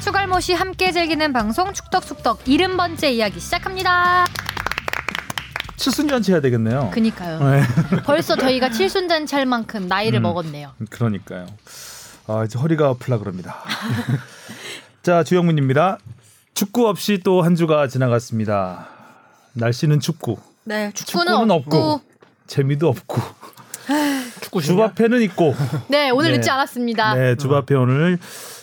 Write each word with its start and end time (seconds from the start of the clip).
추갈못이 0.00 0.54
함께 0.54 0.92
즐기는 0.92 1.32
방송 1.32 1.72
축덕숙덕 1.72 2.44
70번째 2.44 3.12
이야기 3.12 3.38
시작합니다. 3.38 4.24
칠순잔치 5.76 6.32
해야 6.32 6.40
되겠네요. 6.40 6.90
그니까요. 6.92 7.38
네. 7.50 7.62
벌써 8.04 8.36
저희가 8.36 8.70
칠순잔치 8.70 9.34
할 9.34 9.46
만큼 9.46 9.88
나이를 9.88 10.20
음. 10.20 10.22
먹었네요. 10.22 10.72
그러니까요. 10.90 11.46
아 12.26 12.44
이제 12.44 12.58
허리가 12.58 12.88
아플라 12.88 13.18
그럽니다. 13.18 13.56
자 15.02 15.22
주영민입니다. 15.24 15.98
축구 16.54 16.88
없이 16.88 17.20
또 17.24 17.42
한 17.42 17.54
주가 17.54 17.86
지나갔습니다. 17.86 18.88
날씨는 19.54 20.00
춥고 20.00 20.38
네, 20.64 20.92
축구는, 20.94 21.26
축구는 21.26 21.50
없고. 21.50 21.76
없고. 21.76 22.00
재미도 22.46 22.88
없고 22.88 23.20
축구 24.42 24.60
주바페는 24.60 25.22
있고 25.22 25.54
네, 25.88 26.10
오늘 26.10 26.32
네. 26.32 26.36
늦지 26.38 26.50
않았습니다. 26.50 27.14
네 27.14 27.36
주바페 27.36 27.74
오늘 27.74 28.18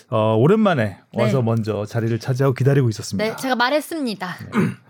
어, 0.10 0.36
오랜만에 0.36 0.84
네. 1.14 1.22
와서 1.22 1.42
먼저 1.42 1.86
자리를 1.86 2.18
차지하고 2.20 2.54
기다리고 2.54 2.88
있었습니다. 2.90 3.30
네, 3.30 3.36
제가 3.36 3.56
말했습니다. 3.56 4.36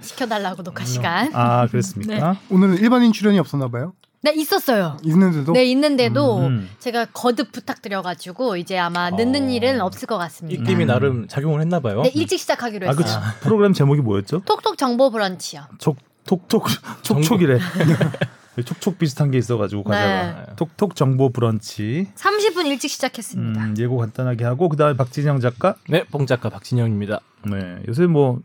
시켜달라고 0.01 0.63
녹화 0.63 0.85
시간. 0.85 1.33
아 1.33 1.67
그랬습니까? 1.67 2.37
오늘은 2.49 2.77
일반인 2.77 3.11
출연이 3.11 3.39
없었나 3.39 3.67
봐요. 3.67 3.93
네, 4.21 4.33
있었어요. 4.33 4.97
있는데도 5.03 5.53
네, 5.53 5.65
있는데도 5.65 6.39
음. 6.39 6.69
제가 6.79 7.05
거듭 7.13 7.51
부탁드려가지고 7.51 8.57
이제 8.57 8.77
아마 8.77 9.09
늦는 9.09 9.45
어. 9.47 9.49
일은 9.49 9.81
없을 9.81 10.07
것 10.07 10.17
같습니다. 10.17 10.61
입김이 10.61 10.85
나름 10.85 11.27
작용을 11.27 11.61
했나 11.61 11.79
봐요. 11.79 12.01
네, 12.01 12.11
일찍 12.13 12.39
시작하기로 12.39 12.89
아그 12.89 13.03
했어요. 13.03 13.21
프로그램 13.41 13.73
제목이 13.73 14.01
뭐였죠? 14.01 14.41
톡톡 14.45 14.77
정보 14.77 15.09
브런치요. 15.11 15.63
촉 15.79 15.97
톡톡 16.25 16.67
촉촉이래. 17.03 17.59
촉촉 18.63 18.97
비슷한 18.97 19.31
게 19.31 19.37
있어가지고 19.37 19.83
과자가 19.83 20.45
네. 20.45 20.55
톡톡 20.55 20.95
정보 20.95 21.29
브런치 21.29 22.07
30분 22.15 22.65
일찍 22.67 22.89
시작했습니다. 22.89 23.63
음, 23.63 23.75
예고 23.77 23.97
간단하게 23.97 24.45
하고 24.45 24.69
그다음에 24.69 24.95
박진영 24.95 25.39
작가 25.39 25.75
네, 25.89 26.03
뽕 26.05 26.25
작가 26.25 26.49
박진영입니다. 26.49 27.19
네 27.45 27.77
요새 27.87 28.07
뭐 28.07 28.41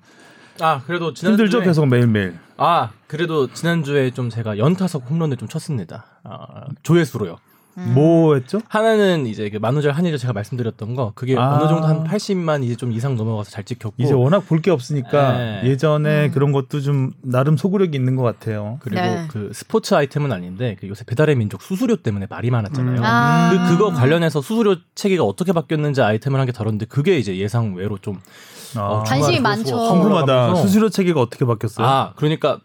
아, 0.61 0.83
그래도 0.87 1.15
지난주에 1.15 1.47
힘들죠 1.47 1.65
계속 1.65 1.87
매일매일 1.87 2.39
아, 2.57 2.91
그래도 3.07 3.53
지난주에 3.53 4.11
좀 4.13 4.31
제가 4.31 4.59
연타석 4.59 5.11
홈런을 5.11 5.37
좀 5.37 5.49
쳤습니다. 5.49 6.05
아, 6.23 6.67
조회수로요. 6.83 7.39
음. 7.79 7.93
뭐 7.95 8.35
했죠? 8.35 8.61
하나는 8.69 9.27
이제 9.27 9.49
그 9.49 9.57
만우절 9.57 9.93
한일절 9.93 10.19
제가 10.19 10.33
말씀드렸던 10.35 10.95
거 10.95 11.13
그게 11.15 11.37
아. 11.39 11.55
어느 11.59 11.69
정도 11.69 11.87
한 11.87 12.05
80만 12.05 12.63
이제 12.65 12.77
좀 12.77 12.93
이상 12.93 13.17
넘어가서 13.17 13.51
잘 13.51 13.65
찍혔고 13.65 13.95
이제 13.99 14.13
워낙 14.13 14.41
볼 14.41 14.61
게 14.63 14.71
없으니까 14.71 15.39
네. 15.39 15.61
예전에 15.65 16.27
음. 16.27 16.31
그런 16.33 16.53
것도 16.53 16.81
좀 16.83 17.13
나름 17.23 17.57
소구력이 17.57 17.97
있는 17.97 18.15
것 18.17 18.23
같아요. 18.23 18.79
그리고 18.81 19.01
네. 19.01 19.27
그 19.29 19.51
스포츠 19.55 19.95
아이템은 19.95 20.31
아닌데 20.33 20.77
그 20.81 20.87
요새 20.89 21.05
배달의 21.05 21.35
민족 21.37 21.63
수수료 21.63 21.97
때문에 21.97 22.27
말이 22.29 22.51
많았잖아요. 22.51 22.99
음. 22.99 23.03
아. 23.05 23.51
그 23.51 23.77
그거 23.77 23.91
관련해서 23.93 24.41
수수료 24.43 24.77
체계가 24.95 25.25
어떻게 25.25 25.53
바뀌었는지 25.53 26.03
아이템을 26.03 26.39
한 26.39 26.47
게 26.47 26.53
다뤘는데 26.53 26.87
그게 26.87 27.19
이제 27.19 27.37
예상 27.39 27.75
외로 27.75 27.97
좀 27.99 28.21
아, 28.77 29.03
관심이 29.07 29.37
주말에 29.37 29.57
많죠. 29.57 29.77
궁금하다. 29.77 30.55
수수료 30.57 30.89
체계가 30.89 31.21
어떻게 31.21 31.45
바뀌었어요? 31.45 31.87
아, 31.87 32.13
그러니까 32.17 32.59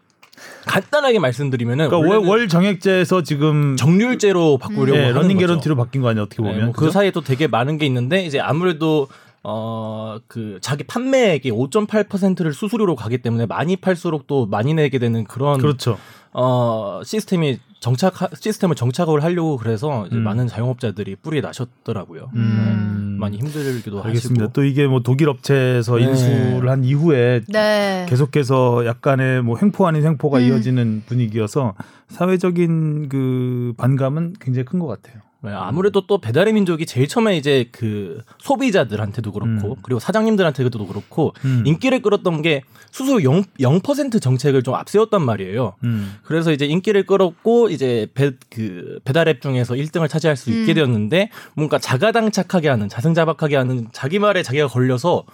간단하게 0.66 1.18
말씀드리면은 1.18 1.88
그러니까 1.88 2.08
월, 2.16 2.26
월 2.26 2.48
정액제에서 2.48 3.22
지금 3.22 3.76
정률제로 3.76 4.58
바꾸려고 4.58 4.96
예, 4.98 5.04
하는 5.06 5.14
러닝. 5.14 5.38
개런티로 5.38 5.76
바뀐 5.76 6.02
거 6.02 6.08
아니에요? 6.08 6.24
어떻게 6.24 6.42
네, 6.42 6.48
보면 6.50 6.64
뭐그 6.66 6.80
그죠? 6.80 6.90
사이에 6.92 7.10
또 7.10 7.20
되게 7.22 7.46
많은 7.46 7.78
게 7.78 7.86
있는데 7.86 8.24
이제 8.24 8.38
아무래도 8.40 9.08
어 9.42 10.18
그 10.26 10.58
자기 10.60 10.84
판매액의 10.84 11.52
5.8%를 11.52 12.52
수수료로 12.52 12.96
가기 12.96 13.18
때문에 13.18 13.46
많이 13.46 13.76
팔수록 13.76 14.26
또 14.26 14.46
많이 14.46 14.74
내게 14.74 14.98
되는 14.98 15.24
그런 15.24 15.58
그렇죠. 15.58 15.96
어 16.32 17.00
시스템이 17.04 17.58
정착 17.80 18.14
시스템을 18.34 18.74
정착을 18.76 19.22
하려고 19.22 19.56
그래서 19.56 20.06
음. 20.12 20.22
많은 20.22 20.48
자영업자들이 20.48 21.16
뿌리 21.16 21.40
나셨더라고요. 21.40 22.30
음. 22.34 22.36
네, 22.36 23.07
많이 23.18 23.38
힘들기도 23.38 24.02
알겠습니다. 24.02 24.44
하시고 24.44 24.52
또 24.52 24.64
이게 24.64 24.86
뭐 24.86 25.00
독일 25.00 25.28
업체에서 25.28 25.96
네. 25.96 26.04
인수를 26.04 26.68
한 26.68 26.84
이후에 26.84 27.42
네. 27.48 28.06
계속해서 28.08 28.86
약간의 28.86 29.42
뭐 29.42 29.58
횡포 29.60 29.86
아닌 29.86 30.04
횡포가 30.04 30.38
음. 30.38 30.44
이어지는 30.44 31.02
분위기여서 31.06 31.74
사회적인 32.08 33.08
그 33.08 33.74
반감은 33.76 34.34
굉장히 34.40 34.64
큰 34.64 34.78
것 34.78 34.86
같아요. 34.86 35.22
네, 35.40 35.52
아무래도 35.52 36.04
또 36.06 36.18
배달의 36.20 36.52
민족이 36.52 36.84
제일 36.84 37.06
처음에 37.06 37.36
이제 37.36 37.68
그 37.70 38.22
소비자들한테도 38.38 39.30
그렇고 39.32 39.70
음. 39.70 39.76
그리고 39.82 40.00
사장님들한테도 40.00 40.86
그렇고 40.86 41.32
음. 41.44 41.62
인기를 41.64 42.02
끌었던 42.02 42.42
게 42.42 42.62
수수료 42.90 43.22
0, 43.22 43.44
0% 43.60 44.20
정책을 44.20 44.62
좀 44.62 44.74
앞세웠단 44.74 45.22
말이에요. 45.22 45.74
음. 45.84 46.16
그래서 46.22 46.52
이제 46.52 46.66
인기를 46.66 47.04
끌었고 47.04 47.70
이제 47.70 48.08
배, 48.14 48.32
그 48.50 48.98
배달앱 49.04 49.40
중에서 49.40 49.74
1등을 49.74 50.08
차지할 50.08 50.36
수 50.36 50.50
있게 50.50 50.72
음. 50.72 50.74
되었는데 50.74 51.30
뭔가 51.54 51.78
자가당착하게 51.78 52.68
하는 52.68 52.88
자승자박하게 52.88 53.56
하는 53.56 53.88
자기 53.92 54.18
말에 54.18 54.42
자기가 54.42 54.68
걸려서 54.68 55.24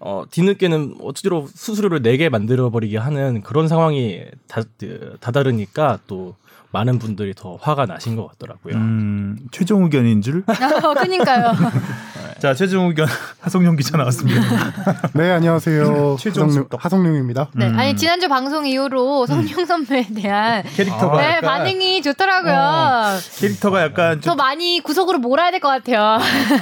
어 0.00 0.24
뒤늦게는 0.30 0.96
어찌로 1.00 1.48
수수료를 1.54 2.02
내게 2.02 2.28
만들어 2.28 2.70
버리게 2.70 2.98
하는 2.98 3.42
그런 3.42 3.68
상황이 3.68 4.22
다, 4.48 4.62
그, 4.78 5.16
다다르니까 5.20 6.00
또 6.06 6.34
많은 6.72 6.98
분들이 6.98 7.34
더 7.34 7.56
화가 7.60 7.84
나신 7.86 8.16
것 8.16 8.26
같더라고요. 8.30 8.74
음, 8.76 9.36
최종 9.50 9.84
의견인 9.84 10.22
줄. 10.22 10.42
어, 10.46 10.94
그니까요. 10.98 11.52
자, 12.40 12.54
최종 12.54 12.88
의견 12.88 13.06
하성룡 13.40 13.76
기자 13.76 13.96
나왔습니다. 13.96 14.40
네 15.14 15.30
안녕하세요 15.30 16.16
최종 16.18 16.48
하성룡. 16.48 16.68
하성룡입니다. 16.76 17.48
네, 17.54 17.68
음. 17.68 17.78
아니 17.78 17.94
지난주 17.94 18.26
방송 18.28 18.66
이후로 18.66 19.26
성룡 19.26 19.64
선배에 19.64 20.06
대한 20.14 20.64
캐릭터가 20.74 21.18
네, 21.20 21.28
약간, 21.36 21.42
반응이 21.42 22.02
좋더라고요. 22.02 22.52
어. 22.54 23.18
캐릭터가 23.38 23.82
약간 23.82 24.20
더 24.20 24.30
좀, 24.30 24.36
많이 24.38 24.80
구석으로 24.80 25.18
몰아야 25.18 25.50
될 25.52 25.60
것 25.60 25.68
같아요. 25.68 26.18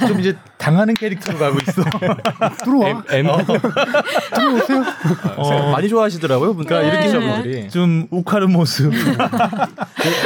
좀 0.07 0.19
이제 0.19 0.37
당하는 0.59 0.93
캐릭터로 0.93 1.39
가고 1.39 1.57
있어. 1.67 1.81
들어와 2.63 3.03
M, 3.09 3.27
들어오세요. 4.35 4.83
어. 5.37 5.71
많이 5.71 5.89
좋아하시더라고요. 5.89 6.53
그러니까 6.55 6.81
네. 6.81 6.87
이렇게 6.89 7.07
시작분들이 7.07 7.69
좀 7.69 8.07
욱하는 8.11 8.51
모습. 8.51 8.93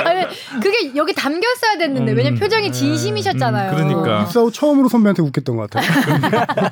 아니, 0.06 0.26
그게 0.62 0.96
여기 0.96 1.14
담겼어야 1.14 1.78
됐는데 1.78 2.12
음. 2.14 2.18
왜냐면 2.18 2.40
표정이 2.40 2.72
진심이셨잖아요. 2.72 3.72
음, 3.72 3.76
그러니까. 3.76 4.22
입사 4.24 4.40
후 4.42 4.52
처음으로 4.52 4.88
선배한테 4.90 5.22
웃겼던 5.22 5.56
것 5.58 5.70
같아요. 5.70 5.92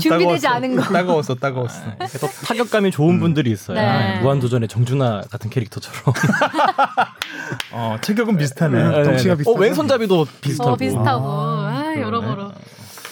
준비되지 0.00 0.08
따가웠어. 0.08 0.48
않은 0.48 0.76
거. 0.76 0.82
따가웠어, 0.82 1.34
따가웠어. 1.36 1.80
또 2.20 2.26
타격감이 2.46 2.90
좋은 2.90 3.20
분들이 3.20 3.50
있어요. 3.50 3.76
네. 3.80 4.18
무한도전의 4.20 4.68
정준하 4.68 5.22
같은 5.30 5.50
캐릭터처럼. 5.50 6.00
어, 7.72 7.96
체격은 8.00 8.36
비슷하네. 8.36 9.04
덩치가 9.04 9.34
어, 9.34 9.36
비슷하죠? 9.36 9.58
왼손잡이도 9.58 10.26
비슷하고. 10.40 10.70
어, 10.72 10.76
비슷하고. 10.76 11.28
아. 11.28 11.72
아, 11.72 12.00
여러모로. 12.00 12.52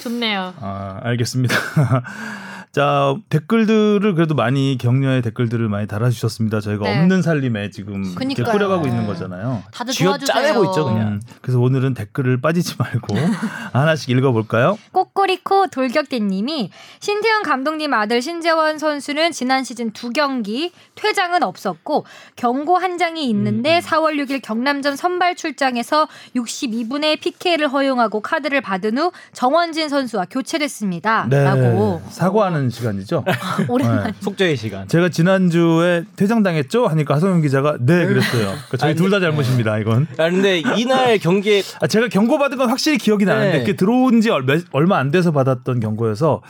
좋네요. 0.03 0.55
아, 0.61 0.99
알겠습니다. 1.03 1.55
자, 2.73 3.17
댓글들을 3.31 4.15
그래도 4.15 4.37
많이 4.37 4.79
격려의 4.79 5.23
댓글들을 5.23 5.69
많이 5.69 5.89
달아주셨습니다. 5.89 6.61
저희가 6.61 6.85
네. 6.85 7.01
없는 7.01 7.21
살림에 7.21 7.71
지금 7.71 8.05
이렇게. 8.05 8.45
꾸려가고 8.45 8.87
있는 8.87 9.09
거잖아요. 9.09 9.65
다들 9.73 9.93
쥐어 9.93 10.11
도와주세요. 10.11 10.35
짜내고 10.35 10.65
있죠, 10.67 10.85
그냥. 10.85 11.09
음, 11.09 11.23
그래서 11.43 11.59
오늘은 11.59 11.95
댓글을 11.95 12.41
빠지지 12.41 12.77
말고 12.79 13.17
하나씩 13.75 14.11
읽어볼까요? 14.11 14.79
꼬꼬리코 14.93 15.67
돌격대님이 15.67 16.71
신태훈 17.01 17.43
감독님 17.43 17.93
아들 17.93 18.23
신재원 18.23 18.79
선수는 18.79 19.33
지난 19.33 19.65
시즌 19.65 19.91
두 19.91 20.11
경기 20.11 20.71
퇴장은 20.95 21.43
없었고 21.43 22.07
경고 22.37 22.79
한 22.79 22.99
장이 22.99 23.29
있는데 23.31 23.81
4월 23.81 24.15
6일 24.25 24.43
경남전 24.43 24.95
선발 24.95 25.35
출장에서 25.35 26.07
62분의 26.37 27.21
PK를 27.21 27.67
허용하고 27.67 28.21
카드를 28.21 28.61
받은 28.61 28.97
후 28.97 29.11
정원진 29.33 29.89
선수와 29.89 30.27
교체됐습니다. 30.31 31.27
라고 31.29 32.01
사과하는 32.11 32.60
시간이죠. 32.69 33.25
오랜만에 33.69 34.11
네. 34.11 34.13
속죄의 34.21 34.57
시간. 34.57 34.89
제가 34.89 35.09
지난주에 35.09 36.05
퇴장당했죠? 36.17 36.87
하니까 36.87 37.15
하성영 37.15 37.41
기자가 37.41 37.79
네, 37.81 38.07
그랬어요. 38.07 38.47
그러니까 38.47 38.77
저희 38.77 38.91
아니, 38.91 38.99
둘다 38.99 39.21
잘못입니다, 39.21 39.79
이건. 39.79 40.07
아, 40.19 40.29
근데 40.29 40.63
이날 40.77 41.19
경기에 41.19 41.63
아, 41.81 41.87
제가 41.87 42.09
경고받은 42.09 42.59
건 42.59 42.69
확실히 42.69 42.99
기억이 42.99 43.25
나는데 43.25 43.53
네. 43.53 43.59
그게 43.61 43.77
들어온 43.77 44.21
지 44.21 44.31
얼마, 44.31 44.59
얼마 44.73 44.99
안 44.99 45.11
돼서 45.11 45.33
받았던 45.33 45.81
경고여서 45.81 46.43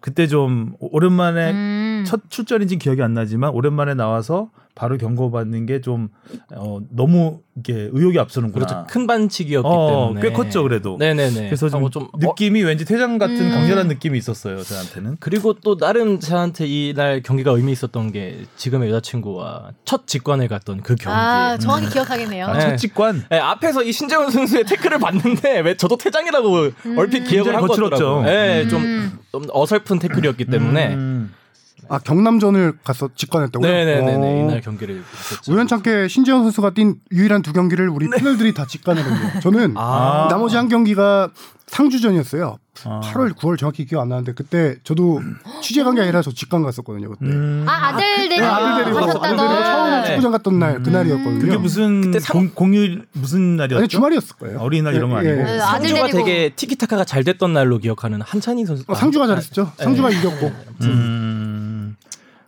그때 0.00 0.26
좀 0.26 0.74
오랜만에 0.78 1.50
음. 1.52 2.04
첫 2.06 2.20
출전인지 2.28 2.76
기억이 2.78 3.02
안 3.02 3.14
나지만 3.14 3.50
오랜만에 3.50 3.94
나와서 3.94 4.50
바로 4.76 4.96
경고받는 4.98 5.64
게 5.66 5.80
좀 5.80 6.08
어, 6.54 6.78
너무 6.90 7.40
이게 7.56 7.88
의욕이 7.92 8.18
앞서는구나. 8.18 8.66
그렇죠. 8.66 8.86
큰 8.88 9.06
반칙이었기 9.06 9.66
어, 9.68 10.10
때문에 10.12 10.20
꽤 10.20 10.32
컸죠, 10.32 10.62
그래도. 10.62 10.96
네네네. 10.98 11.46
그래서 11.46 11.68
좀, 11.68 11.78
하고 11.78 11.90
좀 11.90 12.04
어, 12.04 12.18
느낌이 12.18 12.62
왠지 12.62 12.84
퇴장 12.84 13.18
같은 13.18 13.40
음. 13.40 13.50
강렬한 13.50 13.88
느낌이 13.88 14.18
있었어요, 14.18 14.62
저한테는. 14.62 15.16
그리고 15.20 15.54
또 15.54 15.76
나름 15.78 16.20
저한테 16.20 16.66
이날 16.66 17.22
경기가 17.22 17.52
의미 17.52 17.72
있었던 17.72 18.12
게 18.12 18.44
지금의 18.56 18.90
여자친구와 18.90 19.70
첫 19.84 20.06
직관을 20.06 20.48
갔던 20.48 20.82
그 20.82 20.94
경기. 20.96 21.08
아, 21.16 21.56
정확히 21.58 21.88
기억하겠네요. 21.88 22.46
아, 22.46 22.52
네. 22.54 22.60
첫 22.60 22.76
직관. 22.76 23.24
네, 23.30 23.38
앞에서 23.38 23.82
이 23.82 23.92
신재원 23.92 24.30
선수의 24.30 24.64
태클을 24.64 24.98
봤는데 24.98 25.60
왜 25.60 25.76
저도 25.76 25.96
퇴장이라고 25.96 26.70
얼핏 26.98 27.24
기억을 27.24 27.52
굉장히 27.52 27.56
한. 27.56 27.66
같더라고요. 27.66 28.22
네, 28.22 28.68
좀, 28.68 28.82
음. 28.82 29.18
좀 29.32 29.44
어설픈 29.50 29.98
태클이었기 29.98 30.46
때문에 30.46 30.94
음. 30.94 31.32
아 31.88 31.98
경남전을 31.98 32.78
가서 32.84 33.08
직관했다고요? 33.14 33.70
네네네네 33.70 34.26
어. 34.26 34.44
이날 34.44 34.60
경기를 34.60 35.02
했었죠. 35.12 35.52
우연찮게 35.52 36.08
신재영 36.08 36.42
선수가 36.42 36.70
뛴 36.70 36.94
유일한 37.12 37.42
두 37.42 37.52
경기를 37.52 37.88
우리 37.88 38.08
패널들이 38.08 38.54
다 38.54 38.66
직관했거든요. 38.66 39.40
저는 39.40 39.74
아. 39.76 40.28
나머지 40.30 40.56
한 40.56 40.68
경기가 40.68 41.30
상주전이었어요. 41.68 42.58
아. 42.84 43.00
8월, 43.02 43.32
9월 43.34 43.58
정확히 43.58 43.84
기억 43.86 44.02
안 44.02 44.08
나는데 44.10 44.32
그때 44.34 44.76
저도 44.84 45.20
취재 45.62 45.82
간 45.82 45.94
게 45.96 46.02
아니라 46.02 46.20
저 46.22 46.30
직관 46.30 46.62
갔었거든요. 46.62 47.08
그때. 47.10 47.24
음. 47.26 47.64
아 47.66 47.88
아들 47.88 48.04
데리고 48.28 48.42
네, 48.42 48.46
아들 48.46 48.84
데리고 48.84 48.98
아들 48.98 49.06
가셨다던. 49.14 49.36
데리고 49.36 49.64
처음 49.64 49.90
네. 50.02 50.06
축구장 50.08 50.30
갔던 50.32 50.58
날 50.58 50.82
그날이었거든요. 50.82 51.38
그게 51.40 51.56
무슨 51.56 52.00
그때 52.02 52.20
상- 52.20 52.36
공, 52.36 52.50
공휴일 52.54 53.06
무슨 53.12 53.56
날이었죠? 53.56 53.78
아니 53.80 53.88
주말이었을 53.88 54.36
거예요. 54.36 54.58
어린이날 54.60 54.94
이런 54.94 55.10
거 55.10 55.16
예, 55.24 55.28
아니고? 55.30 55.40
예. 55.40 55.44
네, 55.56 55.60
아들 55.60 55.88
상주가 55.88 56.06
데리고. 56.08 56.18
되게 56.24 56.48
티키타카가 56.54 57.04
잘 57.04 57.24
됐던 57.24 57.52
날로 57.52 57.78
기억하는 57.78 58.20
한찬희 58.20 58.64
선수. 58.66 58.84
어, 58.86 58.94
상주가 58.94 59.26
잘했었죠. 59.26 59.72
상주가 59.78 60.10
네. 60.10 60.18
이겼고. 60.18 60.52
음. 60.82 61.45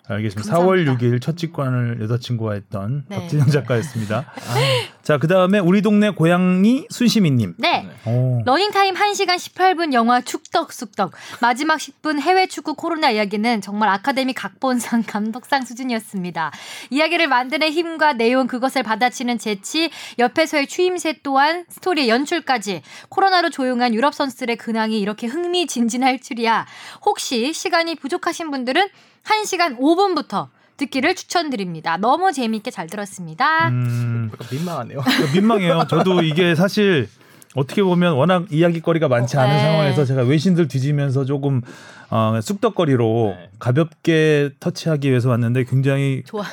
알겠습니다. 0.08 0.56
4월 0.56 0.86
6일 0.86 1.20
첫 1.20 1.36
직관을 1.36 2.00
여자친구와 2.02 2.54
했던 2.54 3.04
네. 3.08 3.16
박진영 3.16 3.48
작가였습니다. 3.48 4.32
자, 5.02 5.18
그 5.18 5.26
다음에 5.26 5.58
우리 5.58 5.82
동네 5.82 6.10
고양이 6.10 6.86
순시민 6.90 7.36
님. 7.36 7.54
네. 7.58 7.88
오. 8.06 8.42
러닝타임 8.44 8.94
1시간 8.94 9.36
18분 9.36 9.92
영화 9.92 10.20
축덕숙덕 10.20 11.12
마지막 11.40 11.76
10분 11.76 12.20
해외 12.20 12.46
축구 12.46 12.74
코로나 12.74 13.10
이야기는 13.10 13.60
정말 13.60 13.88
아카데미 13.90 14.32
각본상 14.32 15.04
감독상 15.08 15.64
수준이었습니다. 15.64 16.52
이야기를 16.90 17.28
만드는 17.28 17.70
힘과 17.70 18.14
내용 18.14 18.46
그것을 18.46 18.82
받아치는 18.82 19.38
재치 19.38 19.90
옆에서의 20.18 20.66
추임새 20.66 21.20
또한 21.22 21.64
스토리의 21.68 22.08
연출까지 22.08 22.82
코로나로 23.08 23.50
조용한 23.50 23.94
유럽 23.94 24.14
선수들의 24.14 24.56
근황이 24.56 25.00
이렇게 25.00 25.26
흥미진진할 25.26 26.20
줄이야. 26.20 26.66
혹시 27.04 27.52
시간이 27.52 27.96
부족하신 27.96 28.50
분들은 28.50 28.88
1시간 29.24 29.78
5분부터 29.78 30.48
듣기를 30.76 31.14
추천드립니다. 31.14 31.96
너무 31.96 32.32
재미있게 32.32 32.70
잘 32.70 32.86
들었습니다. 32.86 33.68
음, 33.68 34.30
민망하네요. 34.50 35.02
민망해요. 35.34 35.86
저도 35.88 36.22
이게 36.22 36.54
사실 36.54 37.08
어떻게 37.56 37.82
보면 37.82 38.14
워낙 38.14 38.46
이야기거리가 38.50 39.08
많지 39.08 39.36
않은 39.36 39.56
네. 39.56 39.60
상황에서 39.60 40.04
제가 40.04 40.22
외신들 40.22 40.68
뒤지면서 40.68 41.24
조금 41.24 41.62
어, 42.10 42.38
쑥덕거리로 42.40 43.34
네. 43.36 43.50
가볍게 43.58 44.50
터치하기 44.60 45.10
위해서 45.10 45.28
왔는데 45.30 45.64
굉장히 45.64 46.22
좋아. 46.24 46.42
어, 46.42 46.44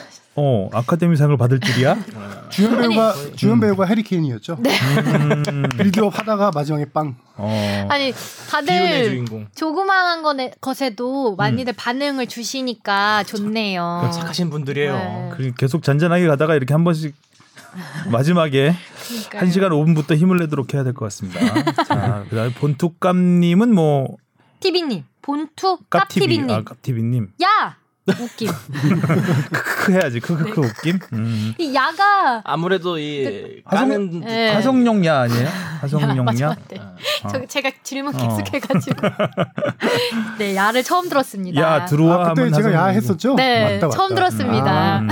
아카데미상을 0.73 1.35
받을 1.37 1.59
줄이야? 1.59 1.97
주연 2.49 2.77
배우가 2.77 3.13
주연 3.35 3.59
배우가 3.59 3.85
해리 3.85 4.03
케인이었죠. 4.03 4.57
네. 4.59 4.69
음, 5.49 5.63
빌드업 5.77 6.17
하다가 6.19 6.51
마지막에 6.53 6.85
빵. 6.85 7.15
어. 7.37 7.87
아니 7.89 8.13
다들. 8.49 9.25
조그마한 9.55 10.21
거네, 10.23 10.51
것에도 10.61 11.35
많이들 11.35 11.73
반응을 11.73 12.27
주시니까 12.27 13.23
좋네요. 13.23 13.99
그건 14.03 14.11
착하신 14.11 14.49
분들이에요. 14.49 14.93
네. 14.93 15.29
그 15.35 15.53
계속 15.57 15.83
잔잔하게 15.83 16.27
가다가 16.27 16.55
이렇게 16.55 16.73
한 16.73 16.83
번씩 16.83 17.15
마지막에 18.11 18.73
그러니까요. 19.07 19.41
1시간 19.41 19.69
5분부터 19.69 20.15
힘을 20.15 20.37
내도록 20.37 20.73
해야 20.73 20.83
될 20.83 20.93
것 20.93 21.05
같습니다. 21.05 21.39
자, 21.83 22.23
그다음에 22.29 22.53
본투감님은 22.53 23.73
뭐 23.73 24.15
티비님 24.61 25.03
본투 25.21 25.77
깝티비, 25.89 26.25
깝티비님 26.27 26.49
아 26.51 26.63
깝티비님 26.63 27.29
야 27.43 27.77
웃김 28.07 28.51
크크 29.51 29.91
해야지 29.93 30.19
크크크 30.19 30.61
웃김. 30.61 30.99
음. 31.13 31.53
이 31.57 31.73
야가 31.73 32.41
아무래도 32.43 32.99
이 32.99 33.61
하성- 33.65 33.89
까는 33.89 34.19
네. 34.21 34.49
아니에요? 34.51 35.45
야, 35.45 35.51
하성룡야. 35.81 36.23
맞아, 36.23 36.47
맞아. 36.49 36.95
저 37.31 37.45
제가 37.47 37.71
질문 37.83 38.13
계속해가지고 38.15 38.95
네 40.37 40.55
야를 40.55 40.83
처음 40.83 41.09
들었습니다. 41.09 41.59
야 41.59 41.85
들어와 41.85 42.27
아, 42.29 42.33
그때 42.33 42.51
제가 42.51 42.71
야. 42.73 42.85
했었죠? 42.87 43.33
네 43.35 43.73
맞다, 43.75 43.87
맞다. 43.87 43.97
처음 43.97 44.13
들었습니다. 44.15 44.99
음. 44.99 45.07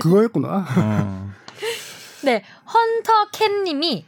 그거였구나. 0.00 0.66
어. 0.76 1.30
네 2.22 2.44
헌터 2.72 3.30
캔님이 3.32 4.04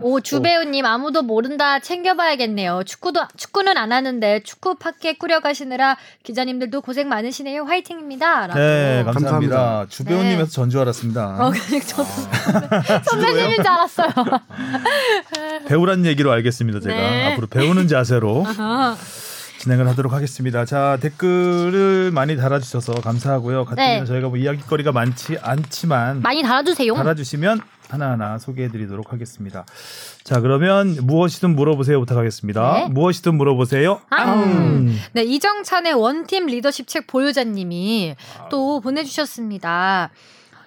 오 0.00 0.20
주배우님 0.20 0.84
아무도 0.86 1.22
모른다 1.22 1.78
챙겨봐야겠네요. 1.80 2.82
축구도 2.84 3.20
축구는 3.36 3.76
안 3.76 3.92
하는데 3.92 4.40
축구 4.42 4.74
팟캐 4.76 5.14
꾸려가시느라 5.14 5.96
기자님들도 6.22 6.80
고생 6.80 7.08
많으시네요. 7.08 7.64
화이팅입니다.라고. 7.64 8.58
네 8.58 9.02
감사합니다. 9.04 9.12
감사합니다. 9.12 9.86
주배우님에서 9.88 10.44
네. 10.46 10.50
전줄 10.50 10.80
알았습니다. 10.80 11.36
어, 11.46 11.50
그냥 11.50 11.80
저도 11.82 12.04
선배님인 13.10 13.56
줄 13.56 13.68
알았어요. 13.68 14.08
배우란 15.68 16.06
얘기로 16.06 16.32
알겠습니다. 16.32 16.80
제가 16.80 16.94
네. 16.94 17.32
앞으로 17.32 17.46
배우는 17.48 17.86
자세로 17.88 18.46
어. 18.58 18.96
진행을 19.62 19.86
하도록 19.90 20.12
하겠습니다. 20.12 20.64
자 20.64 20.98
댓글을 21.00 22.10
많이 22.10 22.36
달아주셔서 22.36 22.94
감사하고요. 22.94 23.64
같은 23.64 23.76
네. 23.76 24.04
저희가 24.04 24.28
뭐 24.28 24.36
이야기거리가 24.36 24.90
많지 24.90 25.38
않지만 25.40 26.20
많이 26.20 26.42
달아주세요. 26.42 26.92
달아주시면 26.92 27.60
하나하나 27.88 28.38
소개해드리도록 28.38 29.12
하겠습니다. 29.12 29.64
자 30.24 30.40
그러면 30.40 30.96
무엇이든 31.02 31.54
물어보세요 31.54 32.00
부탁하겠습니다. 32.00 32.72
네. 32.72 32.88
무엇이든 32.88 33.36
물어보세요. 33.36 34.00
앙. 34.10 34.92
네, 35.12 35.22
이정찬의 35.22 35.92
원팀 35.92 36.46
리더십 36.46 36.88
책 36.88 37.06
보유자님이 37.06 38.16
또 38.50 38.80
보내주셨습니다. 38.80 40.10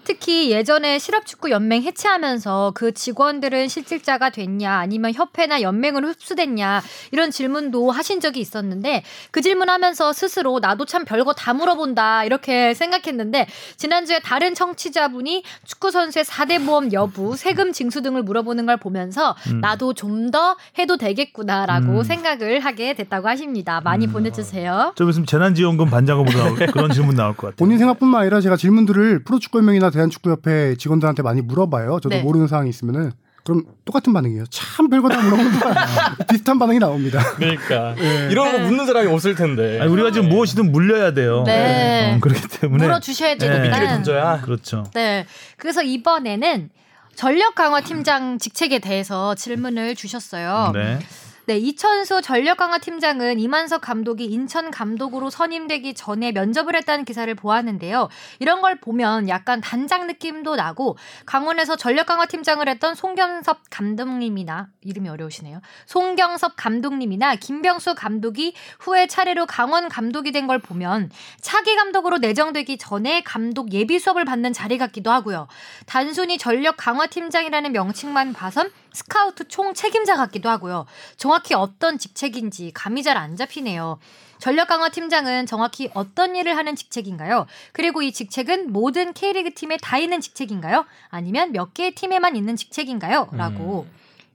특히 0.05 0.51
예전에 0.51 0.99
실업축구 0.99 1.49
연맹 1.49 1.83
해체하면서 1.83 2.73
그 2.75 2.93
직원들은 2.93 3.67
실질자가 3.67 4.29
됐냐 4.29 4.71
아니면 4.71 5.13
협회나 5.13 5.61
연맹으로 5.61 6.09
흡수됐냐 6.09 6.81
이런 7.11 7.31
질문도 7.31 7.91
하신 7.91 8.19
적이 8.19 8.41
있었는데 8.41 9.03
그 9.31 9.41
질문하면서 9.41 10.13
스스로 10.13 10.59
나도 10.59 10.85
참 10.85 11.05
별거 11.05 11.33
다 11.33 11.53
물어본다 11.53 12.25
이렇게 12.25 12.73
생각했는데 12.73 13.47
지난주에 13.77 14.19
다른 14.19 14.53
청취자분이 14.53 15.43
축구 15.63 15.91
선수의 15.91 16.25
4대 16.25 16.65
보험 16.65 16.93
여부, 16.93 17.35
세금 17.35 17.71
징수 17.73 18.01
등을 18.01 18.23
물어보는 18.23 18.65
걸 18.65 18.77
보면서 18.77 19.35
음. 19.47 19.61
나도 19.61 19.93
좀 19.93 20.15
더 20.31 20.57
해도 20.77 20.97
되겠구나라고 20.97 21.99
음. 21.99 22.03
생각을 22.03 22.59
하게 22.59 22.93
됐다고 22.93 23.27
하십니다. 23.27 23.81
많이 23.81 24.07
음. 24.07 24.11
보내주세요. 24.11 24.93
좀 24.95 25.09
있으면 25.09 25.25
재난지원금 25.25 25.89
반장업으로 25.89 26.37
나올 26.37 26.55
그런 26.67 26.91
질문 26.91 27.15
나올 27.15 27.35
것 27.35 27.47
같아요. 27.47 27.55
본인 27.57 27.77
생각뿐만 27.77 28.21
아니라 28.21 28.41
제가 28.41 28.55
질문들을 28.57 29.23
프로축구연맹이나 29.23 29.91
대한축구협회 29.95 30.75
직원들한테 30.77 31.23
많이 31.23 31.41
물어봐요. 31.41 31.99
저도 32.01 32.09
네. 32.09 32.21
모르는 32.21 32.47
사항이 32.47 32.69
있으면은 32.69 33.11
그럼 33.43 33.63
똑같은 33.85 34.11
반응이에요. 34.11 34.45
참 34.49 34.89
별거 34.89 35.07
다 35.07 35.21
물어본다. 35.21 36.15
비슷한 36.29 36.57
반응이 36.57 36.79
나옵니다. 36.79 37.21
그러니까 37.35 37.93
이런 38.31 38.51
거 38.51 38.57
묻는 38.59 38.87
사람이 38.87 39.07
없을 39.07 39.35
텐데. 39.35 39.79
아니, 39.79 39.91
우리가 39.91 40.11
지금 40.11 40.29
무엇이든 40.29 40.71
물려야 40.71 41.13
돼요. 41.13 41.43
네. 41.45 42.15
어, 42.15 42.19
그렇기 42.21 42.47
때문에 42.59 42.85
물어 42.85 42.99
주셔야 42.99 43.35
네. 43.35 43.37
되니까. 43.37 43.67
미끼를 43.67 43.87
던져야. 43.87 44.41
그렇죠. 44.41 44.85
네. 44.95 45.27
그래서 45.57 45.83
이번에는 45.83 46.69
전력 47.15 47.53
강화 47.53 47.81
팀장 47.81 48.39
직책에 48.39 48.79
대해서 48.79 49.35
질문을 49.35 49.93
주셨어요. 49.95 50.71
네. 50.73 50.99
네, 51.47 51.59
이천수 51.59 52.23
전력 52.23 52.57
강화 52.57 52.79
팀장은 52.79 53.39
이만석 53.39 53.81
감독이 53.81 54.25
인천 54.25 54.71
감독으로 54.71 55.29
선임되기 55.29 55.93
전에 55.93 56.31
면접을 56.31 56.75
했다는 56.75 57.05
기사를 57.05 57.33
보았는데요. 57.35 58.09
이런 58.39 58.61
걸 58.61 58.79
보면 58.79 59.29
약간 59.29 59.61
단장 59.61 60.07
느낌도 60.07 60.55
나고 60.55 60.97
강원에서 61.27 61.75
전력 61.75 62.07
강화 62.07 62.25
팀장을 62.25 62.67
했던 62.67 62.95
송경섭 62.95 63.61
감독님이나 63.69 64.69
이름이 64.81 65.07
어려우시네요. 65.07 65.61
송경섭 65.85 66.53
감독님이나 66.55 67.35
김병수 67.35 67.93
감독이 67.93 68.55
후에 68.79 69.05
차례로 69.05 69.45
강원 69.45 69.87
감독이 69.89 70.31
된 70.31 70.45
걸 70.45 70.59
보면 70.59 71.09
차기 71.41 71.75
감독으로 71.75 72.19
내정되기 72.19 72.77
전에 72.77 73.21
감독 73.21 73.73
예비 73.73 73.97
수업을 73.97 74.25
받는 74.25 74.53
자리 74.53 74.77
같기도 74.77 75.09
하고요. 75.09 75.47
단순히 75.87 76.37
전력 76.37 76.77
강화 76.77 77.07
팀장이라는 77.07 77.71
명칭만 77.71 78.33
봐선 78.33 78.69
스카우트 78.95 79.47
총 79.47 79.73
책임자 79.73 80.15
같기도 80.15 80.49
하고요. 80.49 80.85
정확히 81.17 81.53
어떤 81.53 81.97
직책인지 81.97 82.71
감이 82.73 83.03
잘 83.03 83.15
안 83.17 83.35
잡히네요. 83.35 83.99
전력 84.39 84.67
강화 84.67 84.89
팀장은 84.89 85.45
정확히 85.45 85.89
어떤 85.93 86.35
일을 86.35 86.57
하는 86.57 86.75
직책인가요? 86.75 87.45
그리고 87.71 88.01
이 88.01 88.11
직책은 88.11 88.71
모든 88.73 89.13
K리그 89.13 89.53
팀에 89.53 89.77
다 89.81 89.97
있는 89.97 90.19
직책인가요? 90.19 90.85
아니면 91.09 91.51
몇 91.53 91.73
개의 91.73 91.95
팀에만 91.95 92.35
있는 92.35 92.55
직책인가요? 92.57 93.29
라고 93.33 93.87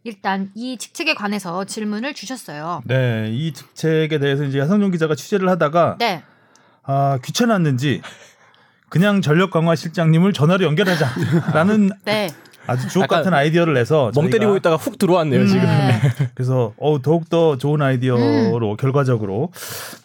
일단 0.05 0.51
이 0.55 0.79
직책에 0.79 1.13
관해서 1.15 1.65
질문을 1.65 2.15
주셨어요. 2.15 2.83
네, 2.87 3.29
이 3.31 3.53
직책에 3.53 4.19
대해서 4.19 4.45
이제 4.45 4.61
하성룡 4.61 4.91
기자가 4.93 5.15
취재를 5.15 5.49
하다가 5.51 5.97
네. 5.99 6.23
아, 6.85 7.19
귀찮았는지 7.23 8.01
그냥 8.89 9.21
전력 9.21 9.51
강화 9.51 9.77
실장님을 9.77 10.33
전화로 10.33 10.65
연결하자라는 10.65 11.91
네. 12.05 12.29
아주 12.67 12.89
주옥 12.89 13.09
같은 13.09 13.35
아이디어를 13.35 13.75
내서 13.75 14.11
멍 14.15 14.31
때리고 14.31 14.57
있다가 14.57 14.77
훅 14.77 14.99
들어왔네요 14.99 15.47
지금. 15.47 15.63
네. 15.63 16.01
그래서 16.35 16.73
어 16.79 17.01
더욱 17.03 17.29
더 17.29 17.57
좋은 17.57 17.83
아이디어로 17.83 18.77
결과적으로 18.77 19.51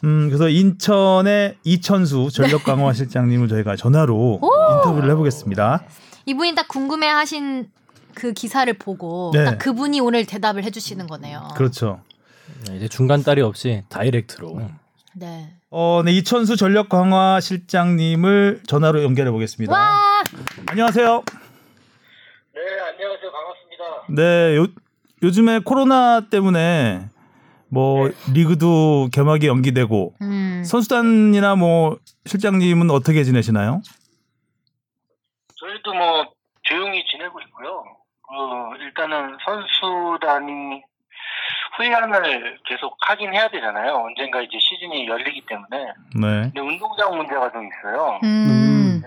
음 0.04 0.28
그래서 0.28 0.50
인천의 0.50 1.58
이천수 1.64 2.30
전력 2.32 2.64
강화 2.64 2.92
실장님을 2.94 3.48
저희가 3.48 3.76
전화로 3.76 4.42
인터뷰를 4.78 5.10
해보겠습니다. 5.12 5.84
이분이 6.26 6.56
딱 6.56 6.68
궁금해하신 6.68 7.68
그 8.16 8.34
기사를 8.34 8.72
보고 8.74 9.32
네. 9.34 9.44
딱 9.44 9.58
그분이 9.58 10.00
오늘 10.00 10.26
대답을 10.26 10.64
해주시는 10.64 11.08
거네요. 11.08 11.50
그렇죠. 11.56 12.00
네, 12.68 12.78
이제 12.78 12.88
중간 12.88 13.24
딸이 13.24 13.42
없이 13.42 13.84
다이렉트로. 13.90 14.62
네. 15.16 15.54
어, 15.70 16.02
네, 16.06 16.14
이천수 16.14 16.56
전력 16.56 16.90
강화 16.90 17.40
실장님을 17.42 18.62
전화로 18.66 19.04
연결해 19.04 19.32
보겠습니다. 19.32 19.74
와 19.74 20.24
안녕하세요. 20.68 21.24
네, 23.26 23.32
안녕하세요. 23.32 23.32
반갑습니다. 23.32 24.06
네, 24.10 24.56
요, 24.58 24.68
요즘에 25.24 25.60
코로나 25.60 26.22
때문에 26.30 27.08
뭐 27.70 28.10
리그도 28.34 29.10
개막이 29.12 29.48
연기되고 29.48 30.14
음. 30.22 30.64
선수단이나 30.66 31.56
뭐 31.56 31.98
실장님은 32.26 32.92
어떻게 32.92 33.24
지내시나요? 33.24 33.82
저희도 35.56 35.94
뭐 35.94 36.26
조용히 36.64 37.04
지내고 37.06 37.40
있고요. 37.42 37.84
그 38.22 38.84
일단은 38.84 39.38
선수단이 39.44 40.84
훈련을 41.78 42.60
계속 42.66 42.96
하긴 43.08 43.34
해야 43.34 43.50
되잖아요. 43.50 43.96
언젠가 43.96 44.42
이제 44.42 44.58
시즌이 44.60 45.08
열리기 45.08 45.46
때문에. 45.48 45.86
네. 46.16 46.52
근데 46.54 46.60
운동장 46.62 47.18
문제가 47.18 47.52
좀 47.52 47.68
있어요. 47.68 48.20
음. 48.24 49.02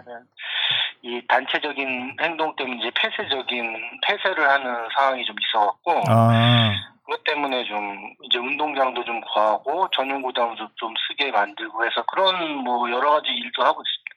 이 1.02 1.22
단체적인 1.28 2.16
행동 2.20 2.54
때문에 2.56 2.78
이제 2.80 2.90
폐쇄적인 2.94 4.00
폐쇄를 4.06 4.48
하는 4.48 4.88
상황이 4.96 5.24
좀 5.24 5.36
있어갖고 5.40 6.02
아, 6.08 6.72
그것 7.04 7.22
때문에 7.24 7.64
좀 7.64 8.12
이제 8.22 8.38
운동장도 8.38 9.04
좀 9.04 9.20
구하고 9.20 9.88
전용 9.94 10.22
구장도 10.22 10.68
좀 10.74 10.94
쓰게 11.08 11.30
만들고 11.30 11.84
해서 11.84 12.04
그런 12.12 12.56
뭐 12.56 12.90
여러 12.90 13.12
가지 13.12 13.28
일도 13.28 13.62
하고 13.62 13.82
있습니다. 13.82 14.08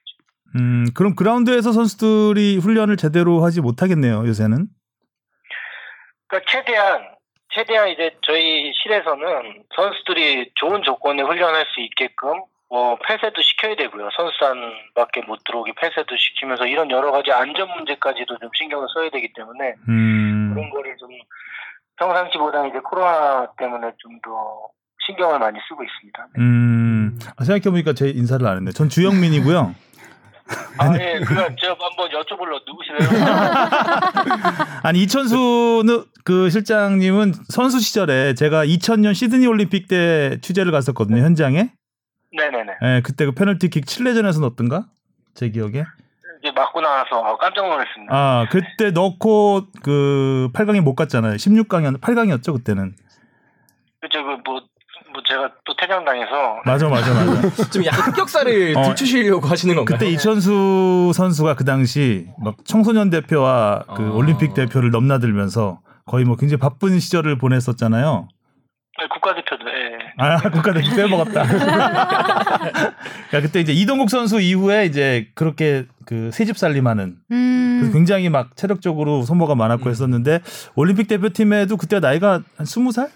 음, 0.56 0.86
그럼 0.96 1.16
그라운드에서 1.16 1.72
선수들이 1.72 2.58
훈련을 2.58 2.98
제대로 2.98 3.44
하지 3.44 3.62
못하겠네요, 3.62 4.28
요새는. 4.28 4.68
그러니까 6.28 6.52
최대한 6.52 7.08
최대한 7.54 7.90
이제 7.90 8.16
저희 8.22 8.72
실에서는 8.82 9.64
선수들이 9.76 10.52
좋은 10.56 10.84
조건에 10.84 11.22
훈련할 11.22 11.66
수 11.74 11.82
있게끔 11.82 12.44
뭐 12.72 12.98
폐쇄도 13.06 13.42
시켜야 13.42 13.76
되고요. 13.76 14.10
선수단밖에 14.16 15.24
못 15.28 15.44
들어오게 15.44 15.74
폐쇄도 15.76 16.16
시키면서 16.16 16.66
이런 16.66 16.90
여러 16.90 17.12
가지 17.12 17.30
안전 17.32 17.68
문제까지도 17.76 18.38
좀 18.40 18.50
신경을 18.56 18.88
써야 18.94 19.10
되기 19.10 19.34
때문에 19.34 19.76
음, 19.90 20.52
그런 20.54 20.70
거를 20.70 20.96
좀 20.98 21.10
평상시보다 21.98 22.68
이제 22.68 22.80
코로나 22.80 23.48
때문에 23.58 23.92
좀 23.98 24.20
더 24.24 24.70
신경을 25.06 25.40
많이 25.40 25.58
쓰고 25.68 25.84
있습니다. 25.84 26.28
음, 26.38 27.18
아, 27.36 27.44
생각해보니까 27.44 27.94
제 27.94 28.10
인사를 28.10 28.46
안 28.46 28.58
했네. 28.58 28.72
전 28.72 28.88
주영민이고요. 28.88 29.76
아, 30.78 30.94
예, 31.00 31.20
그럼 31.26 31.56
제가 31.58 31.76
한번 31.80 32.10
여쭤볼러 32.10 32.62
누구시래요? 32.68 33.10
아니 34.84 35.02
이천수 35.04 36.06
그 36.24 36.50
실장님은 36.50 37.34
선수 37.50 37.80
시절에 37.80 38.34
제가 38.36 38.66
2000년 38.66 39.16
시드니 39.16 39.48
올림픽 39.48 39.88
때 39.88 40.38
취재를 40.42 40.72
갔었거든요 40.72 41.24
현장에. 41.24 41.72
네네네. 42.36 42.74
예, 42.84 43.02
그때 43.04 43.26
그 43.26 43.34
페널티킥 43.34 43.86
칠레전에서 43.86 44.40
넣었던가 44.42 44.86
제 45.34 45.50
기억에. 45.50 45.84
이제 46.44 46.52
맞고 46.56 46.82
나서 46.82 47.24
아, 47.24 47.38
깜짝 47.38 47.68
놀랐습니다. 47.68 48.16
아 48.16 48.48
그때 48.50 48.92
넣고 48.92 49.68
그 49.84 50.50
8강에 50.54 50.82
못 50.82 50.96
갔잖아요. 50.96 51.36
16강이었 51.36 52.02
8강이었죠 52.02 52.54
그때는. 52.54 52.96
그죠, 54.02 54.24
그 54.24 54.30
뭐, 54.44 54.60
뭐 55.14 55.22
제가 55.28 55.52
또 55.66 55.76
퇴장당해서 55.76 56.62
맞아 56.66 56.90
맞아 56.90 57.14
맞아. 57.14 57.42
좀 57.70 57.86
약간 57.86 58.12
흑역사를 58.12 58.76
어, 58.76 58.84
들추시려고 58.84 59.48
하시는 59.48 59.76
건가요? 59.76 59.98
그때 60.00 60.10
이천수 60.10 61.12
선수가 61.14 61.56
그 61.56 61.66
당시 61.66 62.28
막 62.44 62.56
청소년 62.66 63.12
대표와 63.12 63.84
그 63.96 64.10
어. 64.10 64.16
올림픽 64.16 64.56
대표를 64.56 64.90
넘나들면서 64.90 65.82
거의 66.06 66.26
뭐 66.26 66.38
굉장히 66.38 66.60
바쁜 66.60 67.00
시절을 67.00 67.38
보냈었잖아요. 67.38 68.28
네, 69.00 69.08
국가대표도 69.08 69.70
예. 69.70 70.01
아, 70.18 70.38
국가대표 70.50 70.96
빼먹었다. 70.96 71.42
야, 73.34 73.42
그때 73.42 73.60
이제 73.60 73.72
이동국 73.74 74.10
선수 74.10 74.40
이후에 74.40 74.86
이제 74.86 75.30
그렇게 75.36 75.86
그 76.06 76.32
새집 76.32 76.58
살림하는 76.58 77.18
음. 77.32 77.90
굉장히 77.94 78.30
막 78.30 78.56
체력적으로 78.56 79.22
소모가 79.24 79.56
많았고 79.56 79.90
했었는데 79.90 80.42
올림픽 80.76 81.08
대표팀에도 81.08 81.78
그때 81.78 82.00
나이가 82.00 82.42
한 82.58 82.66
20살? 82.66 83.10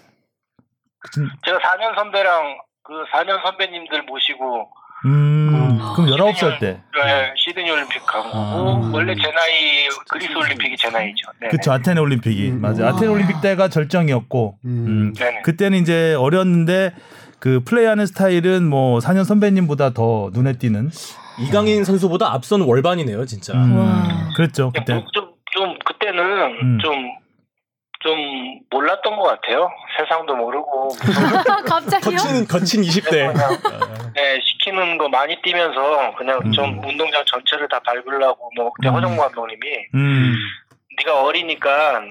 그쯤- 1.00 1.28
제가 1.44 1.58
4년 1.58 1.94
선배랑 1.94 2.56
그 2.82 2.92
4년 3.12 3.42
선배님들 3.42 4.02
모시고 4.04 4.68
음, 5.04 5.78
그럼 5.94 6.10
19살 6.10 6.58
때. 6.58 6.80
네, 7.04 7.32
시드니 7.36 7.70
올림픽 7.70 8.04
간 8.06 8.22
거고 8.22 8.90
원래 8.92 9.14
제 9.14 9.22
나이 9.22 9.88
그리스 10.10 10.32
올림픽이 10.32 10.76
제 10.76 10.88
나이죠. 10.88 11.30
네. 11.40 11.48
그쵸, 11.48 11.72
아테네 11.72 12.00
올림픽이. 12.00 12.50
음. 12.50 12.60
맞아. 12.60 12.88
아테네 12.88 13.06
올림픽 13.08 13.40
때가 13.40 13.68
절정이었고. 13.68 14.58
음. 14.64 14.68
음. 14.86 15.12
네네. 15.14 15.42
그때는 15.42 15.78
이제 15.78 16.14
어렸는데 16.14 16.92
그 17.38 17.62
플레이하는 17.64 18.06
스타일은 18.06 18.68
뭐 18.68 18.98
4년 18.98 19.24
선배님보다 19.24 19.90
더 19.90 20.30
눈에 20.32 20.54
띄는. 20.54 20.90
이강인 21.38 21.84
선수보다 21.84 22.32
앞선 22.32 22.62
월반이네요, 22.62 23.26
진짜. 23.26 23.52
음, 23.52 23.76
와. 23.76 24.30
그랬죠, 24.36 24.72
그때. 24.74 24.94
뭐 24.94 25.04
좀, 25.12 25.28
좀 25.52 25.78
그때는 25.84 26.22
음. 26.62 26.78
좀, 26.82 26.94
좀 28.00 28.16
몰랐던 28.70 29.16
것 29.16 29.22
같아요. 29.24 29.68
세상도 29.98 30.34
모르고 30.34 30.88
갑자기요? 31.68 32.16
거친 32.16 32.46
거친 32.48 32.82
20대. 32.82 33.10
그냥 33.32 33.58
네, 34.14 34.38
시키는 34.66 34.98
거 34.98 35.08
많이 35.08 35.40
뛰면서 35.42 36.14
그냥 36.16 36.40
음. 36.44 36.52
좀 36.52 36.84
운동장 36.84 37.24
전체를 37.24 37.68
다 37.68 37.78
밟으려고 37.80 38.50
뭐 38.56 38.72
그때 38.72 38.88
음. 38.88 38.94
허정무 38.94 39.16
감독님이 39.16 39.60
음. 39.94 40.34
네가 40.98 41.22
어리니까 41.22 42.02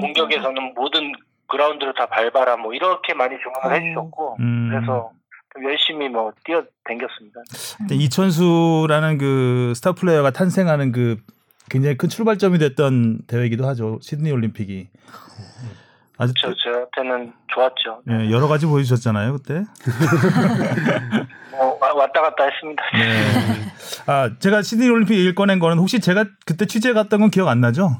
공격에서는 0.00 0.74
모든 0.74 1.12
그라운드를 1.48 1.94
다 1.94 2.06
밟아라 2.06 2.56
뭐 2.56 2.72
이렇게 2.72 3.14
많이 3.14 3.36
주문을 3.38 3.66
어. 3.66 3.70
해주셨고 3.70 4.36
음. 4.40 4.68
그래서 4.70 5.12
좀 5.52 5.64
열심히 5.64 6.08
뭐 6.08 6.32
뛰어 6.44 6.64
댕겼습니다. 6.84 7.40
이천수라는 7.90 9.18
그 9.18 9.72
스타 9.76 9.92
플레이어가 9.92 10.30
탄생하는 10.30 10.92
그 10.92 11.18
굉장히 11.70 11.96
큰 11.96 12.08
출발점이 12.08 12.58
됐던 12.58 13.26
대회이기도 13.26 13.66
하죠. 13.66 13.98
시드니 14.00 14.30
올림픽이. 14.30 14.88
아주 16.22 16.32
저 16.40 16.54
저한테는 16.54 17.32
좋았죠. 17.52 18.02
예, 18.10 18.30
여러 18.30 18.46
가지 18.46 18.64
보여주셨잖아요 18.66 19.32
그때. 19.32 19.64
뭐 21.50 21.76
와- 21.82 21.92
왔다 21.94 22.20
갔다 22.22 22.44
했습니다. 22.44 22.82
네. 22.94 23.72
아 24.06 24.30
제가 24.38 24.62
시드니 24.62 24.88
올림픽 24.88 25.14
얘기를 25.14 25.34
꺼낸 25.34 25.58
거는 25.58 25.78
혹시 25.78 25.98
제가 26.00 26.24
그때 26.46 26.66
취재 26.66 26.92
갔던 26.92 27.20
건 27.20 27.30
기억 27.30 27.48
안 27.48 27.60
나죠? 27.60 27.90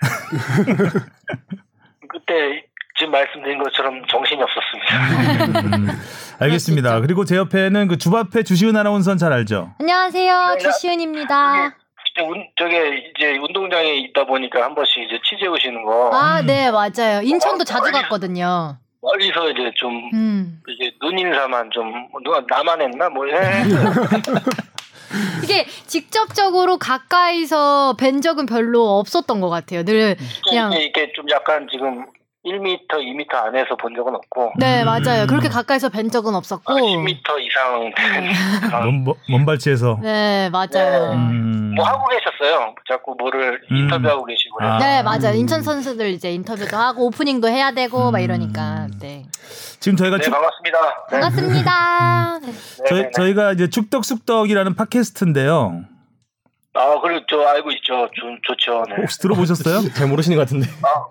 그때 2.08 2.64
지금 2.98 3.12
말씀드린 3.12 3.58
것처럼 3.62 4.02
정신이 4.10 4.40
없었습니다. 4.42 5.76
음, 5.76 5.88
알겠습니다. 6.40 7.00
그리고 7.02 7.24
제 7.24 7.36
옆에는 7.36 7.88
그 7.88 7.96
주바페 7.98 8.42
주시은 8.42 8.76
아나운서는 8.76 9.18
잘 9.18 9.32
알죠? 9.32 9.74
안녕하세요. 9.80 10.54
네, 10.54 10.58
주시은입니다. 10.58 11.52
진짜 11.54 11.76
운, 12.22 12.46
저게 12.56 13.10
이제 13.16 13.36
운동장에 13.38 13.94
있다 13.96 14.24
보니까 14.24 14.62
한 14.62 14.74
번씩 14.74 15.04
이제 15.04 15.18
취재 15.24 15.46
오시는 15.46 15.84
거 15.84 16.10
아, 16.12 16.42
네, 16.42 16.70
맞아요. 16.70 17.22
인천도 17.22 17.64
자주 17.64 17.90
갔거든요. 17.92 18.76
멀리서 19.00 19.50
이제 19.50 19.70
좀 19.76 20.10
음. 20.14 20.60
이제 20.68 20.90
눈 21.00 21.18
인사만 21.18 21.70
좀 21.70 21.92
누가 22.24 22.42
나만 22.48 22.80
했나 22.80 23.08
뭐 23.08 23.24
해. 23.26 23.32
이게 25.44 25.64
직접적으로 25.86 26.78
가까이서 26.78 27.96
뵌 27.98 28.20
적은 28.20 28.46
별로 28.46 28.98
없었던 28.98 29.40
것 29.40 29.48
같아요. 29.48 29.84
늘 29.84 30.16
그냥 30.48 30.72
이게 30.72 30.84
이게 30.84 31.12
좀 31.14 31.26
약간 31.30 31.68
지금 31.70 32.06
1m, 32.46 32.88
2m 32.88 33.34
안에서 33.34 33.74
본 33.76 33.94
적은 33.96 34.14
없고 34.14 34.52
네 34.58 34.84
맞아요. 34.84 35.26
그렇게 35.26 35.48
가까이서 35.48 35.88
뵌 35.88 36.08
적은 36.10 36.34
없었고 36.34 36.72
아, 36.72 36.76
10m 36.76 37.40
이상 37.40 37.92
된 37.96 38.30
그런 38.70 38.82
먼, 38.82 39.04
먼- 39.04 39.14
먼 39.28 39.46
발치에서. 39.46 39.98
네 40.02 40.48
맞아요. 40.50 41.12
음. 41.12 41.74
뭐 41.76 41.84
하고 41.86 42.04
계셨어요. 42.08 42.74
자꾸 42.88 43.14
뭐를 43.18 43.60
음. 43.70 43.76
인터뷰하고 43.76 44.24
계시고 44.24 44.62
아. 44.62 44.78
네 44.78 45.02
맞아요. 45.02 45.34
인천 45.34 45.62
선수들 45.62 46.08
이제 46.10 46.30
인터뷰도 46.32 46.76
하고 46.76 47.06
오프닝도 47.06 47.48
해야 47.48 47.72
되고 47.72 48.10
막 48.12 48.18
음. 48.20 48.24
이러니까 48.24 48.86
네 49.00 49.24
지금 49.80 49.96
저희가 49.96 50.18
네 50.18 50.22
축, 50.22 50.30
반갑습니다. 50.30 50.78
네. 51.10 51.10
반갑습니다. 51.20 52.38
네. 52.40 52.46
네, 52.46 52.52
저희, 52.88 53.00
네, 53.00 53.04
네. 53.06 53.10
저희가 53.14 53.52
이제 53.52 53.68
축덕숙덕이라는 53.68 54.74
팟캐스트인데요. 54.76 55.82
아 56.74 57.00
그리고 57.02 57.24
저 57.28 57.40
알고 57.42 57.70
있죠. 57.72 58.08
좀 58.14 58.38
좋죠. 58.42 58.84
네. 58.88 58.96
혹시 59.02 59.18
들어보셨어요? 59.20 59.92
잘 59.94 60.06
모르시는 60.08 60.36
것 60.36 60.42
같은데. 60.44 60.68
아, 60.82 61.04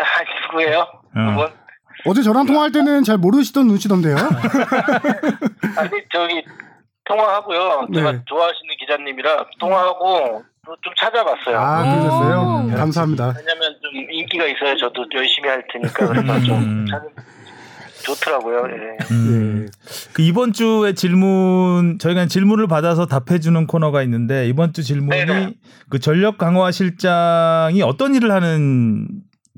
아 0.00 0.48
누구예요? 0.52 0.78
어. 0.80 1.30
그분? 1.34 1.48
어제 2.06 2.22
저랑 2.22 2.46
통화할 2.46 2.72
때는 2.72 3.04
잘 3.04 3.16
모르시던 3.18 3.66
눈치던데요. 3.68 4.16
아니 5.76 5.90
저기 6.12 6.42
통화하고요. 7.04 7.88
제가 7.94 8.12
네. 8.12 8.22
좋아하시는 8.26 8.74
기자님이라 8.80 9.46
통화하고 9.60 10.42
또좀 10.64 10.92
찾아봤어요. 10.98 11.58
아, 11.58 11.82
오. 11.82 12.00
그러셨어요? 12.00 12.76
감사합니다. 12.76 13.34
왜냐면 13.36 13.76
좀 13.82 14.10
인기가 14.10 14.46
있어야 14.46 14.74
저도 14.76 15.04
열심히 15.14 15.48
할 15.48 15.64
테니까 15.72 16.06
그래서 16.06 16.40
좀 16.44 16.58
음. 16.58 16.86
찾- 16.88 17.02
좋더라고요. 18.04 18.66
예. 18.70 19.14
음. 19.14 19.66
예. 19.68 19.70
그 20.12 20.22
이번 20.22 20.52
주에 20.52 20.92
질문 20.94 21.98
저희가 22.00 22.26
질문을 22.26 22.66
받아서 22.66 23.06
답해주는 23.06 23.66
코너가 23.68 24.02
있는데 24.02 24.48
이번 24.48 24.72
주 24.72 24.82
질문이 24.82 25.24
네네. 25.24 25.54
그 25.88 26.00
전력 26.00 26.36
강화 26.38 26.70
실장이 26.72 27.82
어떤 27.82 28.14
일을 28.16 28.32
하는 28.32 29.06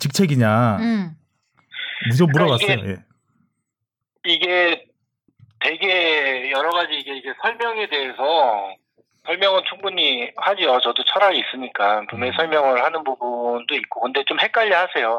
직책이냐 0.01 0.77
음. 0.81 1.11
무조건 2.09 2.33
그러니까 2.33 2.57
물어봤어요. 2.67 2.79
이게- 2.85 2.91
예. 2.91 3.05
이게 4.27 4.85
되게 5.61 6.51
여러 6.51 6.71
가지 6.71 6.95
이게 6.95 7.17
이제 7.17 7.33
설명에 7.43 7.89
대해서 7.89 8.75
설명은 9.27 9.63
충분히 9.69 10.31
하지요. 10.37 10.79
저도 10.81 11.03
철학이 11.05 11.39
있으니까 11.41 12.03
분명히 12.11 12.33
음. 12.33 12.37
설명을 12.37 12.85
하는 12.85 13.05
부분도 13.05 13.75
있고 13.75 14.01
근데 14.01 14.23
좀 14.27 14.39
헷갈려 14.41 14.79
하세요. 14.79 15.19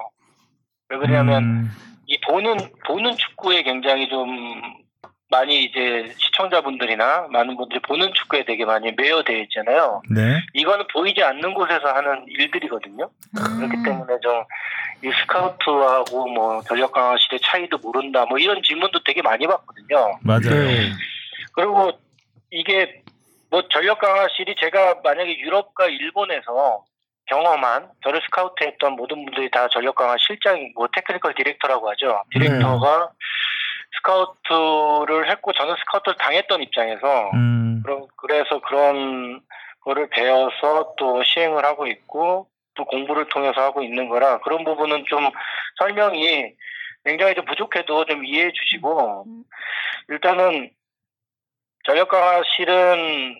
왜 0.89 0.97
그러냐면 0.97 1.43
음, 1.43 1.71
이 2.05 2.19
보는 2.21 2.57
보는 2.85 3.15
축구에 3.17 3.63
굉장히 3.63 4.07
좀 4.07 4.27
많이 5.35 5.63
이제 5.63 6.13
시청자분들이나 6.17 7.27
많은 7.29 7.55
분들이 7.57 7.79
보는 7.81 8.13
축구에 8.13 8.45
되게 8.45 8.65
많이 8.65 8.91
매여되어 8.91 9.37
있잖아요. 9.43 10.01
네. 10.09 10.39
이거는 10.53 10.85
보이지 10.93 11.21
않는 11.21 11.53
곳에서 11.53 11.87
하는 11.93 12.25
일들이거든요. 12.27 13.09
음. 13.37 13.57
그렇기 13.57 13.83
때문에 13.83 14.19
좀 14.21 14.43
이 15.05 15.11
스카우트하고 15.21 16.27
뭐 16.27 16.61
전력 16.63 16.91
강화실의 16.91 17.39
차이도 17.41 17.77
모른다 17.77 18.25
뭐 18.25 18.39
이런 18.39 18.61
질문도 18.63 19.03
되게 19.03 19.21
많이 19.21 19.45
받거든요. 19.45 20.17
맞아요. 20.21 20.41
네. 20.49 20.91
그리고 21.53 21.91
이게 22.49 23.03
뭐 23.51 23.61
전력 23.69 23.99
강화 23.99 24.27
실이 24.35 24.55
제가 24.59 25.01
만약에 25.03 25.37
유럽과 25.39 25.85
일본에서 25.87 26.83
경험한 27.27 27.89
저를 28.03 28.21
스카우트했던 28.25 28.93
모든 28.93 29.25
분들이 29.25 29.49
다 29.51 29.67
전력 29.69 29.95
강화 29.95 30.15
실장 30.17 30.71
뭐 30.75 30.87
technical 30.91 31.35
director라고 31.35 31.89
하죠. 31.91 32.23
디렉터가 32.31 33.09
스카우트를 33.97 35.29
했고 35.29 35.53
저는 35.53 35.75
스카우트를 35.79 36.17
당했던 36.17 36.63
입장에서 36.63 37.31
음, 37.33 37.81
그럼 37.83 38.07
그래서 38.17 38.59
그런 38.61 39.41
거를 39.81 40.09
배워서 40.09 40.93
또 40.97 41.23
시행을 41.23 41.63
하고 41.63 41.87
있고 41.87 42.47
또 42.75 42.85
공부를 42.85 43.29
통해서 43.29 43.61
하고 43.61 43.83
있는 43.83 44.09
거라 44.09 44.39
그런 44.39 44.63
부분은 44.63 45.05
좀 45.07 45.29
설명이 45.79 46.53
굉장히 47.03 47.35
좀 47.35 47.45
부족해도 47.45 48.05
좀 48.05 48.25
이해해 48.25 48.51
주시고 48.51 49.25
일단은 50.09 50.71
전력 51.85 52.09
강화 52.09 52.41
실은 52.55 53.39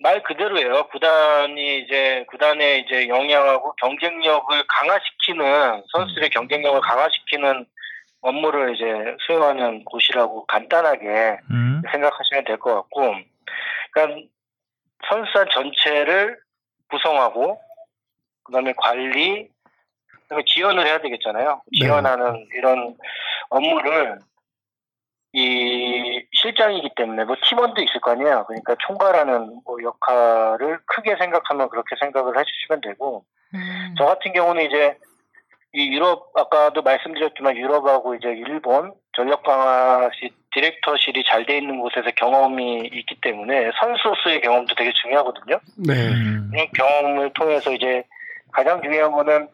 말 0.00 0.22
그대로예요. 0.22 0.88
구단이 0.88 1.78
이제 1.78 2.24
구단의 2.28 2.80
이제 2.80 3.08
역량하고 3.08 3.74
경쟁력을 3.80 4.64
강화시키는 4.68 5.82
선수들의 5.92 6.30
경쟁력을 6.30 6.80
강화시키는 6.80 7.66
업무를 8.24 8.74
이제 8.74 9.16
수행하는 9.26 9.84
곳이라고 9.84 10.46
간단하게 10.46 11.38
음, 11.50 11.82
생각하시면 11.90 12.44
될 12.44 12.56
것 12.58 12.74
같고, 12.74 13.14
그러니까 13.92 14.28
선수단 15.08 15.48
전체를 15.50 16.38
구성하고, 16.90 17.60
그 18.44 18.52
다음에 18.52 18.72
관리, 18.78 19.50
그다음에 20.22 20.42
지원을 20.46 20.86
해야 20.86 21.00
되겠잖아요. 21.00 21.62
지원하는 21.76 22.46
이런 22.54 22.96
업무를 23.50 24.18
이 25.32 26.24
실장이기 26.32 26.90
때문에 26.96 27.24
뭐 27.24 27.36
팀원도 27.42 27.82
있을 27.82 28.00
거 28.00 28.12
아니에요. 28.12 28.44
그러니까 28.46 28.76
총괄하는 28.78 29.60
뭐 29.66 29.82
역할을 29.82 30.78
크게 30.86 31.16
생각하면 31.16 31.68
그렇게 31.68 31.96
생각을 32.00 32.38
해주시면 32.38 32.80
되고, 32.80 33.24
음. 33.54 33.94
저 33.98 34.06
같은 34.06 34.32
경우는 34.32 34.64
이제 34.64 34.96
이 35.76 35.92
유럽 35.92 36.30
아까도 36.36 36.82
말씀드렸지만 36.82 37.56
유럽하고 37.56 38.14
이제 38.14 38.28
일본 38.28 38.92
전력 39.16 39.42
강화시 39.42 40.30
디렉터실이 40.52 41.24
잘 41.26 41.44
돼 41.44 41.58
있는 41.58 41.80
곳에서 41.80 42.10
경험이 42.16 42.88
있기 42.92 43.20
때문에 43.20 43.72
선수로서의 43.80 44.40
경험도 44.40 44.74
되게 44.76 44.92
중요하거든요. 44.92 45.58
네. 45.76 46.08
음, 46.08 46.50
그런 46.52 46.68
경험을 46.74 47.32
통해서 47.32 47.72
이제 47.72 48.04
가장 48.52 48.80
중요한 48.82 49.10
거는 49.10 49.48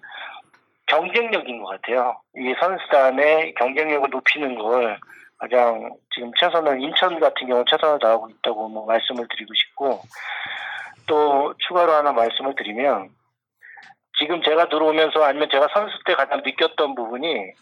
경쟁력인 0.87 1.63
것 1.63 1.71
같아요. 1.71 2.21
이 2.37 2.55
선수단의 2.61 3.55
경쟁력을 3.55 4.11
높이는 4.11 4.59
걸 4.59 4.99
가장 5.39 5.91
지금 6.15 6.31
최선을 6.39 6.83
인천 6.83 7.19
같은 7.19 7.49
경우 7.49 7.65
최선을 7.65 7.99
다하고 7.99 8.29
있다고 8.29 8.69
뭐 8.69 8.85
말씀을 8.85 9.27
드리고 9.31 9.55
싶고 9.55 10.03
또 11.07 11.55
추가로 11.67 11.93
하나 11.93 12.13
말씀을 12.13 12.55
드리면 12.57 13.09
지금 14.21 14.43
제가 14.43 14.69
들어오면서 14.69 15.25
아니면 15.25 15.49
제가 15.51 15.69
선수 15.73 15.95
때 16.05 16.15
가장 16.15 16.43
느꼈던 16.45 16.95
부분이 16.95 17.53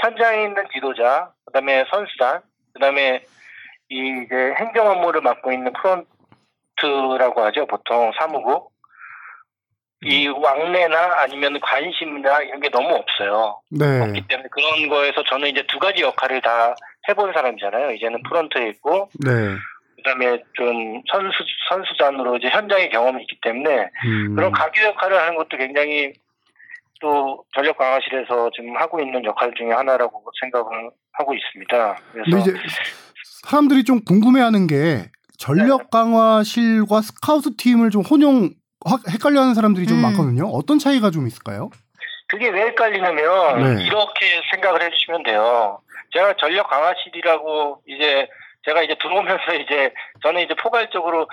현장에 0.00 0.44
있는 0.44 0.64
지도자, 0.72 1.32
그다음에 1.46 1.84
선수단, 1.90 2.40
그다음에 2.72 3.22
이 3.90 4.24
이제 4.24 4.54
행정 4.58 4.88
업무를 4.88 5.20
맡고 5.20 5.52
있는 5.52 5.72
프론트라고 5.72 7.42
하죠 7.44 7.66
보통 7.66 8.12
사무국 8.18 8.72
이 10.04 10.28
왕래나 10.28 11.20
아니면 11.22 11.58
관심이나 11.60 12.42
이런 12.42 12.60
게 12.60 12.68
너무 12.68 12.94
없어요. 12.94 13.60
네. 13.70 14.00
없기 14.00 14.28
때문에 14.28 14.48
그런 14.50 14.88
거에서 14.88 15.24
저는 15.24 15.48
이제 15.48 15.64
두 15.66 15.78
가지 15.78 16.02
역할을 16.02 16.40
다 16.40 16.74
해본 17.08 17.32
사람이잖아요. 17.32 17.90
이제는 17.92 18.22
프런트에 18.22 18.68
있고 18.68 19.08
네. 19.24 19.30
그다음에 19.98 20.42
좀 20.54 21.02
선수 21.10 21.36
선수단으로 21.68 22.36
이제 22.36 22.48
현장의 22.48 22.90
경험이 22.90 23.22
있기 23.22 23.38
때문에 23.42 23.90
음. 24.06 24.34
그런 24.34 24.52
가교 24.52 24.82
역할을 24.82 25.18
하는 25.18 25.36
것도 25.36 25.56
굉장히 25.56 26.12
또 27.00 27.44
전력 27.54 27.78
강화실에서 27.78 28.50
지금 28.54 28.76
하고 28.76 29.00
있는 29.00 29.24
역할 29.24 29.52
중에 29.56 29.70
하나라고 29.70 30.24
생각을 30.40 30.90
하고 31.12 31.34
있습니다. 31.34 31.96
그래서 32.12 32.38
이제 32.38 32.54
사람들이 33.42 33.84
좀 33.84 34.00
궁금해하는 34.04 34.66
게 34.66 35.10
전력 35.38 35.90
강화실과 35.90 37.00
스카우트 37.02 37.56
팀을 37.56 37.90
좀 37.90 38.02
혼용 38.02 38.50
확 38.84 39.00
헷갈려하는 39.10 39.54
사람들이 39.54 39.86
좀 39.86 39.98
음. 39.98 40.02
많거든요. 40.02 40.46
어떤 40.46 40.78
차이가 40.78 41.10
좀 41.10 41.26
있을까요? 41.26 41.70
그게 42.28 42.48
왜 42.50 42.62
헷갈리냐면 42.66 43.76
네. 43.76 43.84
이렇게 43.84 44.40
생각을 44.50 44.82
해주시면 44.82 45.22
돼요. 45.24 45.80
제가 46.12 46.34
전력 46.38 46.68
강화실이라고 46.68 47.82
이제 47.86 48.28
제가 48.64 48.82
이제 48.82 48.94
들어오면서 49.00 49.54
이제 49.60 49.92
저는 50.22 50.42
이제 50.42 50.54
포괄적으로 50.54 51.28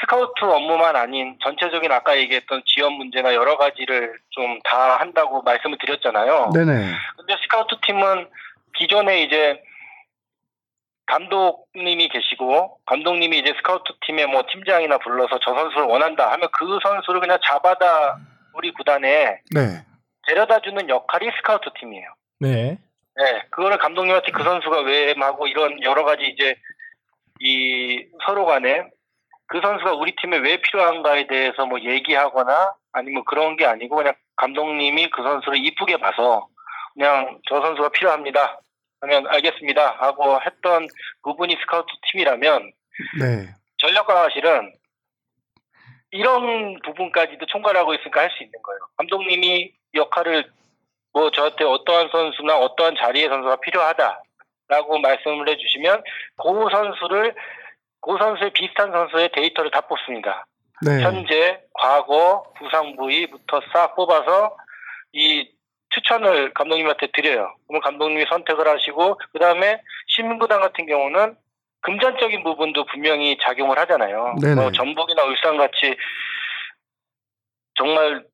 스카우트 0.00 0.44
업무만 0.44 0.94
아닌 0.94 1.36
전체적인 1.42 1.90
아까 1.90 2.16
얘기했던 2.16 2.62
지원 2.66 2.92
문제나 2.92 3.34
여러 3.34 3.56
가지를 3.56 4.18
좀 4.30 4.60
다 4.68 5.00
한다고 5.00 5.42
말씀을 5.42 5.78
드렸잖아요. 5.78 6.50
네네. 6.54 6.92
근데 7.16 7.36
스카우트 7.42 7.74
팀은 7.86 8.28
기존에 8.76 9.22
이제 9.22 9.62
감독님이 11.06 12.08
계시고 12.08 12.78
감독님이 12.86 13.38
이제 13.38 13.54
스카우트 13.56 13.92
팀의 14.06 14.26
뭐 14.26 14.42
팀장이나 14.50 14.98
불러서 14.98 15.38
저 15.42 15.54
선수를 15.54 15.86
원한다 15.86 16.30
하면 16.32 16.48
그 16.52 16.78
선수를 16.82 17.20
그냥 17.20 17.38
잡아다 17.44 18.18
우리 18.54 18.72
구단에 18.72 19.40
네. 19.54 19.84
데려다 20.26 20.60
주는 20.60 20.88
역할이 20.88 21.30
스카우트 21.38 21.70
팀이에요. 21.80 22.06
네. 22.40 22.78
네, 23.18 23.42
그거를 23.50 23.78
감독님한테 23.78 24.30
그 24.30 24.44
선수가 24.44 24.82
왜 24.82 25.12
하고 25.18 25.48
이런 25.48 25.82
여러 25.82 26.04
가지 26.04 26.24
이제 26.26 26.54
이 27.40 28.06
서로 28.24 28.46
간에 28.46 28.88
그 29.48 29.60
선수가 29.60 29.94
우리 29.94 30.14
팀에 30.14 30.38
왜 30.38 30.60
필요한가에 30.60 31.26
대해서 31.26 31.66
뭐 31.66 31.80
얘기하거나 31.80 32.74
아니면 32.92 33.24
그런 33.24 33.56
게 33.56 33.66
아니고 33.66 33.96
그냥 33.96 34.14
감독님이 34.36 35.10
그 35.10 35.22
선수를 35.22 35.58
이쁘게 35.66 35.96
봐서 35.96 36.46
그냥 36.94 37.40
저 37.48 37.60
선수가 37.60 37.88
필요합니다. 37.90 38.60
하면 39.00 39.26
알겠습니다 39.28 39.96
하고 39.98 40.40
했던 40.44 40.86
부분이 41.22 41.56
스카우트 41.60 41.86
팀이라면 42.10 42.72
네. 43.20 43.48
전력 43.78 44.06
강화실은 44.06 44.72
이런 46.10 46.80
부분까지도 46.82 47.46
총괄하고 47.46 47.94
있으니까 47.94 48.22
할 48.22 48.30
수 48.30 48.42
있는 48.42 48.60
거예요. 48.62 48.78
감독님이 48.96 49.72
역할을 49.94 50.50
뭐 51.18 51.32
저한테 51.32 51.64
어떠한 51.64 52.10
선수나 52.12 52.58
어떠한 52.58 52.94
자리의 52.96 53.28
선수가 53.28 53.56
필요하다라고 53.56 54.98
말씀을 55.02 55.48
해주시면 55.48 56.04
그 56.36 56.68
선수를 56.70 57.34
그 58.00 58.16
선수의 58.16 58.50
비슷한 58.52 58.92
선수의 58.92 59.30
데이터를 59.32 59.72
다 59.72 59.80
뽑습니다. 59.80 60.46
네. 60.86 61.02
현재, 61.02 61.60
과거, 61.74 62.44
부상 62.56 62.94
부위부터 62.94 63.60
싹 63.72 63.96
뽑아서 63.96 64.56
이 65.12 65.50
추천을 65.90 66.54
감독님한테 66.54 67.08
드려요. 67.12 67.52
그러면 67.66 67.82
감독님이 67.82 68.26
선택을 68.30 68.68
하시고 68.68 69.18
그 69.32 69.40
다음에 69.40 69.80
시민구단 70.06 70.60
같은 70.60 70.86
경우는 70.86 71.34
금전적인 71.80 72.44
부분도 72.44 72.84
분명히 72.86 73.36
작용을 73.40 73.76
하잖아요. 73.80 74.36
네네. 74.40 74.54
뭐 74.54 74.70
전북이나 74.70 75.24
울산 75.24 75.56
같이 75.56 75.96
정말 77.74 78.24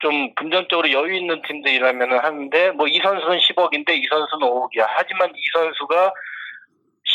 좀 0.00 0.34
금전적으로 0.34 0.90
여유 0.92 1.14
있는 1.14 1.40
팀들이라면 1.46 2.18
하는데 2.18 2.70
뭐 2.72 2.86
이 2.88 2.98
선수는 3.02 3.38
10억인데 3.38 3.90
이 3.90 4.06
선수는 4.10 4.46
5억이야. 4.46 4.84
하지만 4.88 5.30
이 5.30 5.40
선수가 5.54 6.12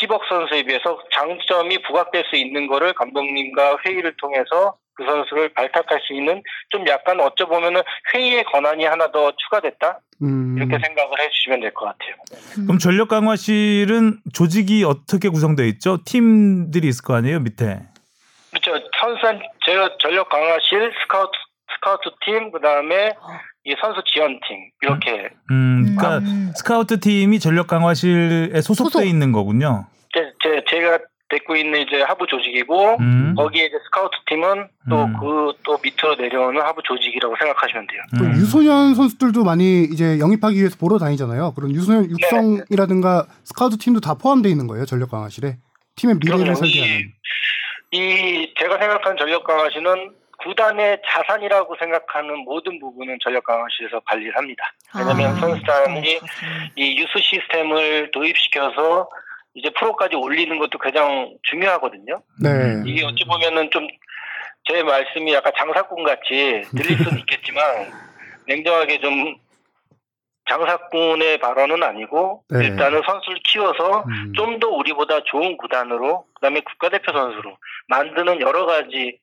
10억 0.01 0.19
선수에 0.29 0.63
비해서 0.63 0.99
장점이 1.13 1.79
부각될 1.83 2.25
수 2.29 2.35
있는 2.35 2.67
거를 2.67 2.93
감독님과 2.93 3.77
회의를 3.85 4.13
통해서 4.17 4.75
그 4.93 5.03
선수를 5.05 5.49
발탁할 5.53 5.99
수 6.05 6.13
있는 6.13 6.41
좀 6.69 6.87
약간 6.87 7.19
어쩌보면은 7.19 7.81
회의의 8.13 8.43
권한이 8.45 8.85
하나 8.85 9.11
더 9.11 9.31
추가됐다 9.35 9.99
음. 10.21 10.55
이렇게 10.57 10.77
생각을 10.85 11.19
해주시면 11.19 11.59
될 11.61 11.73
것 11.73 11.85
같아요. 11.85 12.15
그럼 12.65 12.77
전력 12.77 13.09
강화실은 13.09 14.19
조직이 14.33 14.83
어떻게 14.85 15.27
구성되어 15.29 15.65
있죠? 15.67 15.97
팀들이 16.05 16.87
있을 16.87 17.03
거 17.03 17.15
아니에요 17.15 17.39
밑에. 17.41 17.79
그렇죠. 18.51 18.79
선수한 18.99 19.41
제가 19.65 19.89
전력 20.01 20.29
강화실 20.29 20.93
스카우트 21.01 21.31
스카우트 21.85 22.09
팀 22.25 22.51
그 22.51 22.59
다음에 22.61 23.13
이 23.63 23.75
선수 23.79 24.01
지원 24.11 24.39
팀 24.47 24.57
이렇게 24.81 25.29
음, 25.51 25.95
그러니까 25.95 26.17
음. 26.17 26.51
스카우트 26.55 26.99
팀이 26.99 27.39
전력 27.39 27.67
강화실에 27.67 28.59
소속돼 28.61 28.89
소속. 28.91 29.05
있는 29.05 29.31
거군요. 29.31 29.85
제, 30.13 30.31
제, 30.41 30.63
제가 30.69 30.97
데리고 31.29 31.55
있는 31.55 31.81
이제 31.81 32.01
하부 32.01 32.25
조직이고 32.27 32.97
음. 32.99 33.35
거기에 33.35 33.65
이제 33.65 33.75
스카우트 33.85 34.15
팀은 34.27 34.67
또 34.89 35.03
음. 35.05 35.13
그또 35.19 35.77
밑으로 35.83 36.15
내려오는 36.15 36.59
하부 36.61 36.81
조직이라고 36.83 37.35
생각하시면 37.37 37.87
돼요. 37.87 38.01
그 38.17 38.25
음. 38.25 38.31
유소년 38.33 38.95
선수들도 38.95 39.43
많이 39.43 39.83
이제 39.83 40.17
영입하기 40.19 40.57
위해서 40.57 40.77
보러 40.79 40.97
다니잖아요. 40.97 41.53
그런 41.55 41.71
유소년 41.71 42.09
육성이라든가 42.09 43.27
스카우트 43.43 43.77
팀도 43.77 43.99
다 44.01 44.15
포함되어 44.15 44.49
있는 44.49 44.65
거예요. 44.67 44.85
전력 44.85 45.11
강화실에 45.11 45.57
팀의 45.97 46.15
미래를 46.17 46.39
그럼요. 46.45 46.55
설계하는. 46.55 46.95
이, 47.91 47.97
이 47.97 48.53
제가 48.59 48.77
생각하는 48.79 49.17
전력 49.17 49.43
강화시는 49.43 50.13
구단의 50.43 51.01
자산이라고 51.05 51.75
생각하는 51.79 52.39
모든 52.39 52.79
부분은 52.79 53.17
전력 53.23 53.43
강화실에서 53.45 53.99
관리를 54.01 54.35
합니다. 54.35 54.71
왜냐면 54.95 55.31
아, 55.31 55.35
선수단이 55.35 56.19
자산. 56.19 56.29
이 56.75 56.97
유스 56.97 57.19
시스템을 57.19 58.11
도입시켜서 58.11 59.09
이제 59.53 59.69
프로까지 59.69 60.15
올리는 60.15 60.57
것도 60.59 60.77
가장 60.77 61.33
중요하거든요. 61.43 62.21
네. 62.41 62.49
이게 62.85 63.05
어찌 63.05 63.23
보면은 63.25 63.69
좀 63.71 63.87
제 64.65 64.81
말씀이 64.81 65.33
약간 65.33 65.53
장사꾼 65.57 66.03
같이 66.03 66.63
들릴 66.75 66.97
수는 66.97 67.19
있겠지만 67.19 67.91
냉정하게 68.47 68.99
좀 68.99 69.35
장사꾼의 70.49 71.39
발언은 71.39 71.81
아니고 71.81 72.43
네. 72.49 72.65
일단은 72.65 73.01
선수를 73.05 73.39
키워서 73.47 74.03
음. 74.07 74.33
좀더 74.35 74.69
우리보다 74.69 75.21
좋은 75.25 75.57
구단으로 75.57 76.25
그다음에 76.35 76.61
국가대표 76.61 77.11
선수로 77.11 77.57
만드는 77.87 78.41
여러 78.41 78.65
가지 78.65 79.19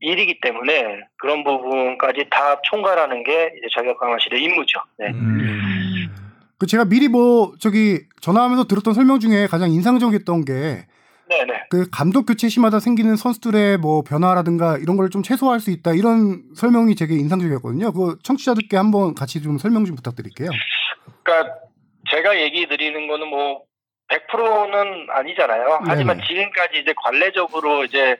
일이기 0.00 0.40
때문에 0.40 1.00
그런 1.16 1.44
부분까지 1.44 2.26
다 2.30 2.60
총괄하는 2.62 3.22
게 3.22 3.52
이제 3.58 3.66
전력 3.72 3.98
강화실의 3.98 4.42
임무죠. 4.42 4.80
네. 4.98 5.08
음. 5.08 6.08
그 6.58 6.66
제가 6.66 6.84
미리 6.86 7.08
뭐 7.08 7.52
저기 7.58 8.00
전화하면서 8.20 8.64
들었던 8.64 8.92
설명 8.94 9.18
중에 9.20 9.46
가장 9.46 9.70
인상적이었던 9.70 10.44
게 10.44 10.86
네네. 11.28 11.66
그 11.70 11.88
감독 11.90 12.26
교체 12.26 12.48
시마다 12.48 12.80
생기는 12.80 13.14
선수들의 13.16 13.78
뭐 13.78 14.02
변화라든가 14.02 14.76
이런 14.78 14.96
걸 14.96 15.08
좀 15.10 15.22
최소화할 15.22 15.60
수 15.60 15.70
있다 15.70 15.92
이런 15.92 16.42
설명이 16.56 16.94
되게 16.96 17.14
인상적이었거든요. 17.14 17.92
그 17.92 18.18
청취자들께 18.22 18.76
한번 18.76 19.14
같이 19.14 19.40
좀 19.42 19.58
설명 19.58 19.84
좀 19.84 19.96
부탁드릴게요. 19.96 20.50
그러니까 21.22 21.54
제가 22.10 22.40
얘기 22.40 22.66
드리는 22.68 23.06
거는 23.06 23.28
뭐 23.28 23.62
100%는 24.08 25.06
아니잖아요. 25.10 25.80
하지만 25.84 26.16
네네. 26.16 26.26
지금까지 26.28 26.80
이제 26.80 26.92
관례적으로 26.96 27.84
이제 27.84 28.16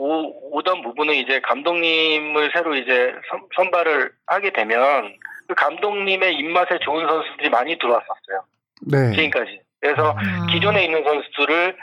오, 0.00 0.56
오던 0.56 0.80
부분은 0.80 1.14
이제 1.14 1.40
감독님을 1.40 2.50
새로 2.54 2.74
이제 2.74 3.12
선, 3.28 3.42
선발을 3.54 4.10
하게 4.26 4.50
되면 4.50 5.14
그 5.46 5.54
감독님의 5.54 6.36
입맛에 6.36 6.78
좋은 6.80 7.06
선수들이 7.06 7.50
많이 7.50 7.78
들어왔었어요. 7.78 8.44
네. 8.80 9.14
지금까지. 9.14 9.60
그래서 9.78 10.16
아. 10.16 10.46
기존에 10.50 10.84
있는 10.84 11.04
선수들을 11.04 11.76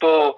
또 0.00 0.36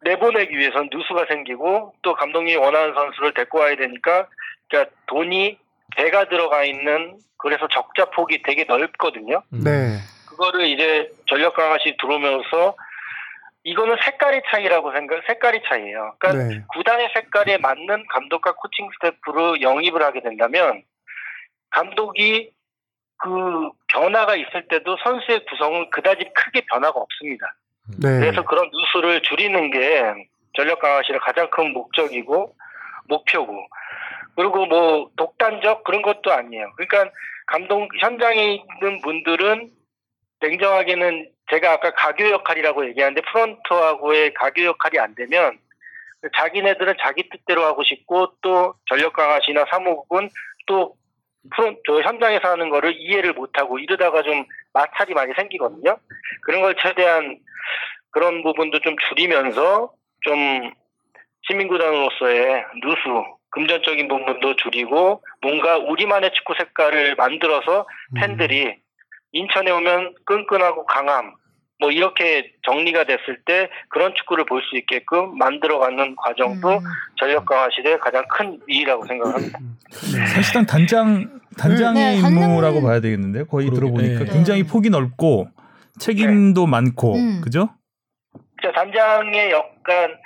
내보내기 0.00 0.56
위해서는 0.56 0.88
누수가 0.90 1.26
생기고 1.28 1.92
또 2.00 2.14
감독님이 2.14 2.56
원하는 2.56 2.94
선수를 2.94 3.34
데리고 3.34 3.58
와야 3.58 3.76
되니까 3.76 4.26
그러니까 4.68 4.94
돈이 5.08 5.58
배가 5.94 6.26
들어가 6.30 6.64
있는 6.64 7.18
그래서 7.36 7.68
적자 7.68 8.06
폭이 8.06 8.40
되게 8.42 8.64
넓거든요. 8.64 9.42
네. 9.50 9.98
그거를 10.26 10.64
이제 10.68 11.10
전력 11.26 11.54
강화시 11.54 11.96
들어오면서 12.00 12.76
이거는 13.62 13.96
색깔의 14.04 14.42
차이라고 14.50 14.92
생각, 14.92 15.22
색깔의 15.26 15.62
차이예요. 15.66 16.14
그러니까 16.18 16.44
네. 16.48 16.62
구단의 16.74 17.10
색깔에 17.14 17.58
맞는 17.58 18.06
감독과 18.08 18.52
코칭 18.52 18.88
스태프로 18.94 19.60
영입을 19.60 20.02
하게 20.02 20.22
된다면 20.22 20.82
감독이 21.70 22.50
그 23.18 23.70
변화가 23.88 24.36
있을 24.36 24.66
때도 24.68 24.96
선수의 25.04 25.44
구성은 25.44 25.90
그다지 25.90 26.30
크게 26.34 26.62
변화가 26.70 26.98
없습니다. 26.98 27.54
네. 28.00 28.20
그래서 28.20 28.42
그런 28.44 28.70
누수를 28.72 29.20
줄이는 29.22 29.70
게 29.70 30.14
전력 30.54 30.80
강화 30.80 31.02
실의 31.02 31.20
가장 31.20 31.50
큰 31.50 31.72
목적이고 31.72 32.54
목표고 33.08 33.66
그리고 34.36 34.66
뭐 34.66 35.10
독단적 35.16 35.84
그런 35.84 36.00
것도 36.00 36.32
아니에요. 36.32 36.72
그러니까 36.76 37.12
감독 37.46 37.88
현장에 38.00 38.54
있는 38.54 39.00
분들은 39.02 39.68
냉정하게는 40.40 41.30
제가 41.50 41.72
아까 41.72 41.90
가교 41.92 42.30
역할이라고 42.30 42.86
얘기하는데 42.88 43.20
프런트하고의 43.22 44.34
가교 44.34 44.64
역할이 44.64 44.98
안 44.98 45.14
되면 45.14 45.58
자기네들은 46.36 46.94
자기 47.00 47.28
뜻대로 47.28 47.64
하고 47.64 47.82
싶고 47.82 48.34
또 48.42 48.74
전력 48.86 49.12
강화시나 49.14 49.64
사무국은 49.70 50.28
또 50.66 50.94
프론 51.54 51.76
저 51.86 52.00
현장에서 52.02 52.48
하는 52.48 52.68
거를 52.68 52.94
이해를 52.96 53.32
못하고 53.32 53.78
이러다가 53.78 54.22
좀 54.22 54.44
마찰이 54.72 55.14
많이 55.14 55.32
생기거든요. 55.34 55.96
그런 56.42 56.60
걸 56.60 56.74
최대한 56.76 57.38
그런 58.10 58.42
부분도 58.42 58.80
좀 58.80 58.96
줄이면서 59.08 59.92
좀 60.22 60.70
시민구단으로서의 61.48 62.64
누수, 62.82 63.24
금전적인 63.50 64.08
부분도 64.08 64.56
줄이고 64.56 65.22
뭔가 65.40 65.78
우리만의 65.78 66.32
축구 66.34 66.54
색깔을 66.58 67.14
만들어서 67.16 67.86
팬들이 68.16 68.76
인천에 69.32 69.70
오면 69.70 70.14
끈끈하고 70.24 70.86
강함 70.86 71.34
뭐 71.78 71.90
이렇게 71.90 72.52
정리가 72.62 73.04
됐을 73.04 73.40
때 73.46 73.70
그런 73.88 74.12
축구를 74.14 74.44
볼 74.44 74.60
수 74.62 74.76
있게끔 74.76 75.36
만들어가는 75.38 76.14
과정도 76.16 76.68
음. 76.74 76.80
전력 77.18 77.46
강화실의 77.46 77.98
가장 78.00 78.22
큰 78.28 78.58
이라고 78.66 79.06
생각합니다. 79.06 79.58
사실상 79.90 80.66
단장 80.66 81.40
단장의 81.58 82.16
네, 82.16 82.20
단장- 82.22 82.50
임무라고 82.50 82.82
봐야 82.82 83.00
되겠는데 83.00 83.44
거의 83.44 83.66
그러게, 83.68 83.80
들어보니까 83.80 84.24
네. 84.24 84.30
굉장히 84.30 84.62
폭이 84.64 84.90
넓고 84.90 85.48
책임도 85.98 86.66
많고 86.66 87.14
음. 87.16 87.40
그죠? 87.42 87.70
진짜 88.60 88.72
단장의 88.74 89.50
역할 89.50 90.18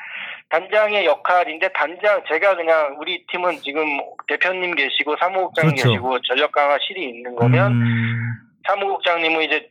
단장의 0.51 1.07
역할인데 1.07 1.71
단장 1.73 2.23
제가 2.29 2.57
그냥 2.57 2.97
우리 3.01 3.25
팀은 3.29 3.59
지금 3.63 3.85
대표님 4.29 4.75
계시고 4.75 5.17
사무국장 5.21 5.67
그렇죠. 5.67 5.89
계시고 5.89 6.21
전력 6.23 6.51
강화 6.53 6.77
실이 6.87 7.09
있는 7.09 7.35
거면 7.37 7.73
음, 7.73 8.35
사무국장님은 8.67 9.43
이제 9.43 9.71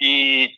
이 0.00 0.56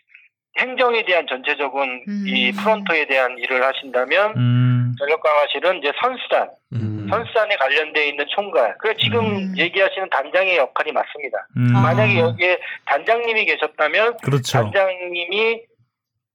행정에 0.58 1.04
대한 1.04 1.26
전체적인 1.26 2.04
음. 2.08 2.24
이 2.28 2.52
프론터에 2.52 3.06
대한 3.06 3.36
일을 3.38 3.62
하신다면 3.64 4.36
음, 4.36 4.94
전력 4.98 5.20
강화실은 5.22 5.78
이제 5.78 5.90
선수단 6.00 6.48
음. 6.74 7.06
선수단에 7.10 7.56
관련돼 7.56 8.08
있는 8.08 8.24
총괄. 8.28 8.76
그 8.78 8.96
지금 8.96 9.24
음. 9.26 9.54
얘기하시는 9.58 10.08
단장의 10.10 10.56
역할이 10.56 10.92
맞습니다. 10.92 11.46
음. 11.56 11.74
아. 11.76 11.80
만약에 11.82 12.18
여기에 12.18 12.58
단장님이 12.86 13.44
계셨다면 13.46 14.18
그렇죠. 14.18 14.52
단장님이 14.62 15.60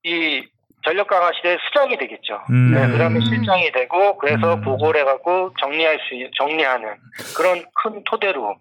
이 0.03 0.43
전력 0.83 1.07
강화실의 1.07 1.57
수장이 1.67 1.97
되겠죠. 1.97 2.41
음. 2.49 2.73
네, 2.73 2.87
그다음에 2.91 3.19
실장이 3.21 3.71
되고 3.71 4.17
그래서 4.17 4.55
음. 4.55 4.61
보고를 4.61 5.01
해갖고 5.01 5.53
정리할 5.61 5.97
수 6.07 6.15
있- 6.15 6.31
정리하는 6.37 6.95
그런 7.37 7.63
큰 7.73 8.03
토대로. 8.03 8.57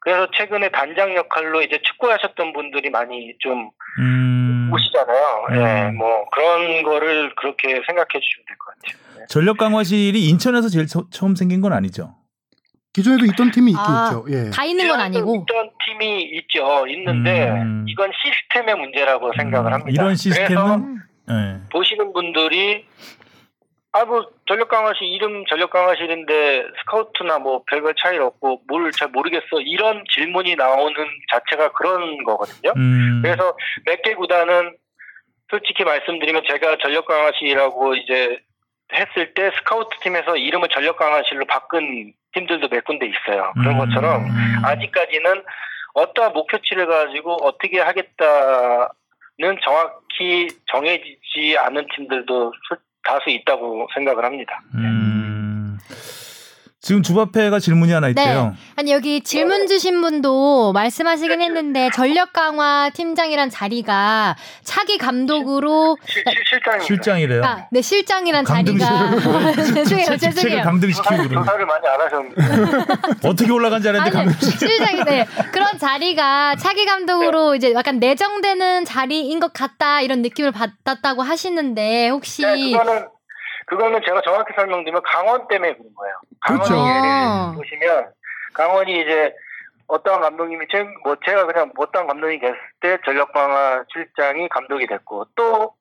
그래서 0.00 0.28
최근에 0.36 0.70
단장 0.70 1.14
역할로 1.16 1.62
이제 1.62 1.78
축구하셨던 1.82 2.52
분들이 2.52 2.90
많이 2.90 3.32
좀 3.40 3.70
음, 3.98 4.70
오시잖아요. 4.72 5.46
음. 5.50 5.56
예, 5.56 5.90
뭐 5.96 6.24
그런 6.30 6.82
거를 6.82 7.34
그렇게 7.36 7.68
생각해 7.86 8.08
주시면 8.12 8.44
될 8.46 8.56
것 8.58 8.74
같아요. 8.74 9.18
네. 9.20 9.26
전력 9.28 9.56
강화실이 9.58 10.28
인천에서 10.28 10.68
제일 10.68 10.86
처, 10.86 11.04
음 11.10 11.34
생긴 11.34 11.60
건 11.60 11.72
아니죠. 11.72 12.14
기존에도 12.92 13.26
있던 13.26 13.50
팀이 13.50 13.72
있긴 13.72 13.84
아. 13.84 14.06
있죠. 14.06 14.24
예. 14.30 14.50
다 14.50 14.64
있는 14.64 14.88
건 14.88 15.00
아니고. 15.00 15.44
있던 15.50 15.70
팀이 15.84 16.22
있죠. 16.38 16.86
있는데 16.86 17.50
음. 17.50 17.84
이건 17.88 18.10
시스템의 18.22 18.74
문제라고 18.76 19.32
생각을 19.36 19.70
음, 19.70 19.74
합니다. 19.74 19.90
이런 20.02 20.14
시스템은 20.16 20.98
예. 21.28 21.60
보시는 21.70 22.12
분들이 22.12 22.86
아 23.96 24.04
뭐 24.04 24.28
전력 24.46 24.68
강화실 24.68 25.04
이름 25.08 25.46
전력 25.46 25.70
강화실인데 25.70 26.64
스카우트나 26.80 27.38
뭐 27.38 27.62
별별 27.66 27.94
차이 27.98 28.18
없고 28.18 28.62
뭘 28.68 28.90
잘 28.92 29.08
모르겠어 29.08 29.60
이런 29.60 30.04
질문이 30.10 30.54
나오는 30.56 30.94
자체가 31.32 31.72
그런 31.72 32.22
거거든요. 32.24 32.72
음, 32.76 33.22
그래서 33.22 33.56
몇 33.86 34.02
개 34.02 34.14
구단은 34.14 34.76
솔직히 35.50 35.84
말씀드리면 35.84 36.42
제가 36.46 36.76
전력 36.82 37.06
강화실이라고 37.06 37.94
이제 37.94 38.38
했을 38.92 39.32
때 39.34 39.50
스카우트 39.56 39.96
팀에서 40.00 40.36
이름을 40.36 40.68
전력 40.68 40.96
강화실로 40.98 41.46
바꾼 41.46 42.12
팀들도 42.34 42.68
몇 42.68 42.84
군데 42.84 43.06
있어요. 43.06 43.52
그런 43.54 43.74
음. 43.74 43.78
것처럼 43.78 44.26
아직까지는 44.64 45.42
어떠한 45.94 46.32
목표치를 46.34 46.86
가지고 46.86 47.36
어떻게 47.42 47.80
하겠다는 47.80 48.88
정확히 49.64 50.48
정해지지 50.70 51.56
않은 51.58 51.86
팀들도 51.94 52.52
수- 52.68 52.85
다수 53.06 53.30
있다고 53.30 53.86
생각을 53.94 54.24
합니다. 54.24 54.60
음. 54.74 55.05
지금 56.86 57.02
주바페가 57.02 57.58
질문이 57.58 57.90
하나 57.90 58.08
있대요. 58.10 58.54
아니 58.76 58.92
여기 58.92 59.20
질문 59.20 59.66
주신 59.66 60.00
분도 60.00 60.72
말씀하시긴 60.72 61.42
했는데 61.42 61.90
전력 61.92 62.32
강화 62.32 62.90
팀장이란 62.94 63.50
자리가 63.50 64.36
차기 64.62 64.96
감독으로 64.96 65.98
실, 66.06 66.22
실, 66.24 66.44
실장입니다. 66.48 66.86
실장이래요. 66.86 67.42
아, 67.44 67.66
네 67.72 67.82
실장이란. 67.82 68.44
자리가 68.44 69.10
죄송해요 69.74 70.16
죄송해요 70.16 70.62
강등시키고 70.62 71.08
조사를, 71.08 71.28
그러는 71.28 71.44
조사를 71.44 71.66
많이 71.66 71.86
안 71.88 72.00
하셨는데. 72.02 73.26
어떻게 73.28 73.50
올라간지 73.50 73.88
알았는데 73.88 74.18
아니. 74.18 74.32
실장이 74.40 75.04
네 75.06 75.26
그런 75.50 75.76
자리가 75.80 76.54
차기 76.54 76.86
감독으로 76.86 77.56
이제 77.56 77.72
약간 77.74 77.98
내정되는 77.98 78.84
자리인 78.84 79.40
것 79.40 79.52
같다 79.52 80.02
이런 80.02 80.22
느낌을 80.22 80.52
받았다고 80.52 81.22
하시는데 81.22 82.10
혹시 82.10 82.42
네, 82.42 82.70
그거는 82.70 83.15
그거는 83.66 84.00
제가 84.06 84.22
정확히 84.22 84.52
설명드리면 84.56 85.02
강원 85.04 85.46
때문에 85.48 85.74
그런 85.74 85.94
거예요. 85.94 86.14
강원이 86.40 86.68
그렇죠. 86.68 86.82
아. 86.84 87.52
보시면 87.56 88.06
강원이 88.54 88.92
이제 89.02 89.34
어떠한 89.88 90.20
감독님이 90.20 90.66
제, 90.70 90.82
뭐 91.04 91.16
제가 91.24 91.46
그냥 91.46 91.72
어떠한 91.76 92.08
감독이 92.08 92.38
됐을 92.40 92.56
때 92.80 92.98
전력 93.04 93.32
강화 93.32 93.84
실장이 93.92 94.48
감독이 94.48 94.86
됐고 94.86 95.26
또 95.36 95.74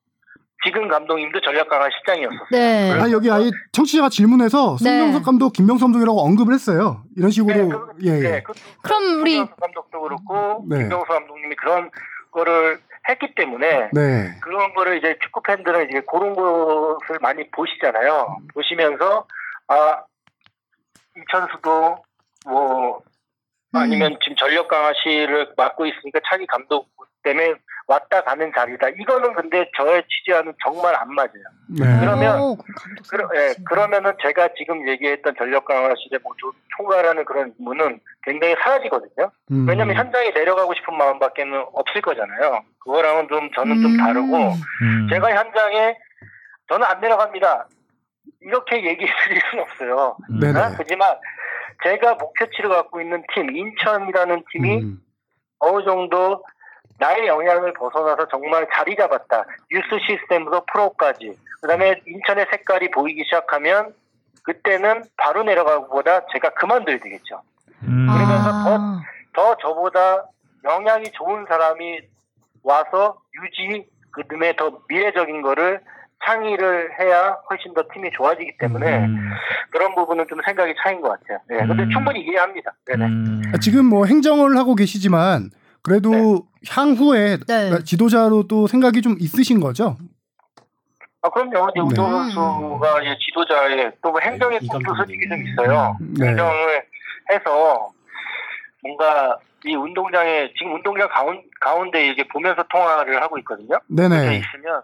지금 0.63 0.87
감독님도 0.87 1.41
전력 1.41 1.69
강화 1.69 1.87
실장이었었어요. 1.91 2.47
네. 2.51 2.91
아 2.93 3.11
여기 3.11 3.29
아예 3.31 3.51
청취자가 3.71 4.09
질문해서 4.09 4.77
네. 4.81 4.89
송명석 4.89 5.23
감독, 5.23 5.53
김병수 5.53 5.85
감독이라고 5.85 6.19
언급을 6.21 6.53
했어요. 6.55 7.03
이런 7.15 7.29
식으로 7.29 7.55
네, 7.55 7.69
그, 7.69 7.87
예, 8.03 8.09
예. 8.09 8.19
네, 8.31 8.43
그, 8.43 8.53
그럼 8.81 9.21
우리- 9.21 9.37
감독도 9.45 10.01
그렇고 10.01 10.65
네. 10.69 10.79
김병수 10.79 11.05
감독님이 11.05 11.55
그런 11.55 11.91
거를 12.31 12.79
했기 13.09 13.33
때문에 13.35 13.89
네. 13.93 14.35
그런 14.41 14.73
거를 14.73 14.97
이제 14.97 15.17
축구 15.21 15.41
팬들은 15.41 15.89
이제 15.89 16.01
그런 16.09 16.33
것을 16.33 17.19
많이 17.21 17.49
보시잖아요. 17.51 18.37
보시면서 18.53 19.27
아 19.67 20.03
이천수도 21.17 22.03
뭐 22.47 22.97
음. 22.97 23.14
아니면 23.81 24.17
지금 24.23 24.35
전력 24.37 24.67
강화실을 24.67 25.53
맡고 25.57 25.85
있으니까 25.85 26.19
차기 26.29 26.45
감독 26.47 26.87
때문에 27.23 27.53
왔다 27.87 28.21
가는 28.21 28.51
자리다. 28.55 28.89
이거는 28.89 29.33
근데 29.33 29.69
저의 29.77 30.03
취지와는 30.09 30.53
정말 30.63 30.95
안 30.95 31.13
맞아요. 31.13 31.31
네. 31.79 31.85
그러면 31.99 32.39
오, 32.41 32.57
그러, 33.09 33.29
예, 33.35 33.53
생각하시네. 33.53 33.63
그러면 33.67 34.17
지금 34.21 34.47
지금 34.57 34.87
얘기했던 34.89 35.35
전력 35.37 35.65
강화실의 35.65 36.19
뭐 36.23 36.33
조- 36.37 36.51
총괄하는 36.77 37.25
그런 37.25 37.53
의무는 37.59 37.99
굉장히 38.23 38.55
사라지거든요. 38.59 39.29
음. 39.51 39.67
왜냐하면 39.69 39.95
현장에 39.95 40.31
내려가고 40.31 40.73
싶은 40.73 40.97
마음밖에는 40.97 41.63
없을 41.73 42.01
거잖아요. 42.01 42.63
그거랑은 42.79 43.27
좀 43.27 43.51
저는 43.53 43.81
좀 43.81 43.91
음. 43.93 43.97
다르고 43.97 44.35
음. 44.81 45.07
제가 45.11 45.35
현장에 45.35 45.95
저는 46.69 46.85
안 46.87 46.99
내려갑니다. 47.01 47.67
이렇게 48.41 48.77
얘기해 48.83 49.11
드릴 49.27 49.41
수는 49.49 49.63
없어요. 49.63 50.17
음. 50.31 50.39
네네. 50.39 50.59
아, 50.59 50.73
하지만 50.77 51.15
제가 51.83 52.15
목표치를 52.15 52.69
갖고 52.69 53.01
있는 53.01 53.23
팀, 53.33 53.55
인천이라는 53.55 54.43
팀이 54.51 54.77
음. 54.77 55.01
어느 55.59 55.83
정도 55.83 56.43
나의 56.97 57.27
영향을 57.27 57.73
벗어나서 57.73 58.27
정말 58.29 58.67
자리 58.73 58.95
잡았다. 58.95 59.45
뉴스 59.71 59.87
시스템부터 60.05 60.63
프로까지. 60.71 61.37
그 61.61 61.67
다음에 61.67 62.01
인천의 62.07 62.47
색깔이 62.51 62.91
보이기 62.91 63.23
시작하면 63.25 63.93
그때는 64.43 65.03
바로 65.17 65.43
내려가기보다 65.43 66.27
제가 66.31 66.49
그만둬야 66.51 66.97
되겠죠. 66.99 67.41
음. 67.83 68.07
그러면서 68.07 68.49
아. 68.53 69.01
더 69.33 69.55
저보다 69.57 70.27
영향이 70.63 71.11
좋은 71.11 71.45
사람이 71.47 71.99
와서 72.63 73.19
유지, 73.41 73.87
그 74.11 74.23
다음에 74.27 74.55
더 74.55 74.79
미래적인 74.87 75.41
거를 75.41 75.81
창의를 76.23 76.99
해야 76.99 77.37
훨씬 77.49 77.73
더 77.73 77.83
팀이 77.93 78.09
좋아지기 78.15 78.57
때문에 78.57 79.05
음. 79.05 79.31
그런 79.71 79.93
부분은 79.95 80.25
좀 80.29 80.39
생각이 80.45 80.73
차이인 80.81 81.01
것 81.01 81.09
같아요. 81.09 81.39
네, 81.49 81.57
근데 81.65 81.83
음. 81.83 81.89
충분히 81.91 82.21
이해합니다. 82.21 82.71
네네. 82.85 83.05
음. 83.05 83.41
아, 83.53 83.57
지금 83.57 83.85
뭐 83.85 84.05
행정을 84.05 84.57
하고 84.57 84.75
계시지만 84.75 85.51
그래도 85.83 86.47
향후에 86.67 87.37
네. 87.47 87.83
지도자로 87.83 88.47
또 88.47 88.67
생각이 88.67 89.01
좀 89.01 89.15
있으신 89.19 89.59
거죠? 89.59 89.97
아, 91.21 91.29
그럼요. 91.29 91.69
이제 91.69 91.79
네. 91.79 91.81
우도 91.81 91.95
선수가 91.95 93.01
이제 93.01 93.17
지도자의 93.19 93.91
또뭐 94.01 94.19
행정의 94.19 94.59
이 94.61 94.67
꿈도 94.67 94.93
감독님. 94.93 94.97
솔직히 94.97 95.29
좀 95.29 95.47
있어요. 95.47 95.97
네. 96.19 96.27
행정을 96.27 96.83
해서 97.31 97.89
뭔가 98.81 99.37
이 99.63 99.75
운동장에 99.75 100.51
지금 100.57 100.75
운동장 100.75 101.09
가운, 101.09 101.41
가운데 101.59 102.07
이게 102.07 102.27
보면서 102.27 102.63
통화를 102.69 103.21
하고 103.21 103.37
있거든요. 103.39 103.79
네네. 103.87 104.37
있으면 104.37 104.81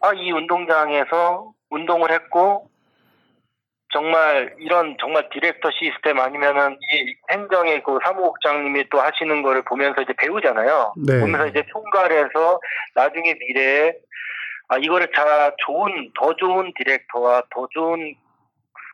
아 0.00 0.12
이 0.14 0.30
운동장에서 0.32 1.52
운동을 1.70 2.10
했고 2.12 2.70
정말 3.90 4.54
이런 4.58 4.96
정말 5.00 5.28
디렉터 5.30 5.70
시스템 5.70 6.20
아니면은 6.20 6.76
이 6.92 7.14
행정의 7.32 7.82
그 7.82 7.98
사무국장님이 8.04 8.88
또 8.90 9.00
하시는 9.00 9.42
거를 9.42 9.62
보면서 9.62 10.02
이제 10.02 10.12
배우잖아요. 10.18 10.94
네. 11.06 11.20
보면서 11.20 11.46
이제 11.46 11.64
총괄해서 11.72 12.60
나중에 12.94 13.34
미래에 13.34 13.94
아 14.68 14.76
이거를 14.76 15.10
다 15.12 15.50
좋은 15.64 16.10
더 16.18 16.34
좋은 16.36 16.72
디렉터와 16.76 17.44
더 17.50 17.66
좋은 17.70 18.14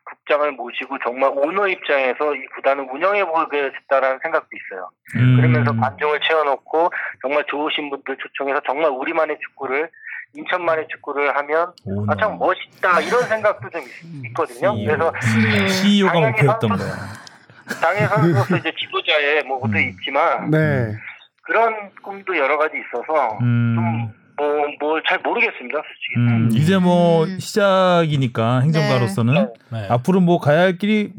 국장을 0.04 0.52
모시고 0.52 0.98
정말 1.02 1.30
오너 1.34 1.66
입장에서 1.66 2.34
이 2.34 2.46
구단을 2.54 2.86
운영해 2.92 3.24
보겠다라는 3.24 4.20
생각도 4.22 4.48
있어요. 4.52 4.90
음. 5.16 5.36
그러면서 5.36 5.74
관중을 5.74 6.20
채워놓고 6.20 6.90
정말 7.22 7.44
좋으신 7.48 7.90
분들 7.90 8.16
초청해서 8.18 8.60
정말 8.64 8.90
우리만의 8.90 9.38
축구를 9.40 9.90
인천만의 10.36 10.86
축구를 10.90 11.36
하면 11.36 11.72
오너. 11.84 12.12
아참 12.12 12.38
멋있다 12.38 13.00
이런 13.00 13.22
생각도 13.24 13.68
좀 13.70 13.80
있- 13.82 14.26
있거든요. 14.28 14.74
CEO. 14.74 14.86
그래서 14.86 15.12
CEO가 15.68 16.12
당연히 16.12 16.30
목표였던 16.32 16.70
거야. 16.76 16.92
당연히 17.80 18.06
선수로서 18.08 18.56
이제 18.58 18.72
지도자의 18.78 19.42
뭐 19.44 19.60
것도 19.60 19.72
음. 19.78 19.88
있지만 19.90 20.50
네. 20.50 20.92
그런 21.42 21.90
꿈도 22.02 22.36
여러 22.36 22.58
가지 22.58 22.74
있어서 22.78 23.38
음. 23.42 23.76
좀뭐뭘 24.36 25.02
잘 25.08 25.20
모르겠습니다, 25.20 25.78
솔직히. 25.78 26.16
음, 26.16 26.48
이제 26.52 26.76
뭐 26.78 27.24
음. 27.24 27.38
시작이니까 27.38 28.60
행정가로서는 28.62 29.52
네. 29.70 29.86
앞으로 29.88 30.20
뭐 30.20 30.40
가야 30.40 30.60
할 30.62 30.76
길이 30.78 31.12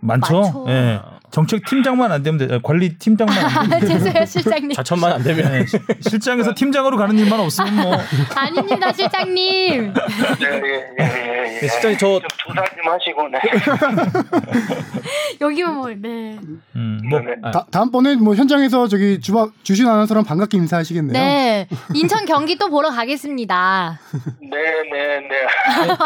많죠. 0.00 0.40
많죠. 0.40 0.64
예. 0.68 1.00
정책 1.36 1.66
팀장만 1.66 2.10
안 2.12 2.22
되면 2.22 2.38
돼. 2.48 2.58
관리 2.62 2.96
팀장만 2.96 3.36
안 3.36 3.68
되면 3.68 3.80
돼. 3.80 3.86
죄송해요 3.88 4.24
실장님 4.24 4.70
좌천만 4.72 5.12
안 5.12 5.22
되면 5.22 5.54
예, 5.54 5.66
시- 5.66 5.76
실장에서 6.00 6.54
팀장으로 6.54 6.96
가는 6.96 7.14
일만 7.18 7.38
없으면 7.38 7.76
뭐 7.76 7.94
아닙니다 8.34 8.90
실장님 8.90 9.92
네, 9.92 10.00
예, 10.40 10.46
예, 10.46 10.86
예, 10.98 11.56
예. 11.56 11.60
네, 11.60 11.68
실장님, 11.68 11.98
저- 11.98 12.20
좀 12.20 12.28
조사 12.38 12.64
좀 12.64 12.90
하시고, 12.90 13.28
네. 13.28 13.38
여기 15.42 15.62
뭐 15.62 15.88
네 15.90 16.38
음, 16.74 17.00
뭐 17.10 17.20
네. 17.20 17.34
아. 17.42 17.50
다, 17.50 17.66
다음번에 17.70 18.16
뭐 18.16 18.34
현장에서 18.34 18.88
저기 18.88 19.20
주바 19.20 19.48
주신 19.62 19.86
아나운서랑 19.88 20.24
반갑게 20.24 20.56
인사하시겠네요. 20.56 21.12
네 21.12 21.68
인천 21.94 22.24
경기 22.24 22.56
또 22.56 22.70
보러 22.70 22.90
가겠습니다 22.90 24.00
네, 24.40 24.48
네, 24.90 25.20
네. 25.20 25.46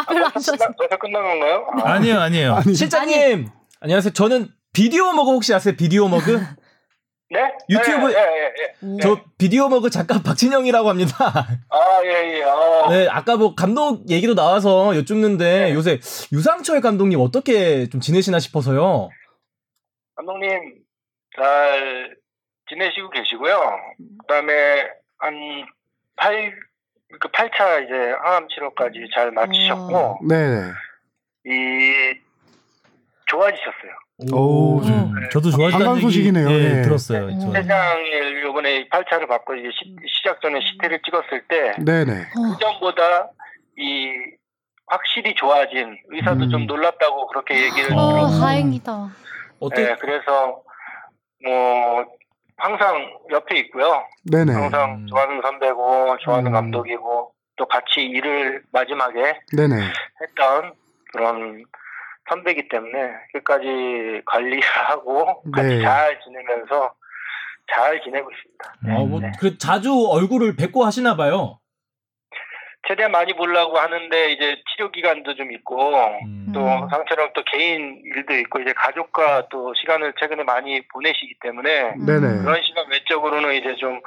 별로 0.09 0.27
안 0.27 0.33
벌써 0.33 0.57
끝난 1.01 1.23
건가요? 1.23 1.67
아, 1.85 1.93
아니에요, 1.93 2.19
아니에요. 2.21 2.55
아니, 2.57 2.75
실장님 2.75 3.49
안녕하세요. 3.81 4.13
저는 4.13 4.49
비디오 4.73 5.13
머그 5.13 5.31
혹시 5.33 5.53
아세요? 5.55 5.75
비디오 5.77 6.09
머그? 6.09 6.39
네? 7.33 7.41
유튜브- 7.69 8.13
예, 8.13 8.17
예, 8.17 8.53
예. 8.59 8.95
예. 8.97 8.97
저 9.01 9.21
비디오 9.39 9.69
머그 9.69 9.89
작가 9.91 10.21
박진영이라고 10.21 10.89
합니다. 10.89 11.15
아, 11.69 12.01
예, 12.05 12.39
예. 12.39 12.43
아, 12.43 12.89
네, 12.91 13.07
아까 13.09 13.37
뭐 13.37 13.55
감독 13.55 14.09
얘기도 14.11 14.35
나와서 14.35 14.97
여쭙는데 14.97 15.73
요새 15.75 16.01
유상철 16.33 16.81
감독님 16.81 17.21
어떻게 17.21 17.89
좀 17.89 18.01
지내시나 18.01 18.41
싶어서요. 18.41 19.11
감독님 20.17 20.51
잘 21.37 22.17
지내시고 22.69 23.11
계시고요. 23.11 23.61
그다음에 24.23 24.89
한 25.19 25.35
8, 26.17 26.53
그 27.21 27.29
8차 27.29 27.85
이제 27.85 27.95
항암 28.25 28.49
치료까지 28.49 28.99
잘 29.15 29.31
마치셨고, 29.31 30.19
네. 30.29 30.37
이, 31.47 32.15
좋아지셨어요. 33.27 33.93
오, 34.33 34.81
음. 34.81 34.87
음, 34.87 35.29
저도 35.33 35.51
좋아했다는 35.51 35.87
반가운 35.87 35.97
얘기 35.97 36.07
소식이네요. 36.07 36.51
예, 36.51 36.69
네. 36.69 36.83
들었어요. 36.83 37.27
네. 37.27 37.39
저. 37.41 37.53
회장을 37.53 38.43
요번에 38.45 38.89
8차를 38.89 39.29
받고 39.29 39.55
이제 39.55 39.69
시, 39.73 39.97
시작 40.07 40.41
전에 40.41 40.61
시태를 40.61 41.01
찍었을 41.05 41.43
때, 41.49 41.75
네네. 41.83 42.13
어, 42.13 42.53
그전보다 42.55 43.31
이, 43.79 44.13
확실히 44.87 45.35
좋아진 45.35 45.97
의사도 46.09 46.45
음. 46.45 46.51
좀 46.51 46.67
놀랍다고 46.67 47.29
그렇게 47.29 47.55
얘기를 47.65 47.97
어, 47.97 48.13
들었고, 48.13 48.41
다행이다 48.41 49.09
어때? 49.61 49.85
네, 49.85 49.97
그래서 50.01 50.63
뭐 51.45 52.05
항상 52.57 53.11
옆에 53.31 53.59
있고요. 53.61 54.03
네네. 54.31 54.53
항상 54.53 54.97
음. 54.97 55.07
좋아하는 55.07 55.41
선배고 55.41 56.19
좋아하는 56.19 56.51
음. 56.51 56.53
감독이고 56.53 57.33
또 57.57 57.67
같이 57.67 58.01
일을 58.01 58.63
마지막에 58.73 59.39
네네. 59.57 59.77
했던 60.23 60.73
그런 61.13 61.65
선배기 62.31 62.69
때문에 62.69 63.13
끝까지 63.33 64.23
관리를 64.25 64.61
하고 64.89 65.43
같이 65.53 65.69
네. 65.69 65.83
잘 65.83 66.19
지내면서 66.21 66.95
잘 67.73 68.01
지내고 68.03 68.31
있습니다. 68.31 68.97
어, 69.01 69.07
뭐, 69.07 69.21
네. 69.21 69.33
그 69.39 69.59
자주 69.59 69.93
얼굴을 70.09 70.57
뵙고 70.57 70.85
하시나 70.85 71.17
봐요. 71.17 71.59
최대한 72.89 73.13
많이 73.13 73.35
보려고 73.35 73.79
하는데 73.79 74.33
이제 74.33 74.57
치료 74.73 74.91
기간도 74.91 75.35
좀 75.35 75.53
있고 75.53 75.95
음. 76.25 76.51
또 76.53 76.61
음. 76.61 76.89
상처럼 76.89 77.31
또 77.35 77.43
개인 77.45 78.01
일도 78.05 78.35
있고 78.39 78.61
이제 78.61 78.73
가족과 78.73 79.49
또 79.51 79.75
시간을 79.75 80.15
최근에 80.19 80.45
많이 80.45 80.81
보내시기 80.89 81.35
때문에 81.41 81.91
음. 81.91 82.07
네네. 82.07 82.43
그런 82.43 82.63
시간 82.63 82.91
외적으로는 82.91 83.55
이제 83.55 83.77
좀, 83.77 84.01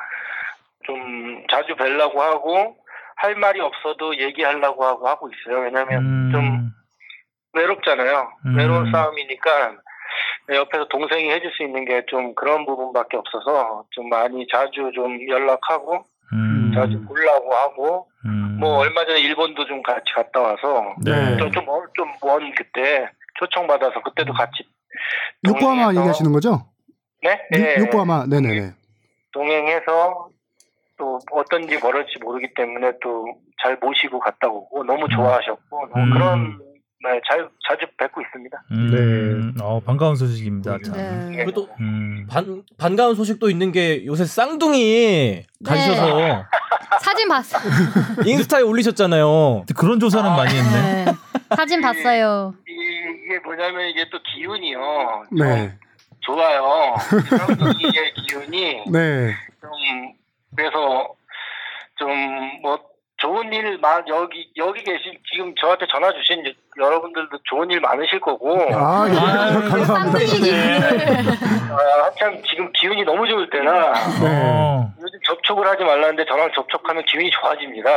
좀 0.86 1.46
자주 1.50 1.76
뵈려고 1.76 2.22
하고 2.22 2.78
할 3.16 3.36
말이 3.36 3.62
없어도 3.62 4.18
얘기하려고 4.18 4.84
하고 4.84 5.08
하고 5.08 5.30
있어요. 5.30 5.62
왜냐면 5.62 6.04
음. 6.04 6.32
좀 6.32 6.74
외롭잖아요. 7.54 8.32
음. 8.46 8.58
외로운 8.58 8.92
싸움이니까 8.92 9.74
옆에서 10.50 10.88
동생이 10.90 11.32
해줄 11.32 11.52
수 11.54 11.64
있는 11.64 11.86
게 11.86 12.04
좀 12.08 12.36
그런 12.36 12.66
부분밖에 12.66 13.18
없어서 13.18 13.86
좀 13.92 14.10
많이 14.10 14.46
자주 14.52 14.92
좀 14.94 15.18
연락하고 15.30 16.04
음. 16.34 16.72
자주 16.76 17.02
보려고 17.06 17.54
하고 17.54 18.08
음. 18.26 18.58
뭐 18.60 18.78
얼마 18.80 19.06
전에 19.06 19.20
일본도 19.22 19.66
좀 19.68 19.82
같이 19.84 20.04
갔다 20.16 20.42
와서 20.42 20.96
네. 21.06 21.38
좀좀먼 21.38 22.54
그때 22.58 23.08
초청 23.40 23.68
받아서 23.68 24.02
그때도 24.02 24.34
같이 24.34 24.64
요코하마 25.48 25.88
동행해서- 25.92 25.98
얘기하시는 26.00 26.32
거죠? 26.32 26.66
네, 27.22 27.40
네. 27.52 27.76
요, 27.78 27.82
요코하마. 27.84 28.26
네네네. 28.30 28.72
동행해서 29.32 30.28
또 30.98 31.20
어떤지 31.32 31.80
멀을지 31.80 32.20
모르기 32.20 32.54
때문에 32.54 32.94
또 33.02 33.26
잘 33.62 33.78
모시고 33.78 34.20
갔다 34.20 34.50
오고 34.50 34.84
너무 34.84 35.08
좋아하셨고 35.08 35.88
너무 35.94 36.04
음. 36.04 36.12
그런 36.12 36.60
네, 37.04 37.20
잘 37.30 37.50
자주 37.68 37.86
뵙고 37.98 38.22
있습니다. 38.22 38.64
음. 38.72 39.54
어, 39.62 39.80
반가운 39.82 40.16
소식입니다. 40.16 40.78
참. 40.86 40.96
네. 40.96 41.44
그래도 41.44 41.68
음. 41.80 42.26
반 42.30 42.64
반가운 42.78 43.14
소식도 43.16 43.50
있는 43.50 43.72
게 43.74 44.06
요새 44.06 44.24
쌍둥이 44.26 45.44
가지셔서 45.66 46.46
사진 47.04 47.28
봤어. 47.28 47.58
인스타에 48.26 48.62
올리셨잖아요. 48.62 49.66
그런 49.76 50.00
조사는 50.00 50.30
많이 50.32 50.56
했네. 50.56 51.06
네. 51.06 51.12
사진 51.56 51.82
봤어요. 51.82 52.54
이, 52.68 52.72
이 52.72 53.28
게 53.28 53.40
뭐냐면 53.40 53.90
이게 53.90 54.06
또 54.12 54.20
기운이요. 54.22 54.80
좀 55.30 55.38
네. 55.40 55.74
좋아요. 56.22 56.96
쌍둥이의 57.00 58.14
기운이 58.28 58.84
네. 58.92 59.34
좀 59.62 59.70
그래서 60.56 61.08
좀뭐 61.98 62.80
좋은 63.24 63.52
일 63.54 63.80
많 63.82 64.04
여기 64.10 64.48
여기 64.58 64.84
계신 64.84 65.14
지금 65.32 65.54
저한테 65.60 65.86
전화 65.92 66.12
주신 66.12 66.44
여러분들도 66.78 67.38
좋은 67.50 67.70
일 67.72 67.80
많으실 67.80 68.20
거고 68.20 68.60
아, 68.74 69.08
예. 69.08 69.16
아유, 69.18 69.62
감사합니다. 69.70 70.20
기분을. 70.20 70.80
아, 71.72 72.06
한참 72.06 72.42
지금 72.50 72.70
기운이 72.74 73.04
너무 73.04 73.28
좋을 73.28 73.50
때라 73.50 73.94
어. 74.22 74.92
요즘 75.02 75.20
접촉을 75.28 75.66
하지 75.68 75.84
말라는데 75.84 76.26
저랑 76.26 76.50
접촉하면 76.56 77.04
기분이 77.06 77.30
좋아집니다. 77.32 77.90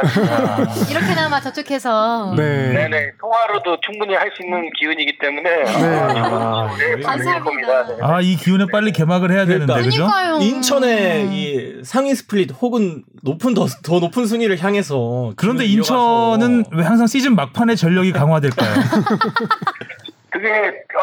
이렇게나마 0.90 1.40
저쪽해서. 1.40 2.34
네. 2.36 2.72
네네 2.72 3.12
통화로도 3.20 3.78
충분히 3.80 4.14
할 4.14 4.30
수 4.36 4.42
있는 4.44 4.68
기운이기 4.78 5.18
때문에 5.18 5.50
네. 5.64 5.98
아, 6.00 6.68
좋은 6.68 6.76
기운이 6.78 7.02
감사합니다. 7.02 7.44
겁니다. 7.44 7.86
네. 7.86 7.94
아, 8.02 8.20
이 8.20 8.36
기운에 8.36 8.66
빨리 8.70 8.92
개막을 8.92 9.30
해야 9.32 9.46
되는데, 9.46 9.66
그러니까. 9.72 9.82
그죠? 9.90 10.06
그러니까요. 10.06 10.38
인천의 10.42 11.26
이 11.30 11.80
상위 11.84 12.14
스플릿 12.14 12.50
혹은 12.60 13.02
높은 13.22 13.54
더, 13.54 13.66
더 13.84 13.98
높은 14.00 14.26
순위를 14.26 14.62
향해서 14.62 14.96
그런데 15.36 15.64
인천은 15.64 16.64
왜 16.72 16.84
항상 16.84 17.06
시즌 17.06 17.34
막판에 17.34 17.74
전력이 17.74 18.12
강화될까요? 18.12 18.74
그게 20.30 20.50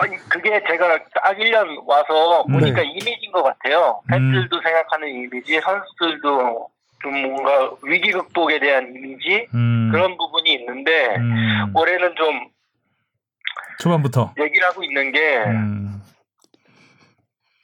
아니, 0.02 0.15
그게 0.30 0.62
제가 0.67 0.99
딱 1.13 1.38
1년 1.38 1.88
와서 1.88 2.43
보니까 2.43 2.82
이미지인 2.82 3.32
것 3.32 3.41
같아요. 3.43 4.02
팬들도 4.10 4.62
생각하는 4.62 5.08
이미지, 5.08 5.60
선수들도 5.60 6.69
좀 7.02 7.21
뭔가 7.21 7.71
위기 7.84 8.12
극복에 8.12 8.60
대한 8.60 8.93
이미지 8.95 9.47
음. 9.54 9.89
그런 9.91 10.17
부분이 10.17 10.54
있는데 10.54 11.15
음. 11.17 11.76
올해는 11.76 12.13
좀 12.15 12.47
초반부터. 13.80 14.34
얘기를 14.39 14.67
하고 14.67 14.84
있는 14.84 15.12
게 15.12 15.38
음. 15.45 16.02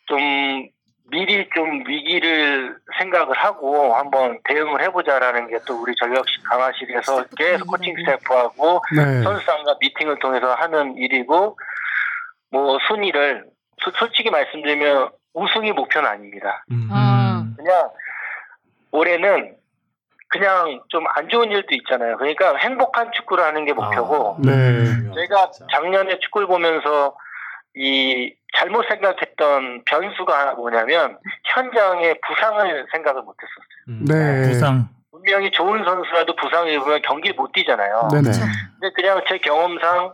좀 0.07 0.17
미리 1.09 1.49
좀 1.55 1.83
위기를 1.87 2.75
생각을 2.97 3.35
하고 3.37 3.95
한번 3.95 4.39
대응을 4.45 4.81
해보자라는 4.81 5.47
게 5.49 5.59
또 5.67 5.81
우리 5.81 5.93
전력식 5.95 6.43
강화실에서 6.43 7.25
계속 7.37 7.67
코칭 7.67 7.95
스태프하고 7.97 8.81
네. 8.95 9.21
선수단과 9.23 9.75
미팅을 9.81 10.19
통해서 10.19 10.53
하는 10.55 10.95
일이고 10.97 11.57
뭐 12.51 12.77
순위를 12.87 13.45
소- 13.83 13.91
솔직히 13.91 14.29
말씀드리면 14.29 15.09
우승이 15.33 15.71
목표는 15.73 16.09
아닙니다. 16.09 16.63
음. 16.71 16.87
아. 16.91 17.43
음. 17.45 17.55
그냥 17.57 17.89
올해는 18.91 19.55
그냥 20.29 20.79
좀 20.89 21.05
안 21.15 21.27
좋은 21.27 21.49
일도 21.51 21.73
있잖아요. 21.75 22.17
그러니까 22.17 22.55
행복한 22.57 23.11
축구를 23.11 23.43
하는 23.43 23.65
게 23.65 23.73
목표고 23.73 24.35
아, 24.35 24.37
네. 24.41 24.83
제가. 25.15 25.51
작년에 25.71 26.19
축구를 26.19 26.47
보면서 26.47 27.15
이 27.75 28.33
잘못 28.55 28.85
생각했던 28.87 29.83
변수가 29.85 30.53
뭐냐면 30.55 31.17
현장의 31.53 32.19
부상을 32.27 32.87
생각을 32.91 33.21
못했었어요. 33.21 33.65
음. 33.89 34.05
네. 34.05 34.49
부상. 34.49 34.89
분명히 35.11 35.51
좋은 35.51 35.83
선수라도 35.83 36.35
부상을 36.35 36.71
입으면 36.71 37.01
경기를 37.01 37.35
못 37.35 37.51
뛰잖아요. 37.51 38.09
네네. 38.11 38.31
근데 38.79 38.93
그냥 38.95 39.21
제 39.27 39.37
경험상 39.37 40.13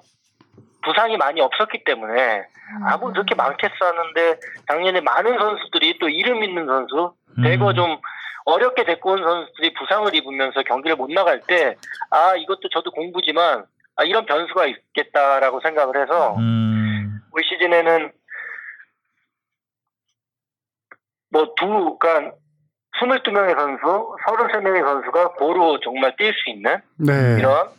부상이 0.84 1.18
많이 1.18 1.42
없었기 1.42 1.84
때문에 1.84 2.44
아무 2.86 3.12
그렇게 3.12 3.36
많겠어 3.36 3.74
하는데 3.80 4.40
작년에 4.68 5.02
많은 5.02 5.38
선수들이 5.38 6.00
또 6.00 6.10
이름 6.10 6.44
있는 6.44 6.66
선수 6.66 7.14
대거 7.44 7.70
음. 7.70 7.76
좀 7.76 7.98
어렵게 8.46 8.84
데리고 8.86 9.12
온 9.12 9.24
선수들이 9.24 9.74
부상을 9.74 10.14
입으면서 10.16 10.62
경기를 10.64 10.96
못 10.96 11.12
나갈 11.12 11.40
때 11.42 11.76
아 12.12 12.36
이것도 12.36 12.70
저도 12.70 12.92
공부지만 12.92 13.66
아 13.98 14.04
이런 14.04 14.26
변수가 14.26 14.68
있겠다라고 14.68 15.60
생각을 15.62 16.02
해서 16.02 16.36
음. 16.38 16.85
올 17.36 17.44
시즌에는 17.44 18.12
뭐 21.32 21.54
두, 21.58 21.98
그러니까 21.98 22.36
22명의 22.98 23.56
선수, 23.58 24.16
33명의 24.26 24.82
선수가 24.86 25.34
고루 25.34 25.80
정말 25.84 26.16
뛸 26.16 26.34
수 26.34 26.50
있는 26.50 26.78
네. 26.98 27.38
이런 27.38 27.70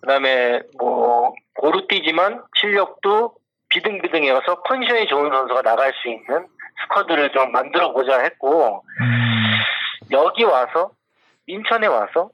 그다음에 0.00 0.62
뭐 0.78 1.34
고루 1.54 1.88
뛰지만 1.88 2.44
실력도 2.56 3.34
비등비등해서 3.70 4.62
컨디션이 4.62 5.08
좋은 5.08 5.30
선수가 5.30 5.62
나갈 5.62 5.92
수 5.94 6.08
있는 6.08 6.46
스쿼드를 6.84 7.32
좀 7.32 7.50
만들어 7.50 7.92
보자 7.92 8.20
했고 8.20 8.84
음. 9.00 9.54
여기 10.12 10.44
와서 10.44 10.92
인천에 11.46 11.88
와서 11.88 12.30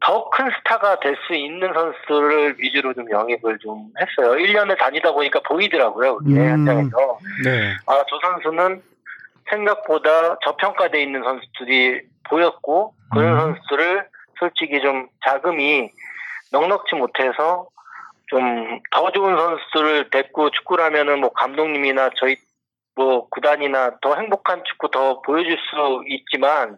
더 0.00 0.30
큰 0.30 0.50
스타가 0.58 0.98
될 1.00 1.16
수 1.26 1.34
있는 1.34 1.72
선수를 1.72 2.56
위주로 2.58 2.94
좀 2.94 3.10
영입을 3.10 3.58
좀 3.58 3.90
했어요. 4.00 4.32
1년을 4.36 4.78
다니다 4.78 5.12
보니까 5.12 5.40
보이더라고요. 5.40 6.18
그게 6.18 6.40
음. 6.40 6.50
현장에서. 6.50 7.18
네. 7.44 7.74
아, 7.86 8.02
저 8.08 8.18
선수는 8.22 8.82
생각보다 9.50 10.38
저평가돼 10.44 11.02
있는 11.02 11.22
선수들이 11.22 12.02
보였고 12.28 12.94
그런 13.12 13.34
음. 13.34 13.38
선수들을 13.40 14.06
솔직히 14.38 14.80
좀 14.80 15.08
자금이 15.24 15.90
넉넉지 16.52 16.94
못해서 16.96 17.68
좀 18.28 18.80
더 18.92 19.10
좋은 19.10 19.36
선수들을 19.36 20.10
데리고 20.10 20.50
축구를 20.50 20.84
하면은 20.84 21.20
뭐 21.20 21.30
감독님이나 21.32 22.10
저희 22.16 22.36
뭐 22.94 23.28
구단이나 23.28 23.98
더 24.00 24.14
행복한 24.14 24.62
축구 24.64 24.90
더 24.90 25.20
보여줄 25.22 25.56
수 25.56 26.02
있지만 26.06 26.76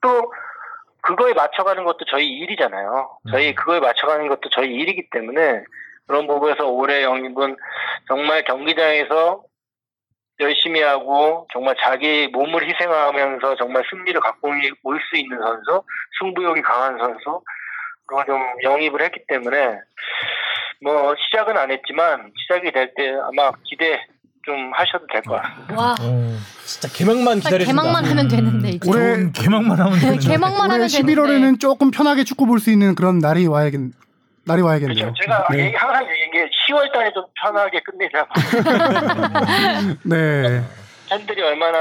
또 0.00 0.32
그거에 1.02 1.34
맞춰가는 1.34 1.84
것도 1.84 2.04
저희 2.10 2.26
일이잖아요. 2.28 3.18
저희 3.30 3.54
그거에 3.54 3.80
맞춰가는 3.80 4.28
것도 4.28 4.48
저희 4.50 4.68
일이기 4.72 5.10
때문에 5.10 5.62
그런 6.06 6.26
부분에서 6.26 6.66
올해 6.66 7.02
영입은 7.02 7.56
정말 8.08 8.44
경기장에서 8.44 9.42
열심히 10.40 10.80
하고 10.80 11.46
정말 11.52 11.76
자기 11.82 12.28
몸을 12.28 12.68
희생하면서 12.68 13.56
정말 13.56 13.84
승리를 13.90 14.20
갖고 14.20 14.48
올 14.84 15.00
수 15.00 15.16
있는 15.16 15.38
선수, 15.38 15.82
승부욕이 16.20 16.62
강한 16.62 16.98
선수, 16.98 17.42
그거 18.06 18.24
좀 18.24 18.40
영입을 18.62 19.02
했기 19.02 19.20
때문에 19.28 19.78
뭐 20.82 21.14
시작은 21.16 21.56
안 21.56 21.70
했지만 21.70 22.32
시작이 22.42 22.72
될 22.72 22.92
때 22.94 23.12
아마 23.28 23.52
기대 23.64 24.04
좀 24.44 24.72
하셔도 24.74 25.06
될 25.06 25.22
것 25.22 25.40
같습니다. 25.40 25.74
와. 25.76 25.92
어. 26.00 26.36
진짜 26.64 26.88
개막만 26.92 27.38
기다려준다. 27.38 27.82
개막만 27.82 28.04
하면 28.04 28.28
되는데 28.28 28.61
이제. 28.72 28.90
올해- 28.90 29.30
개막만 29.32 29.78
하면 29.78 29.98
되는 29.98 30.18
네, 30.18 30.28
개막만 30.28 30.60
올해 30.70 30.72
하면 30.74 30.86
11월에는 30.88 31.60
조금 31.60 31.90
편하게 31.90 32.24
축구 32.24 32.46
볼 32.46 32.58
수 32.60 32.70
있는 32.70 32.94
그런 32.94 33.18
날이 33.18 33.46
와야겠 33.46 33.80
날이 34.44 34.60
와야겠네요. 34.62 34.96
그렇죠. 34.96 35.14
제가 35.22 35.46
네. 35.52 35.72
항상 35.76 36.02
얘기한 36.10 36.30
게 36.32 36.50
10월 36.66 36.92
달에 36.92 37.12
좀 37.12 37.24
편하게 37.40 37.80
끝내자고. 37.80 38.28
네. 40.04 40.62
팬들이 41.08 41.42
얼마나 41.42 41.78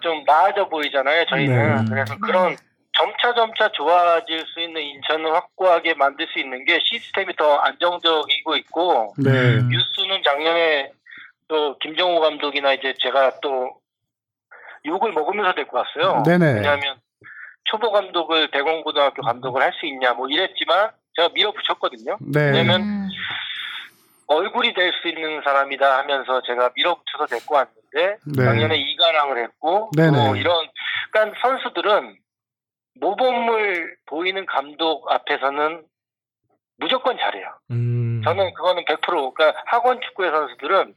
좀 0.00 0.22
나아져 0.26 0.68
보이잖아요, 0.68 1.26
저희는. 1.26 1.84
네. 1.84 1.90
그래서 1.90 2.16
그런 2.18 2.56
점차 2.96 3.34
점차 3.34 3.70
좋아질 3.72 4.44
수 4.46 4.60
있는 4.60 4.80
인천을 4.82 5.32
확고하게 5.34 5.94
만들 5.94 6.26
수 6.32 6.38
있는 6.38 6.64
게 6.64 6.78
시스템이 6.84 7.34
더 7.36 7.56
안정적이고 7.56 8.56
있고, 8.56 9.14
네. 9.18 9.30
음. 9.30 9.68
뉴스는 9.68 10.22
작년에 10.24 10.90
또 11.48 11.76
김정호 11.78 12.20
감독이나 12.20 12.72
이제 12.74 12.94
제가 13.02 13.32
또 13.42 13.70
욕을 14.84 15.12
먹으면서 15.12 15.52
데리고 15.54 15.78
왔어요. 15.78 16.22
네네. 16.24 16.54
왜냐하면 16.54 16.96
초보 17.64 17.90
감독을 17.92 18.50
대공고등학교 18.50 19.22
감독을 19.22 19.62
할 19.62 19.72
수 19.74 19.86
있냐 19.86 20.12
뭐 20.14 20.28
이랬지만 20.28 20.90
제가 21.16 21.28
밀어붙였거든요. 21.34 22.16
네. 22.20 22.50
왜냐면 22.50 22.82
음. 22.82 23.08
얼굴이 24.26 24.74
될 24.74 24.92
수 25.02 25.08
있는 25.08 25.40
사람이다 25.42 25.98
하면서 25.98 26.40
제가 26.42 26.70
밀어붙여서 26.74 27.26
데리고 27.26 27.56
왔는데 27.56 28.18
네. 28.36 28.44
작년에 28.44 28.76
이관왕을 28.76 29.42
했고 29.42 29.90
네네. 29.96 30.16
또 30.16 30.36
이런 30.36 30.68
그러니까 31.10 31.40
선수들은 31.40 32.16
모범을 33.00 33.96
보이는 34.06 34.46
감독 34.46 35.10
앞에서는 35.10 35.84
무조건 36.78 37.18
잘해요. 37.18 37.46
음. 37.70 38.22
저는 38.24 38.54
그거는 38.54 38.84
100% 38.84 39.34
그러니까 39.34 39.62
학원 39.66 40.00
축구의 40.00 40.30
선수들은 40.30 40.94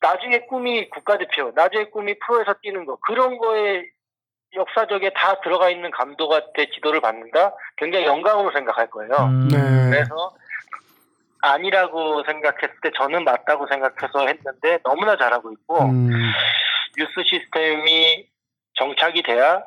나중에 0.00 0.40
꿈이 0.40 0.88
국가대표, 0.90 1.52
나중에 1.54 1.84
꿈이 1.86 2.18
프로에서 2.18 2.54
뛰는 2.62 2.84
거 2.84 2.96
그런 3.06 3.38
거에 3.38 3.84
역사적에 4.54 5.10
다 5.10 5.40
들어가 5.40 5.70
있는 5.70 5.90
감독한테 5.90 6.70
지도를 6.74 7.00
받는다. 7.00 7.52
굉장히 7.76 8.06
영광으로 8.06 8.52
생각할 8.52 8.88
거예요. 8.90 9.12
음. 9.12 9.48
네. 9.48 9.90
그래서 9.90 10.34
아니라고 11.42 12.24
생각했을 12.24 12.76
때 12.82 12.90
저는 12.96 13.24
맞다고 13.24 13.66
생각해서 13.68 14.26
했는데 14.26 14.78
너무나 14.82 15.16
잘하고 15.16 15.52
있고 15.52 15.82
음, 15.84 16.10
뉴스 16.96 17.22
시스템이 17.24 18.26
정착이 18.74 19.22
돼야 19.22 19.62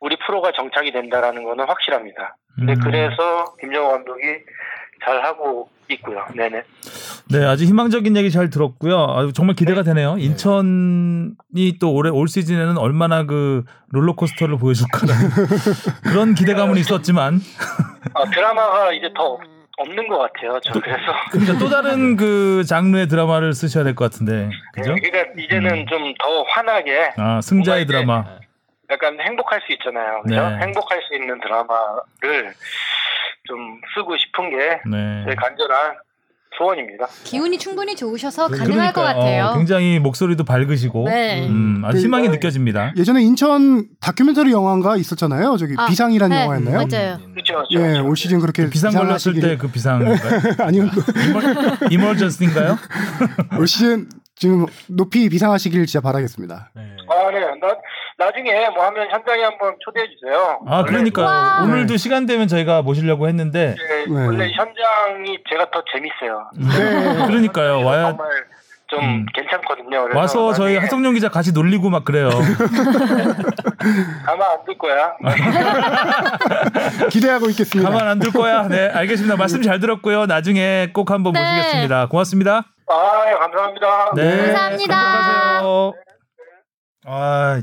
우리 0.00 0.16
프로가 0.26 0.52
정착이 0.52 0.92
된다라는 0.92 1.44
거는 1.44 1.66
확실합니다. 1.66 2.36
근데 2.54 2.74
음. 2.74 2.80
그래서 2.84 3.56
김정호 3.60 3.90
감독이 3.90 4.22
잘 5.04 5.22
하고 5.24 5.68
있고요. 5.90 6.24
네네. 6.34 6.62
네, 7.30 7.44
아주 7.44 7.64
희망적인 7.64 8.16
얘기 8.16 8.30
잘 8.30 8.48
들었고요. 8.50 9.06
아주 9.16 9.32
정말 9.32 9.54
기대가 9.54 9.82
되네요. 9.82 10.16
인천이 10.18 11.78
또 11.80 11.92
올해 11.92 12.10
올 12.10 12.26
시즌에는 12.28 12.78
얼마나 12.78 13.24
그 13.24 13.64
롤러코스터를 13.90 14.56
보여줄까라는 14.58 15.30
그런 16.04 16.34
기대감은 16.34 16.76
있었지만 16.78 17.40
아, 18.14 18.24
드라마가 18.30 18.92
이제 18.92 19.08
더 19.16 19.24
없- 19.34 19.42
없는 19.76 20.06
것 20.08 20.18
같아요. 20.18 20.58
저 20.62 20.72
그래서 20.80 21.02
그러니까 21.32 21.58
또 21.58 21.68
다른 21.68 22.16
그 22.16 22.62
장르의 22.64 23.08
드라마를 23.08 23.52
쓰셔야 23.54 23.82
될 23.84 23.94
것 23.94 24.10
같은데 24.10 24.48
그죠? 24.72 24.94
네, 24.94 25.00
그러니까 25.00 25.32
이제는 25.42 25.86
좀더 25.88 26.42
환하게 26.48 27.10
아 27.16 27.40
승자의 27.42 27.86
드라마. 27.86 28.24
약간 28.90 29.18
행복할 29.20 29.60
수 29.66 29.72
있잖아요. 29.72 30.22
그죠? 30.22 30.36
네. 30.48 30.58
행복할 30.60 31.00
수 31.02 31.14
있는 31.16 31.40
드라마를 31.40 32.54
좀 33.46 33.80
쓰고 33.94 34.16
싶은 34.16 34.50
게 34.50 34.56
네. 34.90 35.24
제 35.28 35.34
간절한 35.34 35.94
소원입니다. 36.56 37.06
기운이 37.24 37.58
충분히 37.58 37.96
좋으셔서 37.96 38.46
가능할 38.46 38.92
것 38.92 39.00
그러니까요. 39.02 39.04
같아요. 39.18 39.44
어, 39.46 39.56
굉장히 39.58 39.98
목소리도 39.98 40.44
밝으시고 40.44 41.08
네. 41.08 41.48
음, 41.48 41.82
그- 41.90 41.98
희망이 41.98 42.28
느껴집니다. 42.28 42.92
예전에 42.96 43.22
인천 43.22 43.86
다큐멘터리 44.00 44.52
영화가 44.52 44.96
있었잖아요. 44.96 45.56
저기 45.56 45.74
아, 45.76 45.86
비상이라는 45.86 46.34
네, 46.36 46.42
영화였나요? 46.44 46.86
맞아요. 46.86 47.18
그렇죠. 47.32 47.64
예, 47.72 47.98
올 47.98 48.16
시즌 48.16 48.38
그렇게 48.38 48.70
비상 48.70 48.92
걸렸을 48.92 49.34
때 49.40 49.56
그 49.56 49.66
비상인가요? 49.68 50.40
아니요. 50.64 50.84
이멀전스인가요? 51.90 52.78
올 53.58 53.66
시즌 53.66 54.08
지금 54.44 54.66
높이 54.88 55.30
비상하시길 55.30 55.86
진짜 55.86 56.02
바라겠습니다. 56.02 56.68
네. 56.74 56.82
아, 57.08 57.30
네. 57.30 57.40
나, 57.40 57.74
나중에 58.18 58.68
뭐 58.68 58.84
하면 58.84 59.10
현장에 59.10 59.42
한번 59.42 59.74
초대해 59.82 60.06
주세요. 60.08 60.60
아 60.66 60.82
그러니까요. 60.84 61.24
와. 61.24 61.62
오늘도 61.62 61.96
시간 61.96 62.26
되면 62.26 62.46
저희가 62.46 62.82
모시려고 62.82 63.26
했는데 63.26 63.74
네, 63.74 64.04
네. 64.04 64.26
원래 64.26 64.50
현장이 64.52 65.38
제가 65.48 65.70
더 65.70 65.82
재밌어요. 65.90 66.50
네. 66.58 67.24
그러니까요. 67.26 67.82
와야 67.86 68.08
정말 68.08 68.28
좀 68.88 69.00
음. 69.02 69.24
괜찮거든요. 69.34 70.02
그래서 70.02 70.18
와서 70.18 70.52
저희 70.52 70.74
나중에 70.74 70.78
하성룡 70.88 71.14
기자 71.14 71.30
같이 71.30 71.52
놀리고 71.52 71.88
막 71.88 72.04
그래요. 72.04 72.28
가만 74.26 74.42
안 74.50 74.58
둘 74.66 74.76
거야. 74.76 75.14
기대하고 77.08 77.48
있겠습니다. 77.48 77.90
가만 77.90 78.06
안 78.08 78.18
둘 78.18 78.30
거야. 78.30 78.68
네, 78.68 78.90
알겠습니다. 78.90 79.36
말씀 79.36 79.62
잘 79.62 79.80
들었고요. 79.80 80.26
나중에 80.26 80.90
꼭 80.92 81.10
한번 81.10 81.32
네. 81.32 81.40
모시겠습니다. 81.40 82.08
고맙습니다. 82.08 82.64
아, 82.86 83.24
예, 83.30 83.34
감사합니다. 83.34 84.12
네, 84.14 84.36
감사합니다. 84.36 84.94
행복하세요. 85.58 85.92
아, 87.06 87.60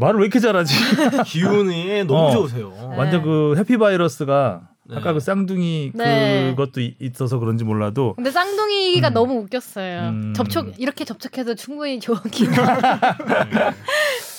말을 0.00 0.20
왜 0.20 0.24
이렇게 0.26 0.38
잘하지? 0.40 0.74
기운이 1.26 2.04
너무 2.04 2.28
어. 2.28 2.30
좋으세요. 2.30 2.72
완전 2.96 3.22
그 3.22 3.54
해피 3.56 3.76
바이러스가 3.76 4.62
네. 4.86 4.96
아까 4.96 5.12
그 5.12 5.20
쌍둥이 5.20 5.92
네. 5.94 6.50
그것도 6.56 6.80
이- 6.80 6.96
있어서 7.00 7.38
그런지 7.38 7.62
몰라도 7.64 8.14
근데 8.14 8.30
쌍둥이가 8.30 9.08
음. 9.08 9.12
너무 9.14 9.34
웃겼어요. 9.42 10.00
음. 10.08 10.34
접촉 10.34 10.80
이렇게 10.80 11.04
접촉해도 11.04 11.54
충분히 11.54 12.00
좋은 12.00 12.18
기분. 12.30 12.54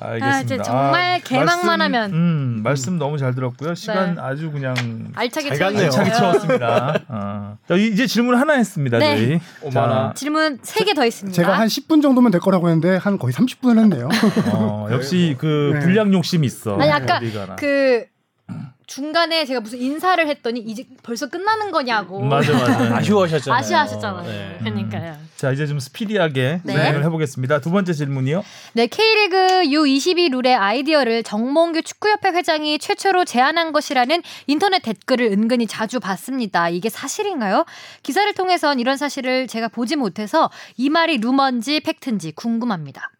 알겠습니다. 0.00 0.36
아, 0.36 0.40
이제 0.40 0.58
정말 0.62 1.20
개막만 1.20 1.46
말씀, 1.78 1.80
하면. 1.82 2.12
음, 2.12 2.60
말씀 2.62 2.98
너무 2.98 3.18
잘 3.18 3.34
들었고요. 3.34 3.74
시간 3.74 4.14
네. 4.14 4.20
아주 4.20 4.50
그냥 4.50 4.74
알차게. 5.14 5.54
채워주세요. 5.54 5.86
알차게 5.86 6.12
채웠습니다. 6.12 7.00
어. 7.08 7.56
자, 7.68 7.74
이제 7.76 8.06
질문 8.06 8.36
하나 8.36 8.54
했습니다. 8.54 8.98
네. 8.98 9.16
저희. 9.16 9.40
어머나. 9.64 10.12
질문 10.14 10.58
세 10.62 10.84
개 10.84 10.94
더 10.94 11.04
있습니다. 11.06 11.34
제가 11.34 11.58
한 11.58 11.68
10분 11.68 12.02
정도면 12.02 12.30
될 12.32 12.40
거라고 12.40 12.68
했는데 12.68 12.96
한 12.96 13.18
거의 13.18 13.32
30분을 13.32 13.78
했네요. 13.80 14.08
어, 14.52 14.88
역시 14.90 15.36
그 15.38 15.72
네. 15.74 15.80
분량 15.80 16.12
욕심이 16.12 16.46
있어. 16.46 16.76
아니, 16.78 16.90
아까. 16.90 17.20
그 17.56 18.04
중간에 18.90 19.44
제가 19.44 19.60
무슨 19.60 19.78
인사를 19.78 20.26
했더니 20.26 20.58
이제 20.58 20.84
벌써 21.04 21.28
끝나는 21.28 21.70
거냐고 21.70 22.20
맞아 22.20 22.52
맞아. 22.52 22.96
아쉬워하셨잖아요. 22.98 23.58
아쉬워하셨잖아요. 23.58 24.26
네. 24.26 24.58
그러니까요. 24.58 25.16
자 25.36 25.52
이제 25.52 25.64
좀 25.68 25.78
스피디하게 25.78 26.62
네. 26.64 26.72
진행을 26.72 27.04
해보겠습니다. 27.04 27.60
두 27.60 27.70
번째 27.70 27.92
질문이요. 27.92 28.44
네, 28.72 28.88
K리그 28.88 29.36
U22 29.62 30.32
룰의 30.32 30.56
아이디어를 30.56 31.22
정몽규 31.22 31.82
축구협회 31.82 32.30
회장이 32.30 32.80
최초로 32.80 33.24
제안한 33.26 33.70
것이라는 33.70 34.22
인터넷 34.48 34.80
댓글을 34.80 35.26
은근히 35.26 35.68
자주 35.68 36.00
봤습니다. 36.00 36.68
이게 36.68 36.88
사실인가요? 36.88 37.66
기사를 38.02 38.32
통해선 38.34 38.80
이런 38.80 38.96
사실을 38.96 39.46
제가 39.46 39.68
보지 39.68 39.94
못해서 39.94 40.50
이 40.76 40.90
말이 40.90 41.18
루머인지 41.18 41.78
팩트인지 41.78 42.32
궁금합니다. 42.32 43.12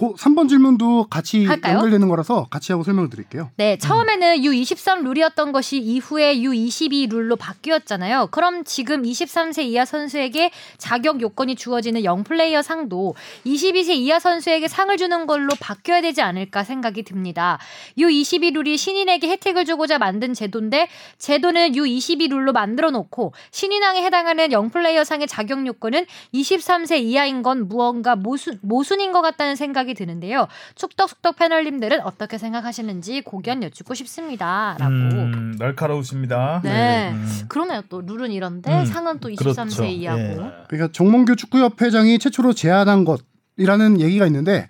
그 0.00 0.14
3번 0.14 0.48
질문도 0.48 1.08
같이 1.10 1.44
할까요? 1.44 1.74
연결되는 1.74 2.08
거라서 2.08 2.46
같이 2.48 2.72
하고 2.72 2.82
설명을 2.82 3.10
드릴게요. 3.10 3.50
네, 3.56 3.76
처음에는 3.76 4.38
U23 4.38 5.04
룰이었던 5.04 5.52
것이 5.52 5.76
이후에 5.76 6.38
U22 6.38 7.10
룰로 7.10 7.36
바뀌었잖아요. 7.36 8.28
그럼 8.30 8.64
지금 8.64 9.02
23세 9.02 9.64
이하 9.64 9.84
선수에게 9.84 10.52
자격 10.78 11.20
요건이 11.20 11.54
주어지는 11.54 12.02
영 12.04 12.24
플레이어 12.24 12.62
상도 12.62 13.14
22세 13.44 13.90
이하 13.90 14.18
선수에게 14.18 14.68
상을 14.68 14.96
주는 14.96 15.26
걸로 15.26 15.50
바뀌어야 15.60 16.00
되지 16.00 16.22
않을까 16.22 16.64
생각이 16.64 17.02
듭니다. 17.02 17.58
U22 17.98 18.54
룰이 18.54 18.78
신인에게 18.78 19.28
혜택을 19.28 19.66
주고자 19.66 19.98
만든 19.98 20.32
제도인데 20.32 20.88
제도는 21.18 21.72
U22 21.72 22.30
룰로 22.30 22.54
만들어 22.54 22.90
놓고 22.90 23.34
신인왕에 23.50 24.02
해당하는 24.02 24.50
영 24.52 24.70
플레이어 24.70 25.04
상의 25.04 25.26
자격 25.26 25.66
요건은 25.66 26.06
23세 26.32 27.02
이하인 27.02 27.42
건 27.42 27.68
무언가 27.68 28.16
모순, 28.16 28.58
모순인 28.62 29.12
것 29.12 29.20
같다는 29.20 29.56
생각이 29.56 29.89
드는데요. 29.94 30.46
축덕숙덕 30.74 31.36
패널님들은 31.36 32.00
어떻게 32.02 32.38
생각하시는지 32.38 33.22
고견 33.22 33.62
여쭙고 33.62 33.94
싶습니다. 33.94 34.76
라고. 34.78 34.92
음, 34.92 35.54
날카로우십니다. 35.58 36.60
네. 36.64 37.10
음. 37.12 37.26
그러네요. 37.48 37.82
또 37.88 38.00
룰은 38.00 38.30
이런데 38.32 38.72
음, 38.80 38.84
상은 38.86 39.18
또 39.20 39.28
23세 39.28 39.54
그렇죠. 39.54 39.84
이하고. 39.84 40.20
예. 40.20 40.36
그러니까 40.68 40.92
정몽규 40.92 41.36
축구협회장이 41.36 42.18
최초로 42.18 42.52
제안한 42.52 43.04
것이라는 43.04 44.00
얘기가 44.00 44.26
있는데 44.26 44.68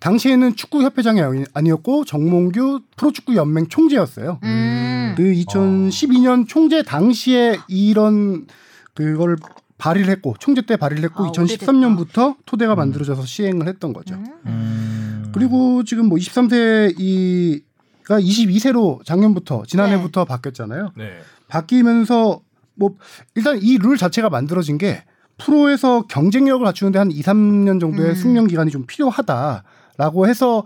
당시에는 0.00 0.56
축구협회장이 0.56 1.20
아니- 1.20 1.44
아니었고 1.54 2.04
정몽규 2.04 2.80
프로축구연맹 2.96 3.68
총재였어요. 3.68 4.40
음. 4.42 5.14
그 5.16 5.22
2012년 5.22 6.48
총재 6.48 6.82
당시에 6.82 7.58
이런 7.68 8.46
그걸 8.94 9.36
발의를 9.82 10.10
했고 10.12 10.36
총재 10.38 10.62
때 10.62 10.76
발의를 10.76 11.02
했고 11.04 11.24
아, 11.24 11.32
2013년부터 11.32 12.36
토대가 12.46 12.76
만들어져서 12.76 13.26
시행을 13.26 13.66
했던 13.66 13.92
거죠. 13.92 14.14
음. 14.14 14.26
음. 14.46 15.32
그리고 15.34 15.82
지금 15.82 16.06
뭐 16.06 16.18
23세 16.18 16.94
이가 16.98 18.20
22세로 18.20 19.04
작년부터 19.04 19.64
지난해부터 19.66 20.24
바뀌었잖아요. 20.24 20.92
네. 20.96 21.18
바뀌면서 21.48 22.40
뭐 22.76 22.94
일단 23.34 23.58
이 23.60 23.76
룰 23.78 23.96
자체가 23.96 24.30
만들어진 24.30 24.78
게 24.78 25.02
프로에서 25.38 26.02
경쟁력을 26.06 26.64
갖추는데 26.64 26.98
한 27.00 27.10
2, 27.10 27.20
3년 27.20 27.80
정도의 27.80 28.10
음. 28.10 28.14
숙련 28.14 28.46
기간이 28.46 28.70
좀 28.70 28.86
필요하다라고 28.86 30.28
해서 30.28 30.64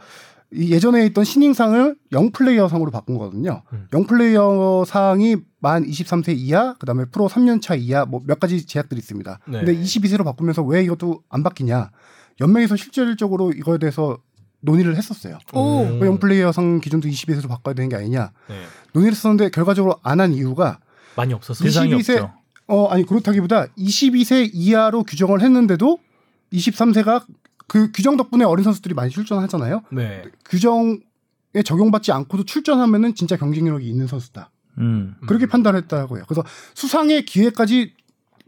이 0.53 0.71
예전에 0.73 1.07
있던 1.07 1.25
신인상을 1.25 1.97
영플레이어 2.12 2.69
상으로 2.69 2.91
바꾼 2.91 3.17
거거든요. 3.17 3.62
음. 3.73 3.87
영플레이어 3.95 4.85
상이 4.87 5.37
만 5.67 5.85
23세 5.85 6.37
이하, 6.37 6.75
그다음에 6.75 7.07
프로 7.07 7.29
3년 7.29 7.61
차 7.61 7.75
이하 7.75 8.05
뭐 8.05 8.21
몇 8.25 8.39
가지 8.39 8.64
제약들이 8.64 8.99
있습니다. 9.01 9.41
네. 9.49 9.59
근데 9.64 9.75
22세로 9.75 10.25
바꾸면서 10.25 10.62
왜 10.62 10.85
이것도 10.85 11.23
안 11.29 11.43
바뀌냐? 11.43 11.91
연맹에서 12.41 12.77
실질적으로 12.77 13.51
이거에 13.51 13.79
대해서 13.79 14.17
논의를 14.61 14.97
했었어요. 14.97 15.39
오. 15.55 15.83
음. 15.83 16.01
왜 16.01 16.07
영플레이어 16.07 16.53
상 16.53 16.81
기준도 16.81 17.09
22세로 17.09 17.49
바꿔야 17.49 17.75
되는 17.75 17.89
게 17.89 17.97
아니냐? 17.97 18.31
네. 18.49 18.62
논의를 18.93 19.12
했었는데 19.17 19.51
결과적으로 19.51 19.97
안 20.05 20.21
한 20.21 20.33
이유가 20.35 20.79
많이 21.17 21.35
없었어요. 21.35 21.69
세상이 21.69 21.91
22세 21.95 22.11
없죠. 22.23 22.33
어 22.69 22.87
아니 22.89 23.05
그렇다기보다 23.05 23.67
22세 23.79 24.51
이하로 24.53 25.03
규정을 25.05 25.41
했는데도 25.43 25.99
23세가 26.53 27.25
그 27.67 27.91
규정 27.93 28.17
덕분에 28.17 28.45
어린 28.45 28.62
선수들이 28.64 28.95
많이 28.95 29.11
출전하잖아요. 29.11 29.83
네. 29.93 30.23
규정에 30.45 31.01
적용받지 31.64 32.12
않고도 32.12 32.45
출전하면은 32.45 33.14
진짜 33.17 33.37
경쟁력이 33.37 33.89
있는 33.89 34.07
선수다. 34.07 34.51
음. 34.79 35.14
그렇게 35.27 35.47
판단했다고요. 35.47 36.24
그래서 36.29 36.45
수상의 36.74 37.24
기회까지 37.24 37.93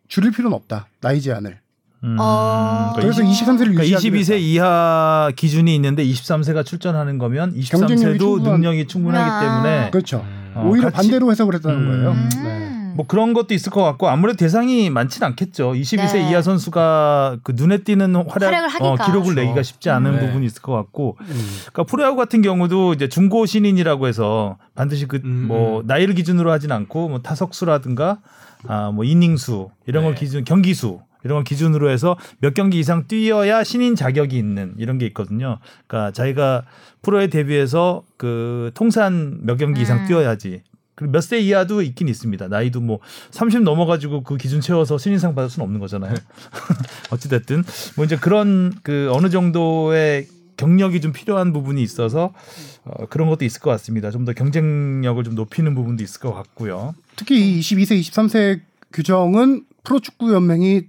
줄일 0.08 0.30
필요는 0.32 0.54
없다. 0.56 0.88
나이 1.00 1.20
제한을. 1.20 1.58
음. 2.04 2.16
어. 2.20 2.92
그래서 2.94 3.22
23세를 3.22 3.58
그러니까 3.74 3.82
유지하기 3.82 4.10
22세 4.12 4.38
이하 4.40 5.30
기준이 5.34 5.74
있는데 5.74 6.04
23세가 6.04 6.64
출전하는 6.64 7.18
거면 7.18 7.58
경쟁력이 7.60 8.18
23세도 8.18 8.20
충분한- 8.20 8.52
능력이 8.52 8.86
충분하기 8.86 9.30
아. 9.30 9.40
때문에 9.40 9.90
그렇죠. 9.90 10.24
어, 10.54 10.64
오히려 10.68 10.90
같이- 10.90 10.96
반대로 11.08 11.30
해석을 11.32 11.54
했다는 11.54 11.78
음. 11.80 11.86
거예요. 11.88 12.10
음. 12.12 12.28
네. 12.44 12.77
뭐 12.98 13.06
그런 13.06 13.32
것도 13.32 13.54
있을 13.54 13.70
것 13.70 13.84
같고 13.84 14.08
아무래도 14.08 14.38
대상이 14.38 14.90
많지는 14.90 15.28
않겠죠. 15.28 15.70
22세 15.70 16.14
네. 16.14 16.30
이하 16.30 16.42
선수가 16.42 17.36
그 17.44 17.52
눈에 17.54 17.84
띄는 17.84 18.16
활약. 18.16 18.74
어, 18.80 18.96
기록을 18.96 19.34
그렇죠. 19.34 19.40
내기가 19.40 19.62
쉽지 19.62 19.88
않은 19.88 20.16
네. 20.16 20.26
부분이 20.26 20.44
있을 20.44 20.62
것 20.62 20.72
같고 20.72 21.16
음. 21.20 21.48
그러니까 21.60 21.84
프로야구 21.84 22.16
같은 22.16 22.42
경우도 22.42 22.94
이제 22.94 23.08
중고 23.08 23.46
신인이라고 23.46 24.08
해서 24.08 24.58
반드시 24.74 25.06
그 25.06 25.20
음, 25.22 25.44
뭐 25.46 25.82
음. 25.82 25.86
나이를 25.86 26.16
기준으로 26.16 26.50
하진 26.50 26.72
않고 26.72 27.08
뭐 27.08 27.20
타석수라든가 27.22 28.18
아뭐 28.66 29.04
이닝수 29.04 29.70
이런 29.86 30.02
걸 30.02 30.14
네. 30.14 30.20
기준 30.20 30.44
경기수 30.44 30.98
이런 31.22 31.36
걸 31.36 31.44
기준으로 31.44 31.90
해서 31.90 32.16
몇 32.40 32.52
경기 32.52 32.80
이상 32.80 33.06
뛰어야 33.06 33.62
신인 33.62 33.94
자격이 33.94 34.36
있는 34.36 34.74
이런 34.76 34.98
게 34.98 35.06
있거든요. 35.06 35.60
그러니까 35.86 36.10
자기가 36.10 36.64
프로에 37.02 37.28
데뷔해서 37.28 38.02
그 38.16 38.72
통산 38.74 39.38
몇 39.42 39.56
경기 39.56 39.82
이상 39.82 39.98
음. 39.98 40.06
뛰어야지. 40.08 40.62
몇 41.04 41.20
세 41.22 41.38
이하도 41.40 41.82
있긴 41.82 42.08
있습니다. 42.08 42.48
나이도 42.48 42.80
뭐 42.80 42.98
30 43.30 43.62
넘어가지고 43.62 44.22
그 44.22 44.36
기준 44.36 44.60
채워서 44.60 44.98
신인상 44.98 45.34
받을 45.34 45.48
수는 45.50 45.64
없는 45.64 45.80
거잖아요. 45.80 46.14
어찌됐든 47.10 47.64
뭐 47.96 48.04
이제 48.04 48.16
그런 48.16 48.72
그 48.82 49.10
어느 49.12 49.30
정도의 49.30 50.26
경력이 50.56 51.00
좀 51.00 51.12
필요한 51.12 51.52
부분이 51.52 51.80
있어서 51.82 52.32
어, 52.84 53.06
그런 53.06 53.28
것도 53.28 53.44
있을 53.44 53.60
것 53.60 53.70
같습니다. 53.70 54.10
좀 54.10 54.24
더 54.24 54.32
경쟁력을 54.32 55.22
좀 55.24 55.34
높이는 55.34 55.74
부분도 55.74 56.02
있을 56.02 56.20
것 56.20 56.34
같고요. 56.34 56.94
특히 57.16 57.56
이 57.56 57.60
22세, 57.60 58.00
23세 58.00 58.60
규정은 58.92 59.64
프로축구 59.84 60.32
연맹이 60.34 60.82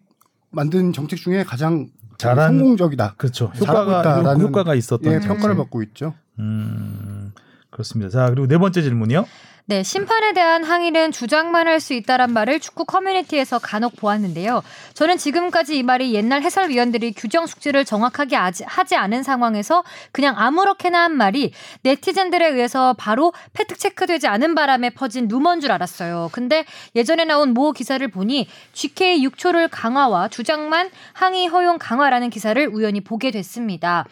만든 0.50 0.92
정책 0.94 1.18
중에 1.20 1.44
가장 1.44 1.90
잘한- 2.18 2.48
성공적이다. 2.58 3.14
그렇죠. 3.18 3.46
효과가 3.60 4.02
있다라는 4.02 4.42
효과가 4.48 4.74
있었던 4.76 5.14
예. 5.14 5.20
평가를 5.20 5.56
받고 5.56 5.84
있죠. 5.84 6.16
음, 6.40 7.32
그렇습니다. 7.70 8.10
자 8.10 8.30
그리고 8.30 8.48
네 8.48 8.58
번째 8.58 8.82
질문이요. 8.82 9.26
네, 9.70 9.84
심판에 9.84 10.34
대한 10.34 10.64
항의는 10.64 11.12
주장만 11.12 11.68
할 11.68 11.80
수 11.80 11.94
있다란 11.94 12.34
말을 12.34 12.60
축구 12.60 12.86
커뮤니티에서 12.86 13.60
간혹 13.60 13.96
보았는데요. 13.98 14.64
저는 14.96 15.18
지금까지 15.18 15.78
이 15.78 15.84
말이 15.84 16.16
옛날 16.16 16.42
해설위원들이 16.42 17.14
규정 17.14 17.46
숙지를 17.46 17.86
정확하게 17.86 18.36
하지 18.36 18.96
않은 18.96 19.22
상황에서 19.22 19.84
그냥 20.12 20.34
아무렇게나 20.40 21.04
한 21.04 21.16
말이 21.16 21.54
네티즌들에 21.84 22.48
의해서 22.48 22.96
바로 22.98 23.32
팩트 23.54 23.78
체크되지 23.78 24.28
않은 24.28 24.56
바람에 24.56 24.90
퍼진 24.90 25.28
루머인 25.28 25.62
줄 25.62 25.72
알았어요. 25.72 26.30
근데 26.32 26.66
예전에 26.96 27.26
나온 27.26 27.54
모 27.54 27.72
기사를 27.72 28.06
보니 28.08 28.48
GK 28.74 29.24
6초를 29.28 29.70
강화와 29.72 30.30
주장만 30.30 30.90
항의 31.14 31.48
허용 31.48 31.78
강화라는 31.78 32.32
기사를 32.32 32.68
우연히 32.74 33.02
보게 33.02 33.30
됐습니다. 33.30 34.06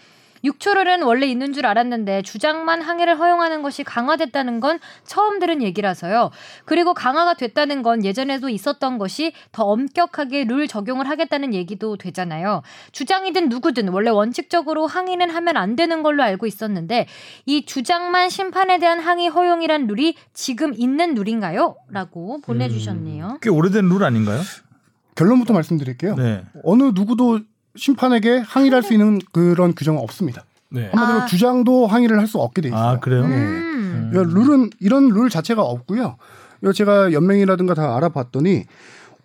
6초를은 0.43 1.05
원래 1.05 1.27
있는 1.27 1.53
줄 1.53 1.65
알았는데 1.65 2.21
주장만 2.23 2.81
항해를 2.81 3.19
허용하는 3.19 3.61
것이 3.61 3.83
강화됐다는 3.83 4.59
건 4.59 4.79
처음 5.05 5.39
들은 5.39 5.61
얘기라서요. 5.61 6.31
그리고 6.65 6.93
강화가 6.93 7.33
됐다는 7.33 7.83
건 7.83 8.03
예전에도 8.03 8.49
있었던 8.49 8.97
것이 8.97 9.33
더 9.51 9.63
엄격하게 9.63 10.45
룰 10.45 10.67
적용을 10.67 11.09
하겠다는 11.09 11.53
얘기도 11.53 11.97
되잖아요. 11.97 12.61
주장이든 12.91 13.49
누구든 13.49 13.89
원래 13.89 14.09
원칙적으로 14.09 14.87
항의는 14.87 15.29
하면 15.29 15.57
안 15.57 15.75
되는 15.75 16.03
걸로 16.03 16.23
알고 16.23 16.45
있었는데 16.45 17.07
이 17.45 17.65
주장만 17.65 18.29
심판에 18.29 18.79
대한 18.79 18.99
항의 18.99 19.29
허용이란 19.29 19.87
룰이 19.87 20.15
지금 20.33 20.73
있는 20.75 21.13
룰인가요? 21.15 21.75
라고 21.89 22.39
보내주셨네요. 22.41 23.39
꽤 23.41 23.49
오래된 23.49 23.89
룰 23.89 24.03
아닌가요? 24.03 24.41
결론부터 25.15 25.53
말씀드릴게요. 25.53 26.15
네. 26.15 26.43
어느 26.63 26.91
누구도 26.93 27.39
심판에게 27.77 28.39
항의를 28.45 28.75
할수 28.75 28.93
있는 28.93 29.19
그런 29.31 29.73
규정은 29.75 30.01
없습니다. 30.01 30.43
네. 30.69 30.89
한마디로 30.91 31.21
아. 31.21 31.25
주장도 31.25 31.87
항의를 31.87 32.19
할 32.19 32.27
수 32.27 32.39
없게 32.39 32.61
돼 32.61 32.69
있어요. 32.69 32.81
아 32.81 32.99
그래요? 32.99 33.25
네. 33.27 33.35
음. 33.35 34.11
이 34.13 34.17
룰은 34.17 34.69
이런 34.79 35.07
룰 35.09 35.29
자체가 35.29 35.61
없고요. 35.61 36.17
이거 36.61 36.73
제가 36.73 37.13
연맹이라든가 37.13 37.73
다 37.73 37.95
알아봤더니 37.97 38.63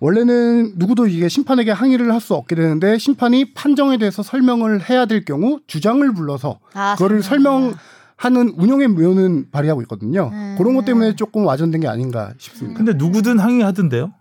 원래는 0.00 0.72
누구도 0.76 1.07
이게 1.07 1.28
심판에게 1.28 1.70
항의를 1.70 2.12
할 2.12 2.20
수 2.20 2.34
없게 2.34 2.55
되는데 2.55 2.98
심판이 2.98 3.53
판정에 3.55 3.98
대해서 3.98 4.22
설명을 4.22 4.88
해야 4.88 5.07
될 5.07 5.24
경우 5.24 5.61
주장을 5.66 6.12
불러서 6.14 6.59
아, 6.74 6.94
그거를 6.94 7.22
설명. 7.22 7.74
설명하는 8.20 8.55
운영의 8.57 8.88
묘는 8.88 9.46
발휘하고 9.50 9.82
있거든요. 9.82 10.30
음. 10.32 10.55
그런 10.59 10.74
것 10.76 10.84
때문에 10.84 11.16
조금 11.16 11.44
와전된 11.46 11.80
게 11.80 11.88
아닌가 11.88 12.32
싶습니다. 12.38 12.78
근데 12.78 12.92
누구든 12.94 13.38
항의하던데요? 13.40 14.12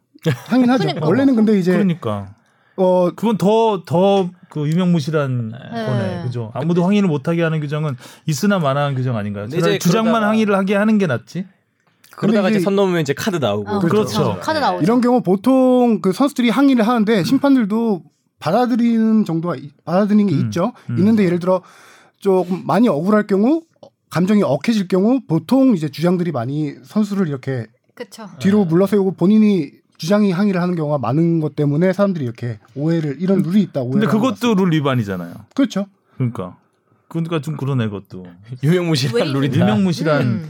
항의는 0.47 0.73
하죠. 0.73 0.83
그러니까. 0.85 1.05
원래는 1.07 1.35
근데 1.35 1.59
이제 1.59 1.71
그러니까 1.73 2.33
어 2.81 3.11
그건 3.15 3.37
더 3.37 3.83
더 3.85 4.29
그 4.49 4.67
유명무실한 4.67 5.51
거네, 5.53 6.23
그죠? 6.23 6.51
아무도 6.53 6.83
항의를 6.83 7.07
못하게 7.07 7.41
하는 7.41 7.61
규정은 7.61 7.95
있으나 8.25 8.59
마나한 8.59 8.95
규정 8.95 9.15
아닌가요? 9.15 9.45
근데 9.45 9.61
차라리 9.61 9.75
이제 9.77 9.87
주장만 9.87 10.15
그러다가- 10.15 10.27
항의를 10.27 10.55
하게 10.57 10.75
하는 10.75 10.97
게 10.97 11.07
낫지. 11.07 11.45
그러다가 12.17 12.49
이게- 12.49 12.57
이제 12.57 12.63
선 12.65 12.75
넘으면 12.75 12.99
이제 13.01 13.13
카드 13.13 13.37
나오고. 13.37 13.69
어, 13.71 13.79
그렇죠. 13.79 14.37
카드 14.41 14.57
나오죠. 14.59 14.83
이런 14.83 14.99
경우 14.99 15.21
보통 15.23 16.01
그 16.01 16.11
선수들이 16.11 16.49
항의를 16.49 16.85
하는데 16.85 17.23
심판들도 17.23 18.03
받아들이는 18.39 19.23
정도가 19.23 19.55
이- 19.55 19.69
받아들이는 19.85 20.27
게 20.27 20.35
음, 20.35 20.39
있죠. 20.41 20.73
음. 20.89 20.97
있는데 20.97 21.23
예를 21.23 21.39
들어 21.39 21.61
조금 22.19 22.63
많이 22.65 22.89
억울할 22.89 23.27
경우 23.27 23.61
감정이 24.09 24.43
억해질 24.43 24.89
경우 24.89 25.21
보통 25.29 25.75
이제 25.75 25.87
주장들이 25.87 26.33
많이 26.33 26.73
선수를 26.83 27.29
이렇게 27.29 27.67
그쵸. 27.95 28.27
뒤로 28.39 28.65
물러세우고 28.65 29.13
본인이 29.13 29.71
주장이 30.01 30.31
항의를 30.31 30.59
하는 30.59 30.73
경우가 30.75 30.97
많은 30.97 31.41
것 31.41 31.55
때문에 31.55 31.93
사람들이 31.93 32.25
이렇게 32.25 32.57
오해를 32.73 33.17
이런 33.19 33.43
룰이 33.43 33.61
있다 33.61 33.81
오해를 33.81 34.07
근데 34.07 34.07
그것도. 34.07 34.55
룰 34.55 34.73
위반이잖아요. 34.73 35.31
그렇죠. 35.53 35.85
그러니까 36.15 36.57
그러니까 37.07 37.39
좀 37.39 37.55
그러네 37.55 37.85
그것도 37.85 38.25
유명무실한 38.63 39.15
왜 39.27 39.31
룰이다. 39.31 39.59
유명무실한. 39.59 40.21
음. 40.23 40.49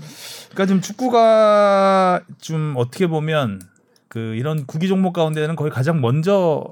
그러니까 0.52 0.66
좀 0.68 0.80
축구가 0.80 2.22
좀 2.40 2.76
어떻게 2.78 3.08
보면 3.08 3.62
그 4.08 4.36
이런 4.36 4.66
구기 4.66 4.88
종목 4.88 5.12
가운데는 5.12 5.58
거의 5.58 5.70
가장 5.70 6.00
먼저 6.00 6.64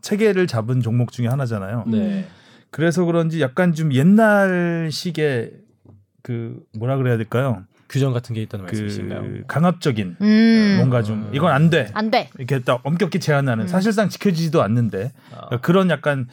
체계를 0.00 0.46
잡은 0.46 0.80
종목 0.82 1.10
중에 1.10 1.26
하나잖아요. 1.26 1.86
네. 1.88 2.28
그래서 2.70 3.04
그런지 3.04 3.40
약간 3.40 3.74
좀 3.74 3.92
옛날식의 3.92 5.50
그 6.22 6.62
뭐라 6.78 6.96
그래야 6.96 7.16
될까요? 7.16 7.64
규정 7.90 8.12
같은 8.12 8.34
게 8.34 8.42
있다는 8.42 8.64
말씀이신가요? 8.66 9.22
그 9.22 9.42
강압적인 9.48 10.16
음. 10.20 10.74
뭔가 10.78 11.02
좀 11.02 11.28
이건 11.32 11.52
안 11.52 11.70
돼. 11.70 11.90
안 11.92 12.10
돼. 12.10 12.30
이렇게 12.38 12.60
딱 12.60 12.80
엄격히 12.84 13.18
제한하는 13.18 13.64
음. 13.64 13.68
사실상 13.68 14.08
지켜지지도 14.08 14.62
않는데 14.62 15.12
아. 15.32 15.46
그러니까 15.46 15.56
그런 15.60 15.90
약간 15.90 16.28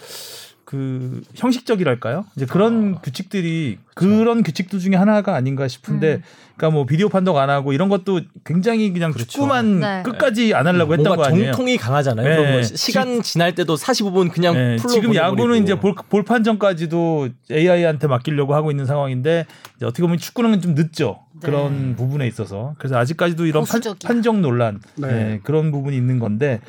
그 0.69 1.21
형식적이랄까요? 1.33 2.25
이제 2.35 2.45
그런 2.45 2.95
아. 2.97 3.01
규칙들이 3.01 3.77
그런 3.95 4.43
규칙들 4.43 4.79
중에 4.79 4.95
하나가 4.95 5.33
아닌가 5.33 5.65
싶은데, 5.69 6.15
음. 6.15 6.21
그러니까 6.57 6.75
뭐 6.75 6.85
비디오 6.85 7.07
판독 7.07 7.37
안 7.37 7.49
하고 7.49 7.71
이런 7.71 7.87
것도 7.87 8.19
굉장히 8.43 8.91
그냥 8.91 9.13
그렇죠. 9.13 9.29
축구만 9.31 9.79
네. 9.79 10.03
끝까지 10.03 10.53
안 10.53 10.67
하려고 10.67 10.91
했던 10.91 11.05
뭔가 11.05 11.23
거 11.23 11.29
아니에요? 11.29 11.51
정통이 11.53 11.77
강하잖아요. 11.77 12.27
네. 12.27 12.35
그런 12.35 12.51
거 12.51 12.63
시- 12.63 12.75
시간 12.75 13.21
지날 13.21 13.55
때도 13.55 13.75
45분 13.75 14.29
그냥 14.29 14.55
네, 14.55 14.75
풀로 14.75 14.89
지금 14.93 15.15
야구는. 15.15 15.63
이제 15.63 15.79
볼, 15.79 15.95
볼 15.95 16.23
판정까지도 16.25 17.29
AI한테 17.49 18.07
맡기려고 18.07 18.53
하고 18.53 18.69
있는 18.69 18.85
상황인데 18.85 19.45
이제 19.77 19.85
어떻게 19.85 20.01
보면 20.01 20.17
축구는 20.17 20.59
좀 20.61 20.75
늦죠 20.75 21.19
네. 21.41 21.47
그런 21.47 21.95
부분에 21.95 22.27
있어서 22.27 22.75
그래서 22.77 22.97
아직까지도 22.97 23.45
이런 23.45 23.63
판, 23.63 23.79
보수적이야. 23.79 24.05
판 24.05 24.21
정 24.21 24.41
논란 24.41 24.81
네. 24.97 25.07
네, 25.07 25.39
그런 25.43 25.71
부분이 25.71 25.95
있는 25.95 26.19
건데 26.19 26.59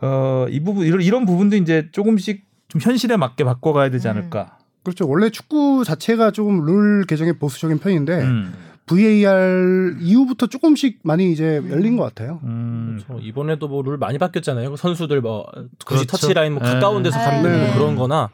어, 0.00 0.46
이 0.48 0.60
부분 0.60 0.86
이런, 0.86 1.02
이런 1.02 1.26
부분도 1.26 1.56
이제 1.56 1.88
조금씩 1.92 2.45
좀 2.68 2.80
현실에 2.80 3.16
맞게 3.16 3.44
바꿔가야 3.44 3.90
되지 3.90 4.08
음. 4.08 4.10
않을까. 4.10 4.58
그렇죠. 4.82 5.08
원래 5.08 5.30
축구 5.30 5.84
자체가 5.84 6.30
조금 6.30 6.64
룰 6.64 7.04
개정에 7.06 7.32
보수적인 7.32 7.78
편인데 7.78 8.22
음. 8.22 8.54
VAR 8.86 9.96
이후부터 10.00 10.46
조금씩 10.46 11.00
많이 11.02 11.32
이제 11.32 11.60
열린 11.70 11.96
것 11.96 12.04
같아요. 12.04 12.40
음. 12.44 13.00
그렇죠. 13.04 13.20
이번에도 13.24 13.66
뭐 13.68 13.82
룰 13.82 13.98
많이 13.98 14.18
바뀌었잖아요. 14.18 14.70
그 14.70 14.76
선수들 14.76 15.20
뭐 15.20 15.46
그렇죠. 15.52 15.68
굳이 15.84 16.06
터치라인 16.06 16.54
뭐 16.54 16.62
네. 16.62 16.72
가까운 16.72 17.02
데서 17.02 17.18
가면 17.18 17.42
네. 17.42 17.66
뭐 17.66 17.74
그런 17.74 17.96
거나 17.96 18.30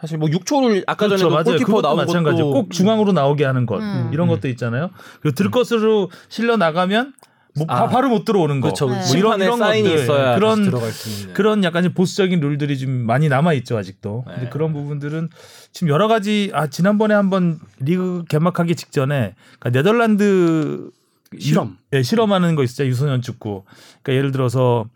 사실 0.00 0.18
뭐 0.18 0.28
6초를 0.28 0.82
아까 0.88 1.06
그렇죠, 1.06 1.24
전에 1.28 1.30
맞아요. 1.32 1.44
골키퍼 1.44 1.82
나온 1.82 1.96
마찬가지죠. 1.98 2.44
것도 2.46 2.52
꼭 2.52 2.70
중앙으로 2.72 3.12
나오게 3.12 3.44
하는 3.44 3.66
것 3.66 3.80
음. 3.80 4.10
이런 4.12 4.26
것도 4.26 4.48
있잖아요. 4.48 4.90
그리고 5.20 5.36
들것으로 5.36 6.10
실려 6.28 6.56
나가면 6.56 7.12
뭐 7.54 7.66
바, 7.66 7.82
아. 7.82 7.88
바로 7.88 8.08
못 8.08 8.24
들어오는 8.24 8.60
거. 8.60 8.68
그렇죠. 8.68 8.86
네. 8.88 8.94
뭐 8.94 9.02
심판의 9.02 9.56
사인이 9.56 9.88
것들. 9.88 10.02
있어야 10.04 10.34
그런 10.36 10.58
다시 10.58 10.70
들어갈 10.70 10.90
수 10.92 11.20
있는. 11.20 11.34
그런 11.34 11.64
약간 11.64 11.82
좀 11.82 11.92
보수적인 11.92 12.40
룰들이 12.40 12.78
좀 12.78 12.90
많이 12.90 13.28
남아 13.28 13.52
있죠 13.54 13.76
아직도. 13.76 14.24
네. 14.26 14.34
근데 14.34 14.48
그런 14.50 14.72
부분들은 14.72 15.28
지금 15.72 15.88
여러 15.88 16.08
가지 16.08 16.50
아 16.54 16.66
지난번에 16.68 17.14
한번 17.14 17.58
리그 17.78 18.24
개막하기 18.28 18.74
직전에 18.74 19.34
그러니까 19.58 19.70
네덜란드 19.70 20.90
실험. 21.38 21.76
유, 21.92 21.98
예, 21.98 22.02
실험하는 22.02 22.54
거 22.54 22.62
있어요 22.62 22.88
유소년 22.88 23.20
축구. 23.22 23.64
그러니까 24.02 24.14
예를 24.18 24.32
들어서 24.32 24.86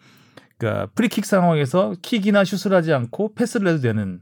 그러니까 0.59 0.87
프리킥 0.95 1.27
상황에서 1.27 1.95
킥이나 2.01 2.45
슛을 2.45 2.75
하지 2.75 2.93
않고 2.95 3.35
패스를 3.35 3.69
해도 3.69 3.81
되는 3.81 4.21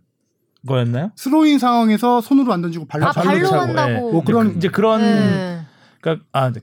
거였나요? 0.66 1.12
스로인 1.14 1.58
상황에서 1.58 2.20
손으로 2.20 2.52
안 2.52 2.62
던지고 2.62 2.86
발로 2.86 3.06
아, 3.06 3.12
발로 3.12 3.46
차고. 3.46 3.56
한다고. 3.62 4.12
뭐 4.12 4.24
그런 4.24 4.56
이제 4.56 4.68
그런 4.68 5.00
네. 5.02 5.60
그러니까 6.00 6.24
아, 6.32 6.50
네. 6.50 6.60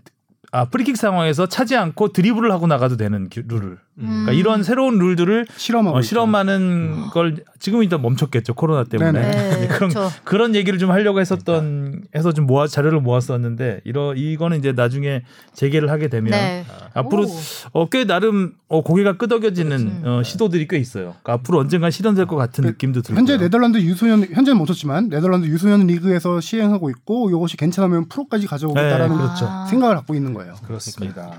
아 0.51 0.65
프리킥 0.65 0.97
상황에서 0.97 1.47
차지 1.47 1.77
않고 1.77 2.09
드리블을 2.09 2.51
하고 2.51 2.67
나가도 2.67 2.97
되는 2.97 3.29
기- 3.29 3.41
룰을. 3.47 3.79
그러니까 4.01 4.31
음. 4.31 4.37
이런 4.37 4.63
새로운 4.63 4.97
룰들을 4.97 5.45
실험하고 5.55 5.97
어. 5.97 6.01
실험하는 6.01 7.07
걸 7.11 7.37
지금은 7.59 7.83
일단 7.83 8.01
멈췄겠죠 8.01 8.55
코로나 8.55 8.83
때문에. 8.83 9.11
네, 9.21 9.67
그런 9.71 9.89
그렇죠. 9.91 10.11
그런 10.23 10.55
얘기를 10.55 10.79
좀 10.79 10.91
하려고 10.91 11.19
했었던 11.19 12.03
해서 12.15 12.31
좀 12.31 12.47
모아 12.47 12.67
자료를 12.67 12.99
모았었는데 13.01 13.81
이러 13.83 14.13
이거는 14.15 14.59
이제 14.59 14.71
나중에 14.71 15.23
재개를 15.53 15.89
하게 15.91 16.07
되면 16.07 16.31
네. 16.31 16.65
앞으로 16.93 17.23
오. 17.23 17.29
어, 17.73 17.89
꽤 17.89 18.05
나름 18.05 18.53
어, 18.67 18.81
고개가 18.81 19.17
끄덕여지는 19.17 19.77
음. 19.79 20.01
어, 20.05 20.23
시도들이 20.23 20.67
꽤 20.67 20.77
있어요. 20.77 21.15
그러니까 21.21 21.33
앞으로 21.33 21.59
언젠가 21.59 21.89
실현될 21.89 22.25
것 22.25 22.35
같은 22.35 22.63
그, 22.63 22.69
느낌도 22.69 23.01
들고. 23.01 23.19
현재 23.19 23.37
네덜란드 23.37 23.77
유소년 23.77 24.25
현재는 24.31 24.57
못 24.57 24.65
쳤지만 24.65 25.09
네덜란드 25.09 25.45
유소년 25.45 25.87
리그에서 25.87 26.41
시행하고 26.41 26.89
있고 26.89 27.29
이것이 27.29 27.57
괜찮으면 27.57 28.07
프로까지 28.09 28.47
가져오겠다라는 28.47 29.17
네, 29.17 29.21
그렇죠. 29.21 29.45
아. 29.47 29.65
생각을 29.67 29.95
갖고 29.95 30.15
있는 30.15 30.33
거예요. 30.33 30.55
그렇습니다. 30.65 31.31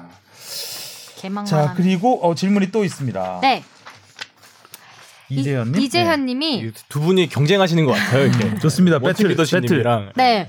개망만. 1.22 1.46
자 1.46 1.74
그리고 1.76 2.20
어, 2.26 2.34
질문이 2.34 2.70
또 2.72 2.84
있습니다. 2.84 3.38
네. 3.42 3.62
이재현님. 5.28 5.80
이재현님이 5.80 6.58
이두 6.58 7.00
분이 7.00 7.28
경쟁하시는 7.28 7.84
것 7.86 7.92
같아요. 7.92 8.26
이렇게. 8.26 8.44
네. 8.50 8.58
좋습니다. 8.58 8.98
배틀 8.98 9.12
배틀. 9.12 9.28
리더십님이랑 9.30 10.12
네. 10.16 10.48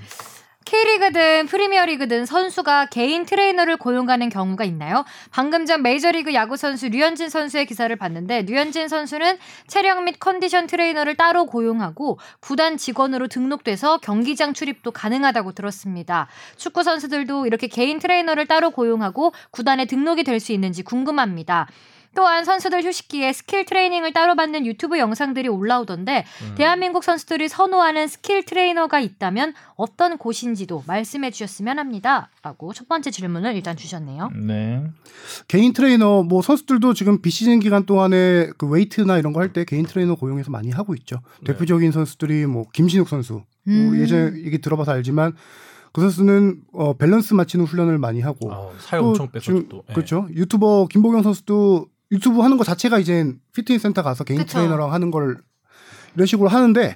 K리그든 0.66 1.48
프리미어리그든 1.48 2.26
선수가 2.26 2.88
개인 2.88 3.26
트레이너를 3.26 3.78
고용하는 3.78 4.30
경우가 4.30 4.64
있나요? 4.66 5.04
방금 5.32 5.66
전 5.66 5.82
메이저리그 5.82 6.34
야구 6.34 6.56
선수 6.58 6.88
류현진 6.88 7.30
선수의 7.30 7.66
기사를 7.66 7.94
봤는데 7.96 8.44
류현진 8.44 8.88
선수는 8.88 9.38
체력 9.68 10.04
및 10.04 10.16
컨디션 10.20 10.68
트레이너를 10.68 11.16
따로 11.16 11.46
고용하고 11.46 12.18
구단 12.40 12.78
직원으로 12.78 13.28
등록돼서 13.28 13.98
경기장 13.98 14.54
출입도 14.54 14.92
가능하다고 14.92 15.52
들었습니다. 15.52 16.28
축구 16.56 16.84
선수들도 16.84 17.46
이렇게 17.46 17.68
개인 17.68 18.00
트레이너를 18.00 18.46
따로 18.48 18.72
고용하고 18.72 19.34
구단에 19.52 19.86
등록이 19.86 20.24
될 20.24 20.34
수 20.44 20.52
있는지 20.52 20.82
궁금합니다. 20.84 21.68
또한 22.16 22.44
선수들 22.46 22.84
휴식기에 22.84 23.34
스킬 23.34 23.66
트레이닝을 23.66 24.14
따로 24.14 24.36
받는 24.36 24.66
유튜브 24.66 24.98
영상들이 24.98 25.48
올라오던데 25.48 26.26
대한민국 26.56 27.04
선수들이 27.04 27.48
선호하는 27.50 28.08
스킬 28.08 28.46
트레이너가 28.46 29.00
있다면 29.00 29.54
어떤 29.76 30.18
곳인지도 30.18 30.84
말씀해 30.88 31.32
주셨으면 31.32 31.80
합니다. 31.80 32.30
라고 32.42 32.74
첫 32.74 32.88
번째 32.88 33.12
질문을 33.12 33.56
일단 33.56 33.76
주셨네요. 33.78 34.32
네. 34.36 34.84
개인 35.48 35.74
트레이너 35.74 36.24
뭐 36.24 36.42
선수들도 36.42 36.94
지금 36.94 37.22
비시즌 37.22 37.60
기간 37.60 37.86
동안에 37.86 38.50
그 38.58 38.68
웨이트나 38.68 39.18
이런 39.18 39.32
거 39.34 39.40
할 39.40 39.54
때 39.54 39.66
개인 39.66 39.86
트레이너 39.86 40.16
고용해서 40.16 40.50
많이 40.52 40.72
하고 40.72 40.96
있죠. 40.96 41.18
대표적인 41.46 41.92
선수들이 41.92 42.46
뭐 42.48 42.66
김신욱 42.74 43.10
선수 43.10 43.44
음. 43.68 43.90
우리 43.92 44.02
예전에 44.02 44.38
얘기 44.46 44.60
들어봐서 44.62 44.92
알지만 44.94 45.34
그 45.92 46.02
선수는 46.02 46.62
어, 46.74 46.94
밸런스 46.98 47.34
맞추는 47.36 47.66
훈련을 47.66 47.98
많이 48.00 48.20
하고 48.22 48.52
아, 48.52 48.70
살또 48.80 49.10
엄청 49.10 49.30
빼서 49.32 49.52
또. 49.70 49.84
예. 49.90 49.94
그렇죠. 49.94 50.28
유튜버 50.34 50.88
김보경 50.90 51.22
선수도 51.24 51.88
유튜브 52.14 52.42
하는 52.42 52.58
거 52.58 52.64
자체가 52.64 53.00
이제 53.00 53.34
피트니스 53.54 53.84
센터 53.84 54.04
가서 54.04 54.24
개인 54.24 54.40
그쵸. 54.40 54.54
트레이너랑 54.54 54.94
하는 54.94 55.12
걸 55.12 55.38
이런 56.16 56.28
식으로 56.28 56.48
하는데 56.48 56.96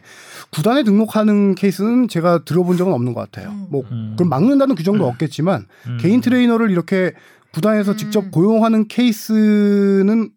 구단에 0.51 0.83
등록하는 0.83 1.55
케이스는 1.55 2.07
제가 2.07 2.45
들어본 2.45 2.77
적은 2.77 2.93
없는 2.93 3.13
것 3.13 3.21
같아요. 3.21 3.49
음. 3.49 3.67
뭐 3.69 3.83
음. 3.91 4.13
그럼 4.15 4.29
막는다는 4.29 4.75
규정도 4.75 5.07
없겠지만 5.07 5.65
음. 5.87 5.97
개인 5.99 6.21
트레이너를 6.21 6.69
이렇게 6.69 7.13
구단에서 7.51 7.93
음. 7.93 7.97
직접 7.97 8.31
고용하는 8.31 8.87
케이스는 8.87 10.29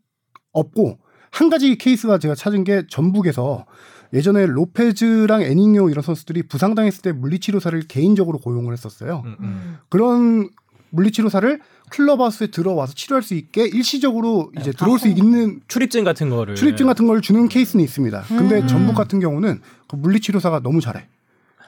없고 0.53 0.99
한 1.31 1.51
가지 1.51 1.77
케이스가 1.77 2.19
제가 2.19 2.35
찾은 2.35 2.65
게 2.65 2.85
전북에서 2.89 3.67
예전에 4.13 4.47
로페즈랑 4.47 5.43
에닝요 5.43 5.91
이런 5.91 6.03
선수들이 6.03 6.45
부상당했을 6.49 7.03
때 7.03 7.13
물리치료사를 7.13 7.81
개인적으로 7.83 8.39
고용을 8.39 8.73
했었어요. 8.73 9.23
음, 9.27 9.37
음. 9.41 9.79
그런 9.91 10.49
물리치료사를 10.91 11.61
클럽하우스에 11.91 12.47
들어와서 12.49 12.95
치료할 12.95 13.23
수 13.23 13.35
있게 13.35 13.67
일시적으로 13.67 14.51
이제 14.59 14.73
들어올 14.73 14.99
수 14.99 15.07
아, 15.07 15.11
있는 15.11 15.61
출입증 15.69 16.05
같은 16.05 16.31
거를 16.31 16.55
출입증 16.55 16.87
같은 16.87 17.07
걸 17.07 17.21
주는 17.21 17.49
케이스는 17.49 17.85
있습니다. 17.85 18.23
근데 18.29 18.61
음. 18.61 18.67
전북 18.67 18.95
같은 18.95 19.21
경우는 19.21 19.61
그 19.89 19.97
물리치료사가 19.97 20.61
너무 20.61 20.81
잘해. 20.81 21.07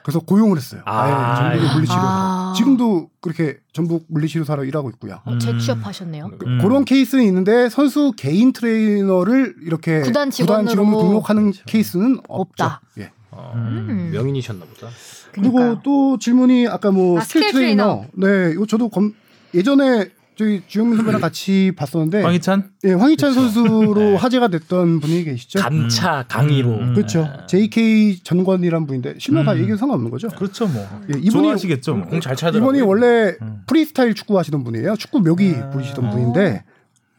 그래서 0.03 0.19
고용을 0.19 0.57
했어요. 0.57 0.81
아예 0.85 1.11
아, 1.13 1.35
전북의 1.35 1.69
예. 1.69 1.73
물리치료사. 1.73 2.01
아. 2.03 2.53
지금도 2.57 3.09
그렇게 3.21 3.57
전북 3.71 4.05
물리치료사로 4.09 4.65
일하고 4.65 4.89
있고요. 4.91 5.21
음. 5.27 5.39
재취업하셨네요. 5.39 6.29
음. 6.45 6.59
그런 6.61 6.83
케이스는 6.83 7.23
있는데 7.25 7.69
선수 7.69 8.11
개인 8.17 8.51
트레이너를 8.51 9.55
이렇게 9.61 10.01
구단 10.01 10.29
직원으로 10.29 10.83
등록하는 10.83 11.51
그렇죠. 11.51 11.63
케이스는 11.67 12.19
없다. 12.27 12.81
없죠. 12.83 13.01
예. 13.01 13.11
어, 13.31 13.53
음. 13.55 14.09
명인이셨나 14.13 14.65
보다. 14.65 14.89
그리고 15.31 15.53
그러니까요. 15.53 15.81
또 15.83 16.17
질문이 16.19 16.67
아까 16.67 16.91
뭐 16.91 17.19
아, 17.19 17.21
스킬, 17.23 17.41
스킬 17.47 17.53
트레이너. 17.53 18.05
네, 18.13 18.51
이거 18.51 18.65
저도 18.65 18.89
검, 18.89 19.13
예전에 19.53 20.09
저희 20.35 20.63
주영민 20.67 20.97
선배랑 20.97 21.21
같이 21.21 21.71
봤었는데 21.75 22.23
황희찬? 22.23 22.71
예, 22.85 22.93
황희찬 22.93 23.33
선수로 23.33 23.93
네. 23.93 24.15
화제가 24.15 24.47
됐던 24.47 24.99
분이 24.99 25.23
계시죠. 25.25 25.59
감차 25.59 26.25
강의로. 26.27 26.69
음. 26.71 26.93
그렇죠. 26.95 27.29
JK 27.47 28.23
전권이란 28.23 28.87
분인데 28.87 29.15
실명 29.19 29.45
다 29.45 29.53
음. 29.53 29.57
얘기는 29.59 29.77
상관없는 29.77 30.09
거죠. 30.09 30.29
그렇죠 30.29 30.65
뭐. 30.67 30.83
예, 31.13 31.19
이분이 31.19 31.43
좋아하시겠죠. 31.43 31.95
뭐. 31.95 32.07
공잘 32.07 32.35
차더라고요. 32.35 32.71
이분이 32.79 32.81
원래 32.81 33.35
음. 33.41 33.61
프리스타일 33.67 34.15
축구 34.15 34.37
하시던 34.39 34.63
분이에요. 34.63 34.95
축구 34.95 35.19
묘기 35.19 35.55
아. 35.61 35.69
부리시던 35.69 36.09
분인데 36.09 36.63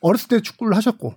어렸을 0.01 0.29
때 0.29 0.41
축구를 0.41 0.77
하셨고 0.77 1.15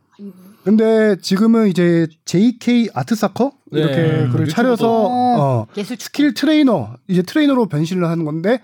근데 0.63 1.15
지금은 1.21 1.67
이제 1.69 2.07
JK 2.25 2.89
아트사커 2.93 3.53
네, 3.71 3.79
이렇게 3.79 3.95
음, 4.25 4.31
글을. 4.31 4.47
차려서 4.49 4.87
어, 5.09 5.67
예술 5.77 5.97
축구. 5.97 6.03
스킬 6.05 6.33
트레이너 6.33 6.93
이제 7.07 7.21
트레이너로 7.21 7.67
변신을 7.67 8.05
하는 8.07 8.23
건데 8.23 8.61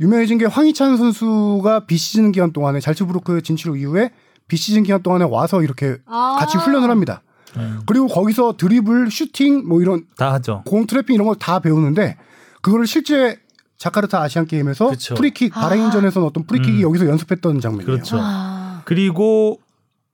유명해진 0.00 0.38
게 0.38 0.44
황희찬 0.46 0.96
선수가 0.96 1.86
비시즌 1.86 2.32
기간 2.32 2.52
동안에 2.52 2.80
잘츠부르크 2.80 3.42
진출 3.42 3.76
이후에 3.78 4.10
비시즌 4.46 4.82
기간 4.82 5.02
동안에 5.02 5.24
와서 5.24 5.62
이렇게 5.62 5.96
아. 6.06 6.36
같이 6.38 6.56
훈련을 6.56 6.90
합니다. 6.90 7.22
음. 7.56 7.80
그리고 7.86 8.06
거기서 8.06 8.56
드리블, 8.56 9.10
슈팅 9.10 9.66
뭐 9.66 9.80
이런 9.80 10.04
다 10.16 10.32
하죠. 10.34 10.62
공 10.66 10.86
트래핑 10.86 11.14
이런 11.14 11.26
걸 11.26 11.34
다 11.36 11.58
배우는데 11.60 12.16
그거를 12.62 12.86
실제 12.86 13.38
자카르타 13.78 14.20
아시안 14.20 14.46
게임에서 14.46 14.88
그쵸. 14.90 15.14
프리킥 15.14 15.56
아. 15.56 15.60
바레인전에서는 15.62 16.26
어떤 16.26 16.44
프리킥이 16.46 16.78
음. 16.78 16.82
여기서 16.82 17.06
연습했던 17.06 17.60
장면이에요. 17.60 17.86
그렇죠. 17.86 18.18
아. 18.20 18.82
그리고 18.84 19.60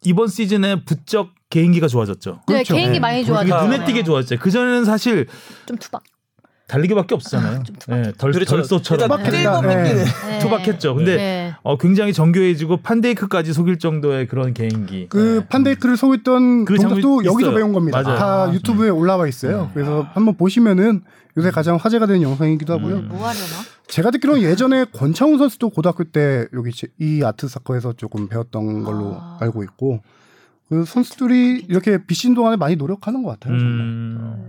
이번 0.04 0.28
시즌에 0.28 0.84
부쩍 0.84 1.30
개인기가 1.50 1.88
좋아졌죠. 1.88 2.40
네, 2.48 2.54
그렇죠. 2.54 2.74
개인기 2.74 2.94
네. 2.94 3.00
많이 3.00 3.22
그게 3.22 3.32
좋아졌어요. 3.32 3.70
눈에 3.70 3.84
띄게 3.84 4.02
좋아졌죠. 4.04 4.40
그 4.42 4.50
전에는 4.50 4.84
사실 4.84 5.26
좀 5.66 5.76
투박. 5.78 6.02
달리기밖에 6.66 7.14
없잖아요. 7.14 7.62
네, 7.88 8.12
덜, 8.16 8.32
그렇죠. 8.32 8.56
덜소처럼 8.56 9.22
네. 9.22 9.30
뺏기는. 9.30 9.62
네. 9.62 10.38
투박했죠. 10.40 10.94
근데 10.94 11.16
네. 11.16 11.54
어, 11.62 11.76
굉장히 11.76 12.12
정교해지고 12.12 12.78
판데이크까지 12.78 13.52
속일 13.52 13.78
정도의 13.78 14.26
그런 14.26 14.54
개인기. 14.54 15.06
그 15.10 15.40
네. 15.40 15.46
판데이크를 15.48 15.96
속였던 15.96 16.64
그 16.64 16.76
동작도 16.76 17.24
여기서 17.26 17.40
있어요. 17.50 17.54
배운 17.56 17.72
겁니다. 17.72 18.00
맞아요. 18.02 18.18
다 18.18 18.44
아, 18.44 18.52
유튜브에 18.52 18.88
올라와 18.88 19.28
있어요. 19.28 19.70
그래서 19.74 20.06
한번 20.14 20.36
보시면은 20.36 21.02
요새 21.36 21.50
가장 21.50 21.76
화제가 21.76 22.06
되는 22.06 22.22
영상이기도 22.22 22.72
하고요. 22.72 22.96
음. 22.96 23.08
뭐 23.08 23.18
하려나? 23.26 23.44
제가 23.88 24.10
듣기로는 24.12 24.42
예전에 24.42 24.86
권창훈 24.86 25.36
선수도 25.36 25.68
고등학교 25.68 26.04
때 26.04 26.46
여기 26.54 26.72
제- 26.72 26.86
이 26.98 27.22
아트 27.22 27.46
사커에서 27.48 27.92
조금 27.98 28.28
배웠던 28.28 28.84
걸로 28.84 29.16
아. 29.20 29.36
알고 29.40 29.62
있고 29.64 30.00
그 30.70 30.84
선수들이 30.86 31.66
이렇게 31.68 31.98
비신 32.06 32.34
동안에 32.34 32.56
많이 32.56 32.76
노력하는 32.76 33.22
것 33.22 33.38
같아요. 33.38 33.58
정말. 33.58 33.80
음. 33.86 34.48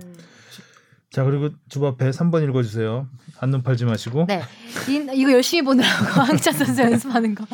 자 1.15 1.23
그리고 1.23 1.47
주바페 1.69 2.09
3번 2.09 2.43
읽어주세요. 2.43 3.07
한눈 3.37 3.63
팔지 3.63 3.85
마시고. 3.85 4.25
네. 4.27 4.41
인, 4.89 5.09
이거 5.13 5.31
열심히 5.31 5.61
보느라고 5.61 6.03
황찬 6.19 6.53
선수 6.53 6.81
연습하는 6.81 7.33
거. 7.33 7.45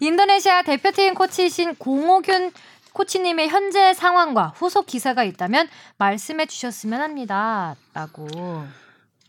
인도네시아 0.00 0.62
대표팀 0.62 1.12
코치이신 1.12 1.74
공호균 1.74 2.50
코치님의 2.94 3.50
현재 3.50 3.92
상황과 3.92 4.54
후속 4.56 4.86
기사가 4.86 5.22
있다면 5.22 5.68
말씀해 5.98 6.46
주셨으면 6.46 7.02
합니다. 7.02 7.76
라고. 7.92 8.26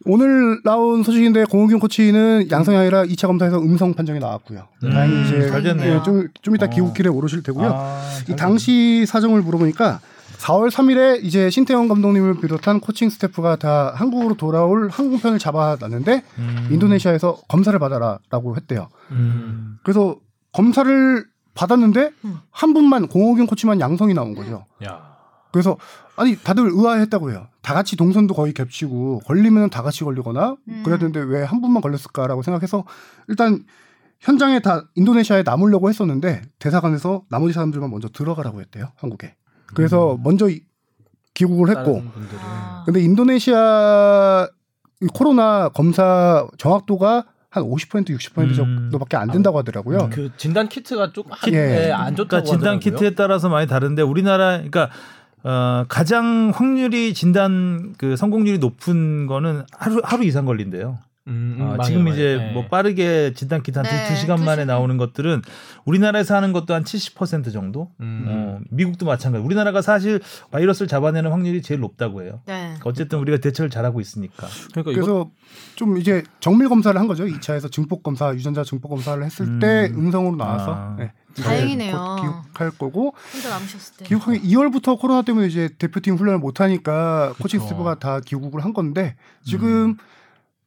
오늘 0.06 0.62
나온 0.64 1.04
소식인데 1.04 1.44
공호균 1.44 1.80
코치는 1.82 2.48
양성이 2.52 2.78
아니라 2.78 3.04
2차 3.04 3.28
검사에서 3.28 3.60
음성 3.60 3.94
판정이 3.94 4.20
나왔고요. 4.20 4.70
음, 4.84 4.90
다행히 4.90 5.26
이제 5.26 5.50
잘 5.50 5.62
됐네요. 5.62 5.96
예, 5.96 6.04
좀, 6.04 6.30
좀 6.42 6.56
이따 6.56 6.68
어. 6.68 6.70
기국길에 6.70 7.10
오르실 7.10 7.44
테고요. 7.44 7.72
아, 7.74 8.10
이잘 8.24 8.38
당시 8.38 9.06
사정을 9.06 9.42
물어보니까 9.42 10.00
4월 10.46 10.70
3일에 10.70 11.24
이제 11.24 11.50
신태영 11.50 11.88
감독님을 11.88 12.40
비롯한 12.40 12.80
코칭 12.80 13.10
스태프가 13.10 13.56
다 13.56 13.94
한국으로 13.96 14.36
돌아올 14.36 14.90
항공편을 14.90 15.40
잡아놨는데 15.40 16.24
음. 16.38 16.68
인도네시아에서 16.72 17.38
검사를 17.48 17.78
받아라라고 17.80 18.56
했대요. 18.56 18.90
음. 19.12 19.78
그래서 19.84 20.18
검사를 20.54 21.26
받았는데 21.56 22.12
음. 22.26 22.38
한 22.52 22.74
분만 22.74 23.08
공호균 23.08 23.48
코치만 23.48 23.80
양성이 23.80 24.14
나온 24.14 24.36
거죠. 24.36 24.66
야. 24.84 25.16
그래서 25.52 25.78
아니 26.16 26.36
다들 26.36 26.70
의아했다고 26.72 27.32
해요. 27.32 27.48
다 27.62 27.74
같이 27.74 27.96
동선도 27.96 28.36
거의 28.36 28.54
겹치고 28.54 29.22
걸리면 29.26 29.70
다 29.72 29.82
같이 29.82 30.04
걸리거나 30.04 30.58
음. 30.68 30.82
그래야 30.84 31.00
되는데 31.00 31.22
왜 31.22 31.44
한 31.44 31.62
분만 31.62 31.82
걸렸을까라고 31.82 32.44
생각해서 32.44 32.84
일단 33.30 33.64
현장에 34.20 34.60
다 34.60 34.84
인도네시아에 34.96 35.44
남으려고 35.44 35.90
했었는데 35.90 36.42
대사관에서 36.60 37.24
나머지 37.30 37.54
사람들만 37.54 37.90
먼저 37.90 38.10
들어가라고 38.10 38.62
했대요 38.62 38.92
한국에. 38.98 39.36
그래서 39.74 40.18
먼저 40.24 40.50
이- 40.50 40.62
귀국을 41.34 41.70
했고. 41.76 42.02
아. 42.42 42.84
근데 42.86 43.02
인도네시아 43.02 44.48
이 45.02 45.08
코로나 45.14 45.70
검사 45.70 46.48
정확도가 46.58 47.26
한 47.50 47.64
50% 47.64 48.10
60% 48.10 48.38
음. 48.40 48.54
정도밖에 48.54 49.18
안 49.18 49.30
된다고 49.32 49.58
하더라고요. 49.60 50.10
그 50.12 50.30
진단 50.38 50.68
키트가 50.70 51.12
좀 51.14 51.24
한- 51.30 51.54
예. 51.54 51.88
예, 51.88 51.92
안 51.92 52.16
좋다고 52.16 52.28
그러니까 52.28 52.44
진단 52.46 52.76
하더라고요. 52.76 52.80
키트에 52.80 53.16
따라서 53.16 53.50
많이 53.50 53.68
다른데 53.68 54.02
우리나라 54.02 54.52
그러니까 54.58 54.90
어, 55.44 55.86
가장 55.88 56.52
확률이 56.56 57.14
진단 57.14 57.94
그 57.98 58.16
성공률이 58.18 58.58
높은 58.60 59.28
거는 59.28 59.64
하루 59.78 60.02
하루 60.04 60.24
이상 60.24 60.46
걸린대요. 60.46 60.98
음, 61.28 61.58
음, 61.60 61.80
아, 61.80 61.84
지금. 61.84 62.08
이제 62.08 62.38
예. 62.40 62.54
뭐 62.54 62.68
빠르게 62.68 63.34
진단 63.34 63.64
키트 63.64 63.80
한 63.80 63.84
네, 63.86 64.08
두 64.08 64.16
시간 64.16 64.38
두 64.38 64.44
만에 64.44 64.62
시간. 64.64 64.68
나오는 64.68 64.96
것들은 64.98 65.42
우리나라에서 65.86 66.36
하는 66.36 66.54
것도 66.54 66.74
한 66.76 66.84
70% 66.84 67.52
정도. 67.52 67.90
음. 68.00 68.26
어, 68.28 68.60
미국도 68.70 69.06
마찬가지. 69.08 69.44
우리나라가 69.44 69.82
사실 69.82 70.22
바이러스를 70.52 70.88
잡아내는 70.88 71.32
확률이 71.32 71.62
제일 71.64 71.80
높다고 71.80 72.22
해요. 72.22 72.42
네. 72.46 72.76
어쨌든 72.84 73.20
우리가 73.20 73.40
대처를 73.40 73.72
잘하고 73.72 74.00
있으니까. 74.02 74.48
그러니까 74.72 74.94
그래서 74.94 75.32
좀 75.76 75.98
이제 75.98 76.24
정밀 76.40 76.70
검사를 76.70 77.00
한 77.00 77.08
거죠. 77.08 77.26
2차에서 77.26 77.72
증폭 77.72 78.04
검사, 78.04 78.32
유전자 78.36 78.64
증폭 78.64 78.90
검사를 78.90 79.24
했을 79.24 79.48
음. 79.48 79.60
때 79.60 79.92
음성으로 79.96 80.36
나와서 80.36 80.74
아. 80.76 80.96
네, 81.00 81.12
다행이네요. 81.42 81.98
곧 81.98 82.22
귀국할 82.22 82.72
거고 82.72 83.16
혼자 83.34 83.50
남으셨을 83.50 83.98
때. 83.98 84.06
귀국하기 84.06 84.42
2월부터 84.42 85.00
코로나 85.00 85.24
때문에 85.24 85.48
이제 85.48 85.70
대표팀 85.80 86.18
훈련을 86.18 86.38
못 86.40 86.62
하니까 86.62 87.34
코칭 87.40 87.60
그쵸. 87.60 87.70
스태프가 87.70 87.96
다 88.00 88.20
귀국을 88.24 88.64
한 88.64 88.74
건데 88.74 89.16
지금 89.44 89.98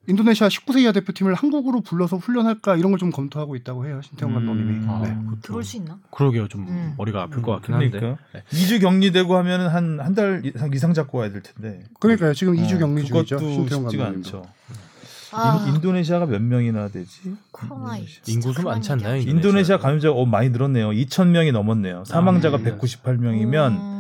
인도네시아 0.09 0.49
19세 0.49 0.81
이하 0.81 0.93
대표팀을 0.93 1.35
한국으로 1.35 1.83
불러서 1.83 2.17
훈련할까 2.17 2.77
이런 2.77 2.91
걸 2.93 2.99
좀 2.99 3.11
검토하고 3.11 3.55
있다고 3.57 3.87
해요. 3.87 4.01
신태용 4.03 4.35
감독님이. 4.35 4.71
음. 4.73 4.81
네. 4.81 5.11
아, 5.11 5.35
그럴 5.43 5.63
수 5.63 5.77
있나? 5.77 5.99
그러게요 6.11 6.49
좀 6.49 6.67
음. 6.67 6.95
머리가 6.97 7.23
아플 7.23 7.43
것 7.43 7.53
같긴 7.53 7.75
한데. 7.75 7.91
그러니까 7.91 8.23
네. 8.33 8.43
2주 8.51 8.81
격리되고 8.81 9.37
하면은 9.37 9.69
한한 9.69 10.15
달 10.15 10.43
이상, 10.45 10.71
이상 10.73 10.95
잡고 10.95 11.19
와야 11.19 11.31
될 11.31 11.43
텐데. 11.43 11.85
그러니까요. 12.01 12.35
지금 12.35 12.55
2주 12.57 12.77
어, 12.77 12.79
격리 12.79 13.05
중이죠. 13.05 13.37
그것도 13.37 13.53
신태용 13.53 13.83
쉽지가 13.85 14.05
감독님도. 14.05 14.39
않죠. 14.39 14.49
아, 15.31 15.67
인, 15.69 15.81
도네시아가 15.83 16.25
몇 16.25 16.41
명이나 16.41 16.89
되지? 16.89 17.35
코로나 17.53 17.97
인도네시아. 17.99 18.23
인구수 18.33 18.63
많지 18.63 18.93
않나요? 18.93 19.17
인도네시아. 19.17 19.31
인도네시아 19.37 19.79
감염자가 19.79 20.15
어, 20.15 20.25
많이 20.25 20.49
늘었네요. 20.49 20.89
2천 20.89 21.29
명이 21.29 21.53
넘었네요. 21.53 22.05
사망자가 22.07 22.57
아, 22.57 22.61
네. 22.63 22.75
198명이면 22.79 23.71
음, 23.73 23.98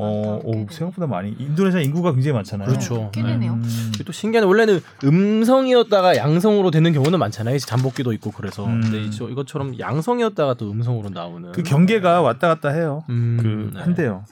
어, 0.00 0.40
오. 0.44 0.66
생각보다 0.70 1.06
많이. 1.06 1.34
인도네시아 1.38 1.80
인구가 1.80 2.12
굉장히 2.12 2.34
많잖아요. 2.34 2.68
그렇죠. 2.68 3.10
꽤 3.12 3.22
되네요. 3.22 3.54
음. 3.54 3.92
또 4.06 4.12
신기한 4.12 4.44
게 4.44 4.46
원래는 4.46 4.80
음성이었다가 5.02 6.16
양성으로 6.16 6.70
되는 6.70 6.92
경우는 6.92 7.18
많잖아요. 7.18 7.56
이제 7.56 7.66
잠복기도 7.66 8.12
있고 8.12 8.30
그래서. 8.30 8.64
음. 8.64 8.80
근데 8.80 9.02
이것처럼 9.02 9.78
양성이었다가 9.78 10.54
또 10.54 10.70
음성으로 10.70 11.10
나오는. 11.10 11.52
그 11.52 11.62
경계가 11.62 12.22
왔다 12.22 12.48
갔다 12.48 12.68
해요. 12.70 13.02
음, 13.08 13.38
그 13.40 13.70
네. 13.74 13.80
한대요. 13.82 14.24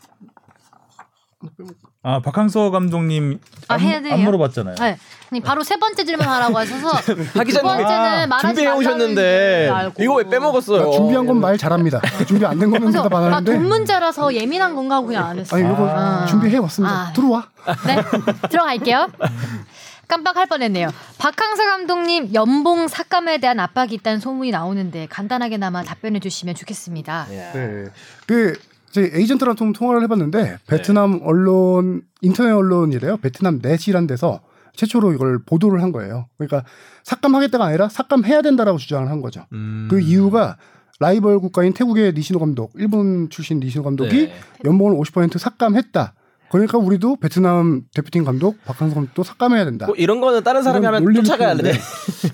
아 2.08 2.20
박항서 2.20 2.70
감독님 2.70 3.40
아, 3.66 3.74
안, 3.74 3.80
해야 3.80 4.00
돼요? 4.00 4.14
안 4.14 4.20
물어봤잖아요. 4.22 4.76
네. 4.78 4.96
아니, 5.32 5.40
바로 5.40 5.64
세 5.64 5.76
번째 5.76 6.04
질문 6.04 6.24
하라고 6.24 6.56
하셔서 6.56 6.88
하두 7.34 7.44
기자님이 7.44 7.60
번째는 7.82 8.28
말하지 8.28 8.46
준비해 8.54 8.70
오셨는데. 8.76 9.72
이거 9.98 10.14
왜 10.14 10.24
빼먹었어요? 10.28 10.84
나 10.84 10.90
준비한 10.92 11.26
건 11.26 11.36
말 11.40 11.58
잘합니다. 11.58 12.00
준비 12.28 12.46
안 12.46 12.60
된 12.60 12.70
거면 12.70 12.92
그래서 12.92 13.02
대답 13.02 13.18
안 13.18 13.24
아, 13.24 13.36
하는데. 13.38 13.52
돈 13.52 13.66
문제라서 13.66 14.32
예민한 14.34 14.76
건가 14.76 14.94
하고 14.96 15.08
그냥 15.08 15.26
안 15.26 15.38
했어요. 15.40 15.64
아니 15.66 15.74
이거 15.74 15.88
아. 15.90 16.26
준비해 16.26 16.58
왔습니다. 16.58 16.94
아. 16.94 17.12
들어와. 17.12 17.48
네, 17.88 17.96
들어갈게요. 18.50 19.08
깜빡할 20.06 20.46
뻔했네요. 20.46 20.88
박항서 21.18 21.64
감독님 21.64 22.32
연봉 22.34 22.86
삭감에 22.86 23.38
대한 23.38 23.58
압박이 23.58 23.92
있다는 23.94 24.20
소문이 24.20 24.52
나오는데 24.52 25.08
간단하게나마 25.10 25.82
답변해 25.82 26.20
주시면 26.20 26.54
좋겠습니다. 26.54 27.26
예. 27.30 27.36
네. 27.52 27.84
그 28.28 28.52
저희 28.96 29.10
에이전트랑 29.12 29.56
좀 29.56 29.74
통화를 29.74 30.02
해봤는데 30.04 30.56
베트남 30.66 31.20
언론 31.22 32.00
인터넷 32.22 32.52
언론이래요. 32.52 33.18
베트남 33.18 33.60
넷이란 33.62 34.06
데서 34.06 34.40
최초로 34.74 35.12
이걸 35.12 35.38
보도를 35.44 35.82
한 35.82 35.92
거예요. 35.92 36.28
그러니까 36.38 36.64
삭감하겠다가 37.04 37.62
아니라 37.62 37.90
삭감해야 37.90 38.40
된다라고 38.40 38.78
주장을 38.78 39.06
한 39.10 39.20
거죠. 39.20 39.44
음. 39.52 39.88
그 39.90 40.00
이유가 40.00 40.56
라이벌 40.98 41.40
국가인 41.40 41.74
태국의 41.74 42.14
니시노 42.14 42.38
감독, 42.38 42.72
일본 42.76 43.28
출신 43.28 43.60
니시노 43.60 43.84
감독이 43.84 44.28
네. 44.28 44.34
연봉을 44.64 44.98
50% 44.98 45.36
삭감했다. 45.36 46.14
그러니까 46.50 46.78
우리도 46.78 47.16
베트남 47.16 47.82
대표팀 47.94 48.24
감독 48.24 48.62
박항서 48.64 48.94
감독도 48.94 49.22
삭감해야 49.22 49.64
된다. 49.64 49.86
뭐 49.86 49.94
이런 49.96 50.20
거는 50.20 50.42
다른 50.42 50.62
사람이 50.62 50.84
하면 50.86 51.14
쫓아가야 51.14 51.54
돼. 51.56 51.72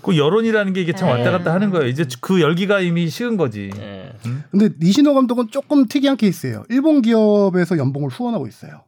그 0.03 0.17
여론이라는 0.17 0.73
게 0.73 0.83
이게 0.83 0.93
참 0.93 1.09
네. 1.09 1.15
왔다 1.15 1.31
갔다 1.31 1.53
하는 1.53 1.71
거예요. 1.71 1.87
이제 1.87 2.05
그 2.21 2.41
열기가 2.41 2.81
이미 2.81 3.09
식은 3.09 3.37
거지. 3.37 3.71
예. 3.77 4.13
근데 4.51 4.71
니시노 4.81 5.15
감독은 5.15 5.49
조금 5.51 5.87
특이한 5.87 6.17
케이스예요. 6.17 6.65
일본 6.69 7.03
기업에서 7.03 7.79
연봉을 7.79 8.11
후원하고 8.11 8.47
있어요. 8.47 8.85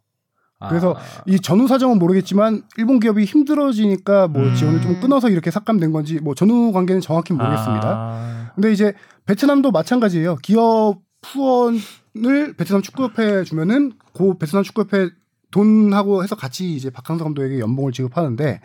그래서 0.69 0.95
아. 0.97 1.23
이 1.27 1.39
전후 1.41 1.69
사정은 1.69 1.99
모르겠지만 1.99 2.63
일본 2.79 3.01
기업이 3.01 3.25
힘들어지니까 3.25 4.29
뭐 4.29 4.43
음. 4.43 4.55
지원을 4.55 4.81
좀 4.81 5.01
끊어서 5.01 5.29
이렇게 5.29 5.51
삭감된 5.51 5.93
건지 5.93 6.21
뭐 6.23 6.35
전후 6.35 6.73
관계는 6.73 7.01
정확히 7.01 7.33
모르겠습니다. 7.35 7.83
아. 7.85 8.53
근데 8.55 8.73
이제 8.73 8.95
베트남도 9.27 9.73
마찬가지예요. 9.73 10.37
기업 10.43 11.01
후원을 11.25 12.55
베트남 12.57 12.83
축구협회에 12.83 13.45
주면은 13.45 13.93
고 14.15 14.39
베트남 14.39 14.63
축구협회 14.63 15.11
돈하고 15.51 16.23
해서 16.23 16.35
같이 16.35 16.75
이제 16.75 16.89
박항서 16.89 17.25
감독에게 17.25 17.61
연봉을 17.61 17.93
지급하는데 17.93 18.61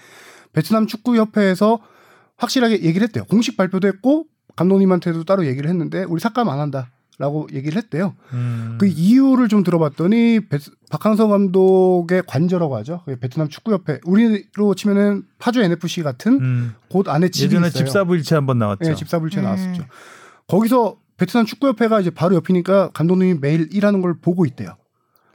베트남 0.54 0.88
축구협회에서 0.88 1.80
확실하게 2.38 2.84
얘기를 2.84 3.06
했대요. 3.06 3.26
공식 3.26 3.58
발표도 3.58 3.88
했고 3.88 4.26
감독님한테도 4.56 5.26
따로 5.26 5.46
얘기를 5.46 5.70
했는데 5.70 6.04
우리 6.04 6.20
삭감 6.20 6.50
안 6.50 6.60
한다 6.60 6.92
라고 7.18 7.48
얘기를 7.52 7.78
했대요. 7.78 8.16
음. 8.32 8.78
그 8.80 8.88
이유를 8.88 9.50
좀 9.50 9.62
들어봤더니 9.62 10.48
베, 10.48 10.58
박항서 10.90 11.28
감독의 11.28 12.24
관저라고 12.26 12.78
하죠. 12.78 13.02
그 13.06 13.18
베트남 13.20 13.50
축구협회 13.50 14.00
우리로 14.06 14.74
치면은 14.74 15.24
파주 15.38 15.62
NFC 15.62 16.02
같은 16.02 16.40
음. 16.40 16.76
곳 16.90 17.10
안에 17.10 17.28
집이 17.30 17.56
예전에 17.56 17.68
있어요. 17.68 17.84
집사부일체 17.84 18.36
한번 18.36 18.58
나왔죠. 18.58 18.86
네, 18.86 18.96
집사불체 18.96 19.42
음. 19.42 19.44
나왔었죠. 19.44 19.84
거기서 20.48 20.98
베트남 21.18 21.46
축구협회가 21.46 22.00
이제 22.00 22.10
바로 22.10 22.36
옆이니까 22.36 22.92
감독님이 22.94 23.40
매일 23.42 23.68
일하는 23.74 24.02
걸 24.02 24.18
보고 24.18 24.46
있대요. 24.46 24.78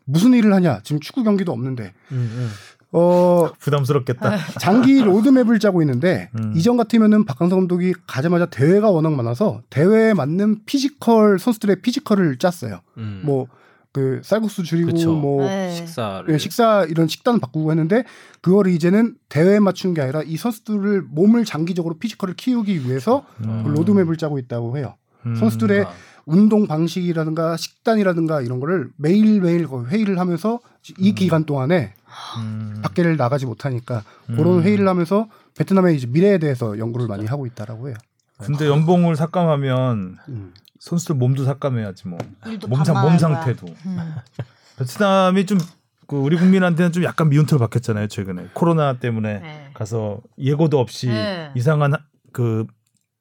무슨 0.04 0.34
일을 0.34 0.52
하냐? 0.52 0.80
지금 0.82 1.00
축구 1.00 1.22
경기도 1.24 1.52
없는데 1.52 1.92
음, 2.12 2.16
음. 2.16 2.50
어 2.92 3.50
부담스럽겠다. 3.58 4.36
장기 4.60 5.02
로드맵을 5.02 5.58
짜고 5.58 5.82
있는데 5.82 6.30
음. 6.38 6.52
이전 6.54 6.76
같으면은 6.76 7.24
박항서 7.24 7.56
감독이 7.56 7.92
가자마자 8.06 8.46
대회가 8.46 8.90
워낙 8.90 9.12
많아서 9.14 9.62
대회에 9.70 10.14
맞는 10.14 10.60
피지컬 10.64 11.40
선수들의 11.40 11.82
피지컬을 11.82 12.38
짰어요. 12.38 12.82
음. 12.98 13.22
뭐그 13.24 14.20
쌀국수 14.22 14.62
줄이고 14.62 14.92
그쵸. 14.92 15.12
뭐 15.12 15.44
네. 15.44 15.72
식사를 15.72 16.32
예, 16.32 16.38
식사 16.38 16.84
이런 16.88 17.08
식단 17.08 17.40
바꾸고 17.40 17.72
했는데 17.72 18.04
그거를 18.42 18.70
이제는 18.70 19.16
대회에 19.28 19.58
맞춘 19.58 19.92
게 19.92 20.00
아니라 20.00 20.22
이 20.22 20.36
선수들을 20.36 21.02
몸을 21.10 21.44
장기적으로 21.44 21.98
피지컬을 21.98 22.34
키우기 22.36 22.86
위해서 22.86 23.26
음. 23.44 23.64
그 23.64 23.70
로드맵을 23.70 24.16
짜고 24.18 24.38
있다고 24.38 24.78
해요. 24.78 24.94
음. 25.26 25.34
선수들의 25.34 25.82
아. 25.82 25.92
운동 26.26 26.66
방식이라든가 26.66 27.56
식단이라든가 27.56 28.40
이런 28.40 28.60
거를 28.60 28.90
매일매일 28.96 29.66
회의를 29.88 30.18
하면서 30.18 30.60
이 30.98 31.10
음. 31.10 31.14
기간 31.14 31.44
동안에 31.44 31.94
음. 32.38 32.80
밖에를 32.82 33.16
나가지 33.16 33.46
못하니까 33.46 34.02
음. 34.30 34.36
그런 34.36 34.62
회의를 34.62 34.88
하면서 34.88 35.28
베트남의 35.56 35.96
이제 35.96 36.06
미래에 36.06 36.38
대해서 36.38 36.78
연구를 36.78 37.06
많이 37.06 37.26
하고 37.26 37.46
있다라고 37.46 37.88
해요. 37.88 37.96
근데 38.38 38.66
연봉을 38.66 39.16
삭감하면 39.16 40.18
음. 40.28 40.54
선수들 40.80 41.14
몸도 41.14 41.44
삭감해야지 41.44 42.08
뭐. 42.08 42.18
일도 42.46 42.68
몸, 42.68 42.84
상. 42.84 43.18
상태도. 43.18 43.66
음. 43.86 43.98
베트남이 44.78 45.46
좀 45.46 45.58
그 46.06 46.16
우리 46.16 46.36
국민한테는 46.36 46.92
좀 46.92 47.04
약간 47.04 47.28
미운털 47.28 47.58
박혔잖아요 47.58 48.08
최근에 48.08 48.48
코로나 48.52 48.98
때문에 48.98 49.38
네. 49.40 49.70
가서 49.74 50.20
예고도 50.38 50.78
없이 50.78 51.08
네. 51.08 51.50
이상한 51.54 51.94
하- 51.94 51.98
그 52.32 52.66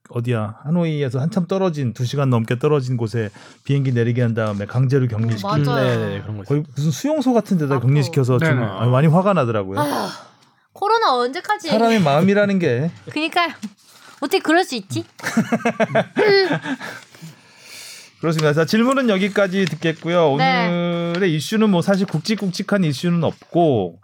어디야 0.10 0.60
하노이에서 0.64 1.20
한참 1.20 1.48
떨어진 1.48 1.94
두 1.94 2.06
시간 2.06 2.30
넘게 2.30 2.60
떨어진 2.60 2.98
곳에 2.98 3.30
비행기 3.64 3.94
내리게 3.94 4.22
한 4.22 4.34
다음에 4.34 4.66
강제로 4.66 5.08
격리시키고 5.08 5.48
맞아요. 5.48 5.76
네, 5.76 5.98
네, 6.16 6.22
그런 6.22 6.38
거. 6.38 6.44
거의 6.44 6.64
무슨 6.76 6.92
수용소 6.92 7.34
같은 7.34 7.58
데다. 7.58 7.80
격리시켜서 7.80 8.38
좀. 8.38 8.62
아, 8.64 8.86
많이 8.88 9.08
화가 9.08 9.34
나더라고요. 9.34 9.80
아휴, 9.80 10.10
코로나 10.74 11.16
언제까지? 11.16 11.70
사람의 11.70 12.02
마음이라는 12.02 12.60
게 12.60 12.92
그니까요. 13.12 13.54
어떻게 14.20 14.40
그럴 14.40 14.64
수 14.66 14.76
있지? 14.76 15.06
그렇습니다. 18.20 18.54
자, 18.54 18.66
질문은 18.66 19.10
여기까지 19.10 19.66
듣겠고요. 19.66 20.36
네. 20.38 20.68
오늘의 21.14 21.34
이슈는 21.36 21.70
뭐 21.70 21.82
사실 21.82 22.06
굵직굵직한 22.08 22.84
이슈는 22.86 23.24
없고 23.24 24.00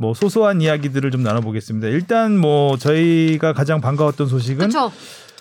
뭐 0.00 0.14
소소한 0.14 0.60
이야기들을 0.62 1.10
좀 1.10 1.22
나눠보겠습니다. 1.24 1.88
일단 1.88 2.38
뭐 2.38 2.76
저희가 2.78 3.52
가장 3.52 3.80
반가웠던 3.80 4.28
소식은. 4.28 4.70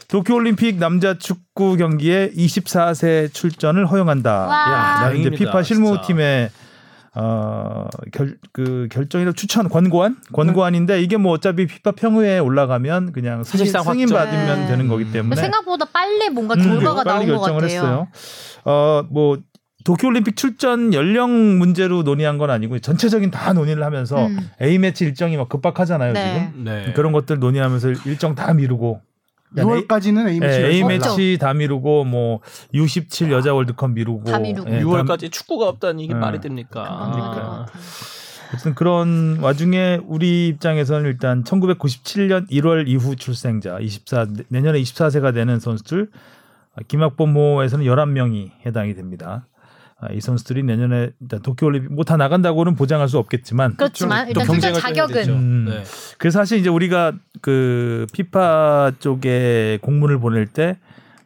도쿄올림픽 0.08 0.78
남자 0.78 1.18
축구 1.18 1.76
경기에 1.76 2.32
24세 2.32 3.32
출전을 3.34 3.86
허용한다. 3.86 4.47
와. 4.47 4.55
야, 4.55 4.93
이제 4.95 5.03
다행입니다, 5.30 5.38
피파. 5.38 5.64
실무팀의 5.64 6.49
어, 7.20 7.88
결, 8.14 8.38
그 8.53 8.88
결정이라 8.91 9.32
추천 9.34 9.70
권고안 9.70 10.18
권고안인데 10.34 11.01
이게 11.01 11.18
뭐 11.18 11.34
어차피 11.34 11.66
피파 11.66 11.91
평의회에 11.93 12.38
올라가면 12.39 13.12
그냥 13.12 13.43
승인, 13.43 13.66
사실상 13.66 13.84
승인. 13.84 14.08
받으면 14.10 14.60
네. 14.62 14.68
되는 14.68 14.88
거기 14.88 15.12
때문에 15.12 15.36
생각보다 15.41 15.86
빨리 15.91 16.30
뭔가 16.30 16.53
음, 16.53 16.62
결과가 16.62 17.03
빨리 17.03 17.26
나온 17.26 17.39
것 17.39 17.45
결정을 17.47 17.62
같아요. 17.62 17.80
했어요. 17.80 18.08
어, 18.66 19.03
뭐 19.10 19.38
도쿄올림픽 19.88 20.35
출전 20.35 20.93
연령 20.93 21.57
문제로 21.57 22.03
논의한 22.03 22.38
건 22.38 22.49
아니고 22.49 22.79
전체적인 22.79 23.31
다 23.31 23.53
논의를 23.53 23.83
하면서 23.85 24.27
음. 24.27 24.49
A 24.61 24.77
매치 24.79 25.05
일정이 25.05 25.38
막 25.38 25.47
급박하잖아요 25.47 26.11
네. 26.11 26.49
지금 26.51 26.63
네. 26.65 26.91
그런 26.93 27.13
것들 27.13 27.39
논의하면서 27.39 27.91
일정 28.05 28.35
다 28.35 28.53
미루고 28.53 28.99
6월까지는 29.55 30.27
A 30.27 30.39
매치 30.41 30.61
예, 30.61 30.67
A. 30.67 30.83
매치 30.83 31.38
다 31.39 31.53
미루고 31.53 32.03
뭐 32.03 32.41
U17 32.73 33.31
여자 33.31 33.53
월드컵 33.53 33.91
미루고 33.91 34.25
다 34.29 34.39
미루고. 34.39 34.69
예, 34.69 34.79
다 34.79 34.83
6월까지 34.83 35.31
축구가 35.31 35.69
없다니 35.69 36.03
이게 36.03 36.13
네. 36.13 36.19
말이 36.19 36.41
됩니까? 36.41 36.83
같아요. 36.83 37.65
어쨌든 38.49 38.75
그런 38.75 39.38
와중에 39.39 40.01
우리 40.05 40.49
입장에서는 40.49 41.05
일단 41.05 41.45
1997년 41.45 42.49
1월 42.51 42.89
이후 42.89 43.15
출생자 43.15 43.79
24 43.79 44.27
내년에 44.49 44.81
24세가 44.81 45.33
되는 45.33 45.61
선수들 45.61 46.09
아, 46.75 46.81
김학범호에서는 46.85 47.85
11명이 47.85 48.51
해당이 48.65 48.93
됩니다. 48.95 49.47
아, 50.00 50.12
이 50.14 50.22
선수들이 50.22 50.62
내년에 50.64 51.10
일단 51.20 51.41
도쿄올림픽 51.41 51.91
뭐 51.93 52.04
다 52.04 52.18
나간다고는 52.18 52.76
보장할 52.76 53.10
수 53.10 53.18
없겠지만 53.18 53.76
그렇지만 53.78 54.26
또 54.26 54.30
일단 54.30 54.45
출전 54.45 54.74
경쟁을 54.74 54.82
자격은. 54.82 55.30
음. 55.30 55.66
네. 55.70 55.84
그래서 56.20 56.39
사실 56.39 56.60
이제 56.60 56.70
우리가 56.70 57.14
그 57.41 58.06
피파 58.14 58.91
쪽에 59.00 59.80
공문을 59.82 60.20
보낼 60.20 60.45
때 60.45 60.78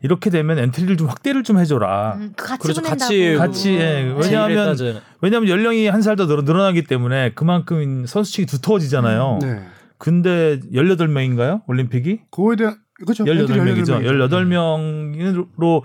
이렇게 0.04 0.30
되면 0.30 0.58
엔트리를 0.58 0.96
좀 0.98 1.08
확대를 1.08 1.44
좀 1.44 1.60
해줘라. 1.60 2.16
음, 2.16 2.34
그 2.36 2.48
같이 2.48 2.62
그렇죠. 2.64 2.82
같이 2.82 3.36
같이, 3.38 3.74
예, 3.76 4.16
왜냐하면 4.18 4.76
왜냐하면 5.22 5.50
연령이 5.50 5.88
한 5.88 6.02
살 6.02 6.16
더 6.16 6.26
늘어나기 6.26 6.84
때문에 6.86 7.34
그만큼 7.36 8.06
선수층이 8.08 8.46
두터워지잖아요. 8.48 9.40
네. 9.42 9.62
근데 10.00 10.60
18명인가요? 10.74 11.62
올림픽이? 11.68 12.22
그거에 12.32 12.56
대한 12.56 12.78
그렇죠. 13.06 13.24
18명이죠. 13.24 14.02
18명. 14.04 15.16
18명으로 15.58 15.84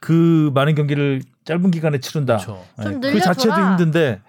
그 0.00 0.50
많은 0.54 0.74
경기를 0.74 1.22
짧은 1.44 1.70
기간에 1.70 1.98
치른다. 1.98 2.36
그렇죠. 2.36 2.64
예, 2.78 2.82
좀그 2.84 3.06
늘려줘라. 3.06 3.34
자체도 3.34 3.54
힘든데 3.54 4.20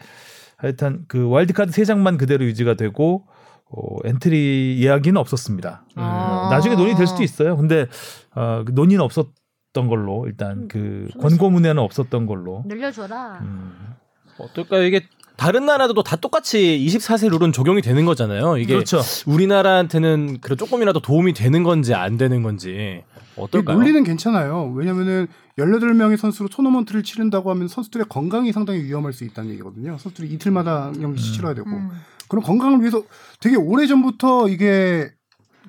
하여튼 0.57 1.05
그 1.07 1.27
와일드카드 1.29 1.71
3장만 1.71 2.17
그대로 2.17 2.45
유지가 2.45 2.75
되고 2.75 3.25
어, 3.71 3.97
엔트리 4.03 4.77
이야기는 4.77 5.17
없었습니다. 5.19 5.85
아. 5.95 6.49
나중에 6.51 6.75
논의 6.75 6.95
될 6.95 7.07
수도 7.07 7.23
있어요. 7.23 7.55
근데 7.55 7.87
어, 8.35 8.63
그 8.65 8.71
논의는 8.71 9.03
없었던 9.03 9.87
걸로 9.87 10.25
일단 10.27 10.67
그 10.67 11.07
권고문에는 11.21 11.81
없었던 11.81 12.25
걸로. 12.25 12.63
늘려줘라. 12.67 13.39
음. 13.41 13.95
어떨까요? 14.39 14.83
이게 14.83 15.01
다른 15.39 15.65
나라도 15.65 16.03
다 16.03 16.17
똑같이 16.17 16.83
24세 16.85 17.29
룰은 17.31 17.53
적용이 17.53 17.81
되는 17.81 18.03
거잖아요. 18.05 18.57
이게 18.57 18.73
그렇죠. 18.73 18.99
우리나라한테는 19.25 20.41
그래 20.41 20.57
조금이라도 20.57 20.99
도움이 20.99 21.33
되는 21.33 21.63
건지 21.63 21.93
안 21.93 22.17
되는 22.17 22.43
건지 22.43 23.01
이 23.37 23.41
어떨까요? 23.41 23.77
논리는 23.77 24.03
괜찮아요. 24.03 24.73
왜냐면은 24.75 25.27
18명의 25.57 26.17
선수로 26.17 26.49
토너먼트를 26.49 27.03
치른다고 27.03 27.51
하면 27.51 27.69
선수들의 27.69 28.07
건강이 28.09 28.51
상당히 28.51 28.83
위험할 28.83 29.13
수 29.13 29.23
있다는 29.23 29.51
얘기거든요. 29.51 29.97
선수들이 29.97 30.27
이틀마다 30.33 30.91
경기씩 30.91 31.35
치러야 31.35 31.53
되고. 31.53 31.69
음. 31.69 31.89
그런 32.27 32.43
건강을 32.43 32.81
위해서 32.81 33.01
되게 33.39 33.55
오래전부터 33.55 34.49
이게 34.49 35.09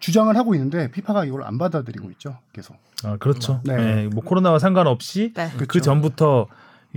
주장을 0.00 0.34
하고 0.36 0.54
있는데 0.54 0.90
피파가 0.90 1.24
이걸 1.24 1.44
안 1.44 1.58
받아들이고 1.58 2.10
있죠. 2.12 2.36
계속. 2.52 2.76
아, 3.04 3.16
그렇죠. 3.18 3.60
네. 3.64 3.76
네. 3.76 4.08
뭐 4.08 4.24
코로나와 4.24 4.58
상관없이 4.58 5.32
네. 5.34 5.48
그 5.56 5.66
그렇죠. 5.66 5.80
전부터 5.84 6.48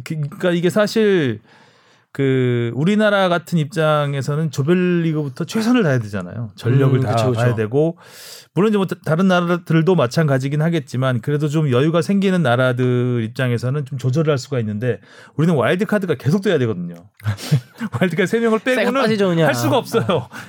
그- 0.03 0.15
그러니까 0.15 0.51
이게 0.51 0.69
사실 0.71 1.39
그 2.14 2.72
우리나라 2.76 3.28
같은 3.28 3.57
입장에서는 3.57 4.51
조별리그부터 4.51 5.45
최선을 5.45 5.82
다해야 5.82 5.97
되잖아요. 5.97 6.51
전력을 6.55 6.99
음, 6.99 7.01
다 7.01 7.14
그쵸, 7.16 7.30
그쵸. 7.32 7.39
봐야 7.39 7.55
되고 7.55 7.97
물론 8.53 8.70
이제 8.70 8.78
뭐 8.78 8.86
다- 8.86 8.95
다른 9.03 9.28
나라들도 9.28 9.95
마찬가지긴 9.95 10.61
하겠지만 10.61 11.22
그래도 11.22 11.49
좀 11.49 11.72
여유가 11.72 12.03
생기는 12.03 12.43
나라들 12.43 13.24
입장에서는 13.24 13.86
좀 13.86 13.97
조절을 13.97 14.30
할 14.30 14.38
수가 14.38 14.59
있는데 14.59 14.99
우리는 15.36 15.55
와일드 15.55 15.86
카드가 15.86 16.14
계속 16.14 16.43
돼야 16.43 16.59
되거든요. 16.59 16.93
와일드 17.99 18.16
카드 18.16 18.28
세 18.28 18.39
명을 18.39 18.59
빼고는. 18.59 19.01
할 19.47 19.55
수가 19.55 19.78
없어요. 19.80 20.05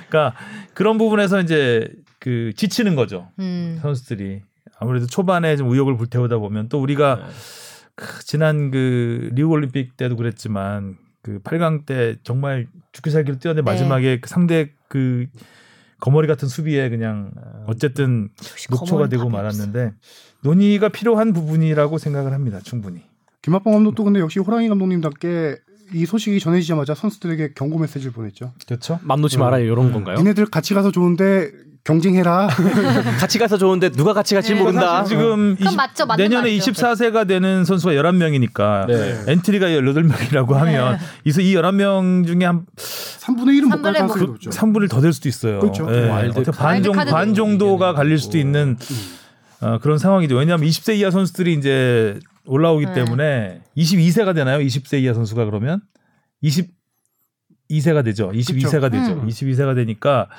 그러니까 0.07 0.35
그런 0.75 0.99
부분에서 0.99 1.41
이제 1.41 1.89
그 2.19 2.51
지치는 2.55 2.95
거죠. 2.95 3.29
음. 3.39 3.79
선수들이 3.81 4.41
아무래도 4.77 5.07
초반에 5.07 5.55
좀 5.57 5.71
의욕을 5.71 5.97
불태우다 5.97 6.37
보면 6.37 6.69
또 6.69 6.79
우리가 6.79 7.15
네. 7.15 7.23
크, 7.95 8.23
지난 8.23 8.69
그 8.69 9.31
리우 9.33 9.49
올림픽 9.49 9.97
때도 9.97 10.15
그랬지만 10.15 10.97
그 11.25 11.39
8강 11.39 11.87
때 11.87 12.17
정말 12.21 12.67
죽기 12.91 13.09
살기로 13.09 13.39
뛰어내 13.39 13.63
마지막에 13.63 14.19
그 14.19 14.29
상대 14.29 14.69
그 14.87 15.25
거머리 15.99 16.27
같은 16.27 16.47
수비에 16.47 16.87
그냥 16.89 17.31
어쨌든 17.65 18.29
녹초가 18.69 19.09
되고 19.09 19.27
말았는데 19.27 19.93
논의가 20.43 20.89
필요한 20.89 21.33
부분이라고 21.33 21.97
생각을 21.97 22.31
합니다. 22.31 22.59
충분히. 22.61 23.01
김학범 23.41 23.73
감독도 23.73 24.03
근데 24.03 24.19
역시 24.19 24.37
호랑이 24.37 24.69
감독님답게 24.69 25.57
이 25.95 26.05
소식이 26.05 26.39
전해지자마자 26.39 26.93
선수들에게 26.93 27.53
경고 27.55 27.79
메시지를 27.79 28.11
보냈죠. 28.11 28.53
그렇죠? 28.67 28.99
맘 29.01 29.19
놓지 29.21 29.39
말아요 29.39 29.65
이런 29.65 29.91
건가요? 29.91 30.17
니네들 30.17 30.45
같이 30.45 30.75
가서 30.75 30.91
좋은데 30.91 31.49
경쟁해라. 31.85 32.49
같이 33.21 33.37
가서 33.37 33.57
좋은데 33.57 33.89
누가 33.89 34.11
같이 34.11 34.33
갈지 34.33 34.55
네. 34.55 34.59
모른다. 34.59 35.03
사실 35.03 35.17
지금 35.17 35.55
그건 35.55 35.67
20 35.67 35.77
맞죠, 35.77 36.05
맞는 36.07 36.23
내년에 36.23 36.49
말이죠. 36.49 36.71
24세가 36.71 37.27
되는 37.27 37.63
선수가 37.63 37.93
11명이니까 37.93 38.87
네. 38.87 39.23
엔트리가 39.27 39.67
18명이라고 39.67 40.53
하면 40.53 40.97
이서 41.25 41.41
이 41.41 41.53
11명 41.55 42.25
중에 42.25 42.43
한 42.43 42.65
3분의 42.75 43.61
1은 43.61 43.63
못갈 43.65 43.93
3분의 43.93 43.97
가능성이 43.97 44.19
그 44.25 44.31
높죠. 44.31 44.49
3분을 44.49 44.89
더될 44.89 45.13
수도 45.13 45.29
있어요. 45.29 45.59
그렇죠. 45.59 45.87
예. 45.93 46.09
와일드 46.09 46.39
어떻게 46.39 46.57
반, 46.57 46.81
정, 46.81 46.93
반 46.93 47.35
정도가 47.35 47.93
갈릴 47.93 48.17
수도 48.17 48.39
있는 48.39 48.77
어, 49.61 49.77
그런 49.77 49.99
상황이죠. 49.99 50.35
왜냐하면 50.35 50.67
20세 50.67 50.97
이하 50.97 51.11
선수들이 51.11 51.53
이제 51.53 52.19
올라오기 52.45 52.87
네. 52.87 52.93
때문에 52.93 53.61
22세가 53.77 54.33
되나요? 54.33 54.57
20세 54.57 55.01
이하 55.03 55.13
선수가 55.13 55.45
그러면 55.45 55.81
22세가 56.43 58.03
되죠. 58.03 58.31
22세가 58.31 58.91
되죠. 58.91 59.13
음. 59.13 59.27
22세가 59.27 59.75
되니까 59.75 60.29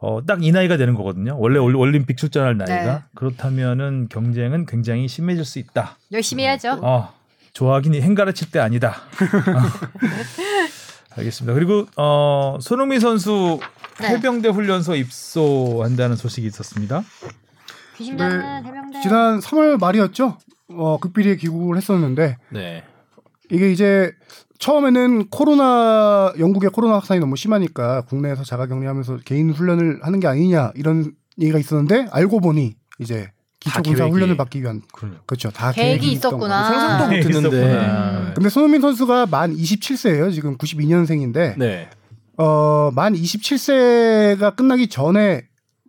어, 0.00 0.20
딱 0.24 0.42
이 0.42 0.52
나이가 0.52 0.76
되는 0.76 0.94
거거든요. 0.94 1.36
원래 1.38 1.58
올- 1.58 1.74
올림픽 1.74 2.16
출전할 2.16 2.56
나이가 2.56 2.84
네. 2.98 3.02
그렇다면은 3.16 4.08
경쟁은 4.08 4.66
굉장히 4.66 5.08
심해질 5.08 5.44
수 5.44 5.58
있다. 5.58 5.96
열심히 6.12 6.44
해야죠. 6.44 6.78
어, 6.82 7.12
좋아하긴 7.52 7.94
행가르칠 7.94 8.50
때 8.52 8.60
아니다. 8.60 8.90
어. 8.90 9.98
알겠습니다. 11.18 11.54
그리고 11.54 11.86
어, 11.96 12.58
손흥민 12.60 13.00
선수 13.00 13.58
네. 14.00 14.08
해병대 14.10 14.50
훈련소 14.50 14.94
입소한다는 14.94 16.14
소식이 16.16 16.46
있었습니다. 16.46 17.02
귀신단은 17.96 18.62
네. 18.62 18.68
해병대. 18.68 19.00
지난 19.02 19.40
3월 19.40 19.80
말이었죠. 19.80 20.38
어, 20.70 20.98
극비리에 21.00 21.36
귀국을 21.36 21.76
했었는데 21.76 22.36
네. 22.50 22.84
이게 23.50 23.72
이제 23.72 24.12
처음에는 24.58 25.28
코로나 25.28 26.32
영국의 26.38 26.70
코로나 26.70 26.94
확산이 26.94 27.20
너무 27.20 27.36
심하니까 27.36 28.02
국내에서 28.02 28.44
자가격리하면서 28.44 29.18
개인 29.24 29.50
훈련을 29.50 30.00
하는 30.02 30.20
게 30.20 30.26
아니냐 30.26 30.72
이런 30.74 31.12
얘기가 31.38 31.58
있었는데 31.58 32.08
알고 32.10 32.40
보니 32.40 32.74
이제 32.98 33.30
다 33.64 33.80
기초군사 33.80 34.06
훈련을 34.06 34.36
받기 34.36 34.62
위한. 34.62 34.82
그렇죠 35.26 35.50
다 35.50 35.72
계획이 35.72 36.00
계획이 36.00 36.12
있었구나. 36.12 36.64
상상도 36.64 37.06
못 37.06 37.12
했는데. 37.12 37.38
있었구나. 37.38 38.34
근데 38.34 38.48
손흥민 38.48 38.80
선수가 38.80 39.26
만 39.26 39.54
27세예요. 39.56 40.32
지금 40.32 40.56
92년생인데 40.58 41.56
네. 41.56 41.88
어, 42.36 42.90
만 42.94 43.14
27세가 43.14 44.54
끝나기 44.56 44.88
전에 44.88 45.47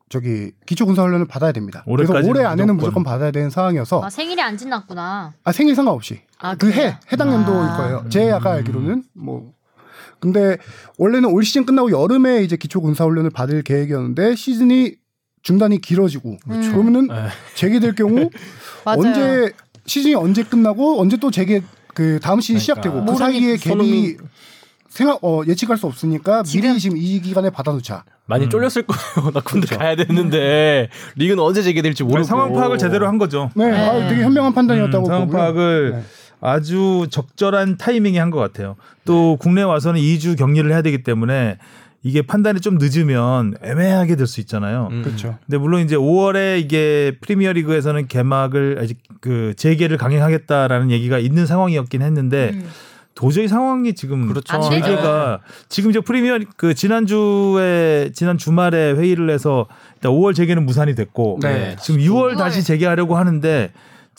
저기 0.10 0.52
기초군사 0.66 1.04
훈련을 1.04 1.28
받아야 1.28 1.52
됩니다. 1.52 1.84
그래서 1.86 2.14
올해 2.14 2.44
안에는 2.44 2.76
무조건. 2.76 2.78
무조건 2.78 3.04
받아야 3.04 3.32
되는 3.32 3.50
상황이어서 3.52 4.02
아, 4.04 4.10
생일이 4.10 4.42
안 4.42 4.58
지났구나. 4.58 5.34
아 5.44 5.52
생일 5.52 5.76
상관없이 5.76 6.22
아, 6.40 6.56
그 6.56 6.72
그래요? 6.72 6.88
해 6.88 6.98
해당 7.12 7.32
연도일 7.32 7.60
아. 7.60 7.78
거예요. 7.78 8.06
제 8.10 8.30
아까 8.32 8.54
알기로는 8.54 9.04
뭐 9.14 9.54
근데 10.20 10.58
원래는 10.98 11.30
올 11.30 11.44
시즌 11.46 11.66
끝나고 11.66 11.92
여름에 11.92 12.42
이제 12.44 12.58
기초 12.58 12.82
군사 12.82 13.06
훈련을 13.06 13.30
받을 13.30 13.62
계획이었는데 13.62 14.36
시즌이 14.36 14.96
중단이 15.44 15.80
길어지고 15.80 16.38
그렇죠. 16.40 16.72
그러면은 16.72 17.08
네. 17.08 17.28
재개될 17.56 17.96
경우. 17.96 18.30
언제 18.86 19.52
시즌이 19.86 20.16
언제 20.16 20.44
끝나고 20.44 21.00
언제 21.00 21.18
또 21.18 21.30
재개 21.32 21.62
그 21.94 22.20
다음 22.22 22.40
시즌 22.42 22.60
그러니까. 22.60 22.82
시작되고 22.82 23.06
그 23.06 23.16
사이에 23.16 23.58
손흥민- 23.58 24.18
생각 24.90 25.24
어 25.24 25.44
예측할 25.46 25.78
수 25.78 25.86
없으니까 25.86 26.42
미리 26.44 26.80
지금 26.80 26.98
이 26.98 27.22
기간에 27.22 27.52
받아놓자. 27.52 28.04
많이 28.30 28.46
음. 28.46 28.50
쫄렸을 28.50 28.84
거예요. 28.84 29.32
나 29.34 29.40
군대 29.42 29.76
가야 29.76 29.96
되는데 29.96 30.88
리그는 31.16 31.44
언제 31.44 31.62
재개될지 31.62 32.04
모르고 32.04 32.24
상황 32.24 32.54
파악을 32.54 32.78
제대로 32.78 33.08
한 33.08 33.18
거죠. 33.18 33.50
네, 33.56 33.70
네. 33.70 33.78
아, 33.78 34.08
되게 34.08 34.24
현명한 34.24 34.54
판단이었다고 34.54 35.06
음, 35.06 35.08
상황 35.08 35.26
보고요. 35.26 35.38
파악을 35.42 35.92
네. 35.92 36.04
아주 36.42 37.08
적절한 37.10 37.78
타이밍에 37.78 38.18
한 38.20 38.30
것 38.30 38.40
같아요. 38.40 38.76
또 39.04 39.36
국내 39.40 39.62
와서는 39.64 40.00
2주 40.00 40.38
격리를 40.38 40.72
해야 40.72 40.82
되기 40.82 41.04
때문에 41.04 41.58
이게 42.04 42.22
판단이 42.22 42.62
좀 42.62 42.78
늦으면 42.80 43.56
애매하게 43.62 44.16
될 44.16 44.26
수 44.28 44.40
있잖아요. 44.40 44.88
음. 44.92 45.02
그렇죠. 45.04 45.38
근데 45.46 45.58
물론 45.58 45.82
이제 45.82 45.98
5월에 45.98 46.62
이게 46.62 47.14
프리미어 47.20 47.52
리그에서는 47.54 48.08
개막을 48.08 48.78
아직 48.82 49.00
그 49.20 49.54
재개를 49.58 49.98
강행하겠다라는 49.98 50.92
얘기가 50.92 51.18
있는 51.20 51.46
상황이었긴 51.46 52.02
했는데 52.04 52.52
음. 52.54 52.70
도저히 53.20 53.50
상황이 53.50 53.94
지금 53.96 54.30
그렇죠. 54.30 54.62
재개가 54.62 55.42
지금 55.68 55.90
이제 55.90 56.00
프리미어 56.00 56.40
그 56.56 56.74
지난주에 56.74 58.12
지난 58.14 58.38
주말에 58.38 58.94
회의를 58.94 59.30
해서 59.30 59.68
일단 59.96 60.14
5월 60.14 60.34
재개는 60.34 60.66
무산이 60.66 60.96
됐고 60.96 61.40
네. 61.42 61.76
지금 61.82 62.00
6월 62.00 62.36
6월. 62.36 62.38
다시 62.38 62.64
재개하려고 62.64 63.18
하는데 63.18 63.74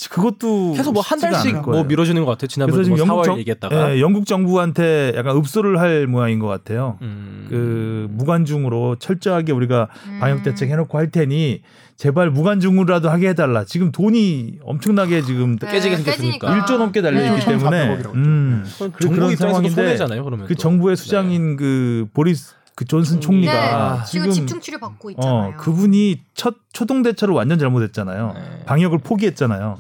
그것도 0.09 0.73
계속 0.75 0.93
뭐 0.93 1.03
한 1.03 1.19
달씩 1.19 1.63
뭐. 1.63 1.85
미뤄지는 1.85 2.25
것 2.25 2.31
같아요. 2.31 2.47
지난번에 2.49 2.75
그래서 2.77 2.89
뭐 2.91 2.97
지금 2.97 3.09
4월 3.09 3.11
영국 3.17 3.25
정, 3.25 3.39
얘기했다가 3.41 3.95
예, 3.97 4.01
영국 4.01 4.27
정부한테 4.27 5.13
약간 5.17 5.37
읍소를 5.37 5.79
할 5.81 6.07
모양인 6.07 6.39
것 6.39 6.47
같아요. 6.47 6.97
음. 7.03 7.47
그 7.51 8.07
무관중으로 8.11 8.97
철저하게 8.97 9.53
우리가 9.53 9.89
음. 10.07 10.19
방역 10.21 10.43
대책 10.43 10.71
해놓고 10.71 10.97
할 10.97 11.11
테니 11.11 11.63
제발 11.97 12.31
무관중으로라도 12.31 13.11
하게 13.11 13.29
해달라. 13.29 13.65
지금 13.65 13.93
돈이 13.93 14.61
엄청나게 14.63 15.21
지금 15.23 15.57
네, 15.59 15.71
깨지게 15.71 15.97
생겼으니까. 15.97 16.65
1조 16.65 16.79
넘게 16.79 17.03
달려 17.03 17.23
있기 17.35 17.45
네. 17.45 17.59
때문에 17.59 17.97
1,400억이라고 17.99 18.15
음, 18.15 18.65
그- 18.95 19.05
정부 19.05 19.37
상황인데 19.37 19.75
손해잖아요. 19.75 20.25
그러면 20.25 20.47
그 20.47 20.55
또. 20.55 20.59
정부의 20.61 20.97
수장인 20.97 21.57
그 21.57 22.07
보리스 22.15 22.55
그 22.81 22.87
존슨 22.87 23.19
음. 23.19 23.21
총리가 23.21 23.97
네, 23.99 24.05
지금 24.07 24.31
집중 24.31 24.59
치료 24.59 24.79
받고 24.79 25.11
있잖아요. 25.11 25.51
어, 25.51 25.57
그분이 25.59 26.23
첫 26.33 26.55
초동 26.73 27.03
대처를 27.03 27.35
완전 27.35 27.59
잘못했잖아요. 27.59 28.33
네. 28.33 28.65
방역을 28.65 29.01
포기했잖아요. 29.01 29.79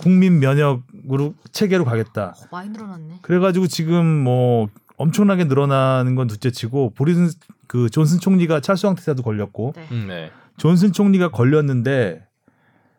국민 0.00 0.40
면역으로 0.40 1.34
체계로 1.52 1.84
가겠다. 1.84 2.34
어, 2.36 2.46
많이 2.50 2.70
늘어났네. 2.70 3.18
그래가지고 3.22 3.68
지금 3.68 4.04
뭐 4.04 4.66
엄청나게 4.96 5.44
늘어나는 5.44 6.16
건 6.16 6.26
둘째치고 6.26 6.94
보리슨 6.96 7.30
그 7.68 7.88
존슨 7.88 8.18
총리가 8.18 8.58
찰스 8.58 8.86
황태자도 8.86 9.22
걸렸고 9.22 9.74
네. 9.76 9.86
음, 9.92 10.06
네. 10.08 10.32
존슨 10.56 10.92
총리가 10.92 11.28
걸렸는데 11.28 12.26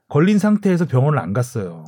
걸린 0.08 0.40
상태에서 0.40 0.86
병원을 0.86 1.20
안 1.20 1.34
갔어요. 1.34 1.84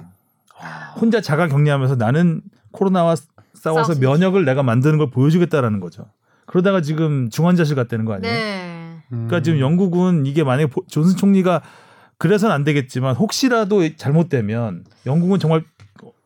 혼자 0.99 1.21
자가 1.21 1.47
격리하면서 1.47 1.95
나는 1.95 2.41
코로나와 2.71 3.15
싸워서 3.53 3.93
싸워서 3.93 3.99
면역을 4.01 4.43
내가 4.43 4.63
만드는 4.63 4.97
걸 4.97 5.09
보여주겠다라는 5.11 5.79
거죠. 5.79 6.07
그러다가 6.53 6.81
지금 6.81 7.31
중환자실 7.31 7.75
갔다는 7.75 8.05
거 8.05 8.13
아니에요? 8.13 8.31
네. 8.31 8.97
그러니까 9.09 9.41
지금 9.41 9.59
영국은 9.59 10.27
이게 10.27 10.43
만약에 10.43 10.67
보- 10.67 10.85
존슨 10.87 11.17
총리가 11.17 11.63
그래서는 12.19 12.53
안 12.53 12.63
되겠지만 12.63 13.15
혹시라도 13.15 13.81
잘못되면 13.95 14.83
영국은 15.07 15.39
정말 15.39 15.63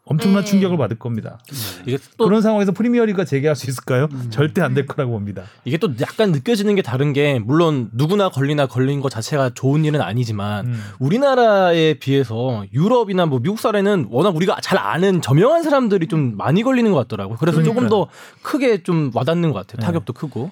엄청난 0.09 0.43
네. 0.43 0.49
충격을 0.49 0.77
받을 0.77 0.97
겁니다. 0.97 1.37
이게 1.85 1.97
또 2.17 2.25
그런 2.25 2.41
상황에서 2.41 2.71
프리미어리가 2.71 3.25
재개할 3.25 3.55
수 3.55 3.69
있을까요? 3.69 4.07
음. 4.11 4.27
절대 4.29 4.61
안 4.61 4.73
될 4.73 4.85
거라고 4.85 5.11
봅니다. 5.11 5.43
이게 5.65 5.77
또 5.77 5.89
약간 6.01 6.31
느껴지는 6.31 6.75
게 6.75 6.81
다른 6.81 7.11
게 7.13 7.39
물론 7.39 7.89
누구나 7.93 8.29
걸리나 8.29 8.67
걸린 8.67 9.01
것 9.01 9.09
자체가 9.09 9.51
좋은 9.55 9.85
일은 9.85 10.01
아니지만 10.01 10.67
음. 10.67 10.79
우리나라에 10.99 11.95
비해서 11.95 12.63
유럽이나 12.73 13.25
뭐 13.25 13.39
미국 13.39 13.59
사례는 13.59 14.07
워낙 14.09 14.35
우리가 14.35 14.57
잘 14.61 14.77
아는 14.77 15.21
저명한 15.21 15.63
사람들이 15.63 16.07
좀 16.07 16.37
많이 16.37 16.63
걸리는 16.63 16.91
것 16.91 16.97
같더라고요. 17.07 17.37
그래서 17.39 17.63
조금 17.63 17.89
더 17.89 18.07
크게 18.43 18.83
좀 18.83 19.11
와닿는 19.13 19.51
것 19.51 19.59
같아요. 19.65 19.79
네. 19.81 19.85
타격도 19.85 20.13
크고. 20.13 20.51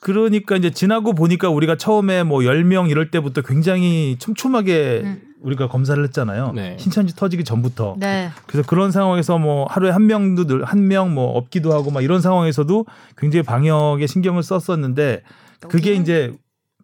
그러니까 0.00 0.56
이제 0.56 0.70
지나고 0.70 1.12
보니까 1.14 1.48
우리가 1.50 1.76
처음에 1.76 2.22
뭐 2.22 2.40
10명 2.40 2.90
이럴 2.90 3.10
때부터 3.10 3.42
굉장히 3.42 4.16
촘촘하게 4.18 5.02
음. 5.04 5.22
우리가 5.42 5.68
검사를 5.68 6.02
했잖아요. 6.02 6.52
네. 6.52 6.76
신천지 6.78 7.14
터지기 7.14 7.44
전부터. 7.44 7.96
네. 7.98 8.30
그래서 8.46 8.66
그런 8.68 8.90
상황에서 8.90 9.38
뭐 9.38 9.66
하루에 9.68 9.90
한 9.90 10.06
명도 10.06 10.44
늘 10.46 10.64
한 10.64 10.88
명 10.88 11.14
뭐 11.14 11.36
없기도 11.36 11.72
하고 11.74 11.90
막 11.90 12.02
이런 12.02 12.20
상황에서도 12.20 12.86
굉장히 13.16 13.42
방역에 13.42 14.06
신경을 14.06 14.42
썼었는데 14.42 15.22
그게 15.68 15.94
이제 15.94 16.34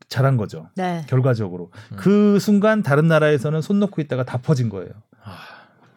잘한 0.08 0.36
거죠. 0.36 0.68
네. 0.76 1.04
결과적으로 1.08 1.70
음. 1.92 1.96
그 1.96 2.38
순간 2.38 2.82
다른 2.82 3.08
나라에서는 3.08 3.62
손 3.62 3.80
놓고 3.80 4.00
있다가 4.02 4.24
다 4.24 4.38
퍼진 4.38 4.68
거예요. 4.68 4.90
아. 5.24 5.36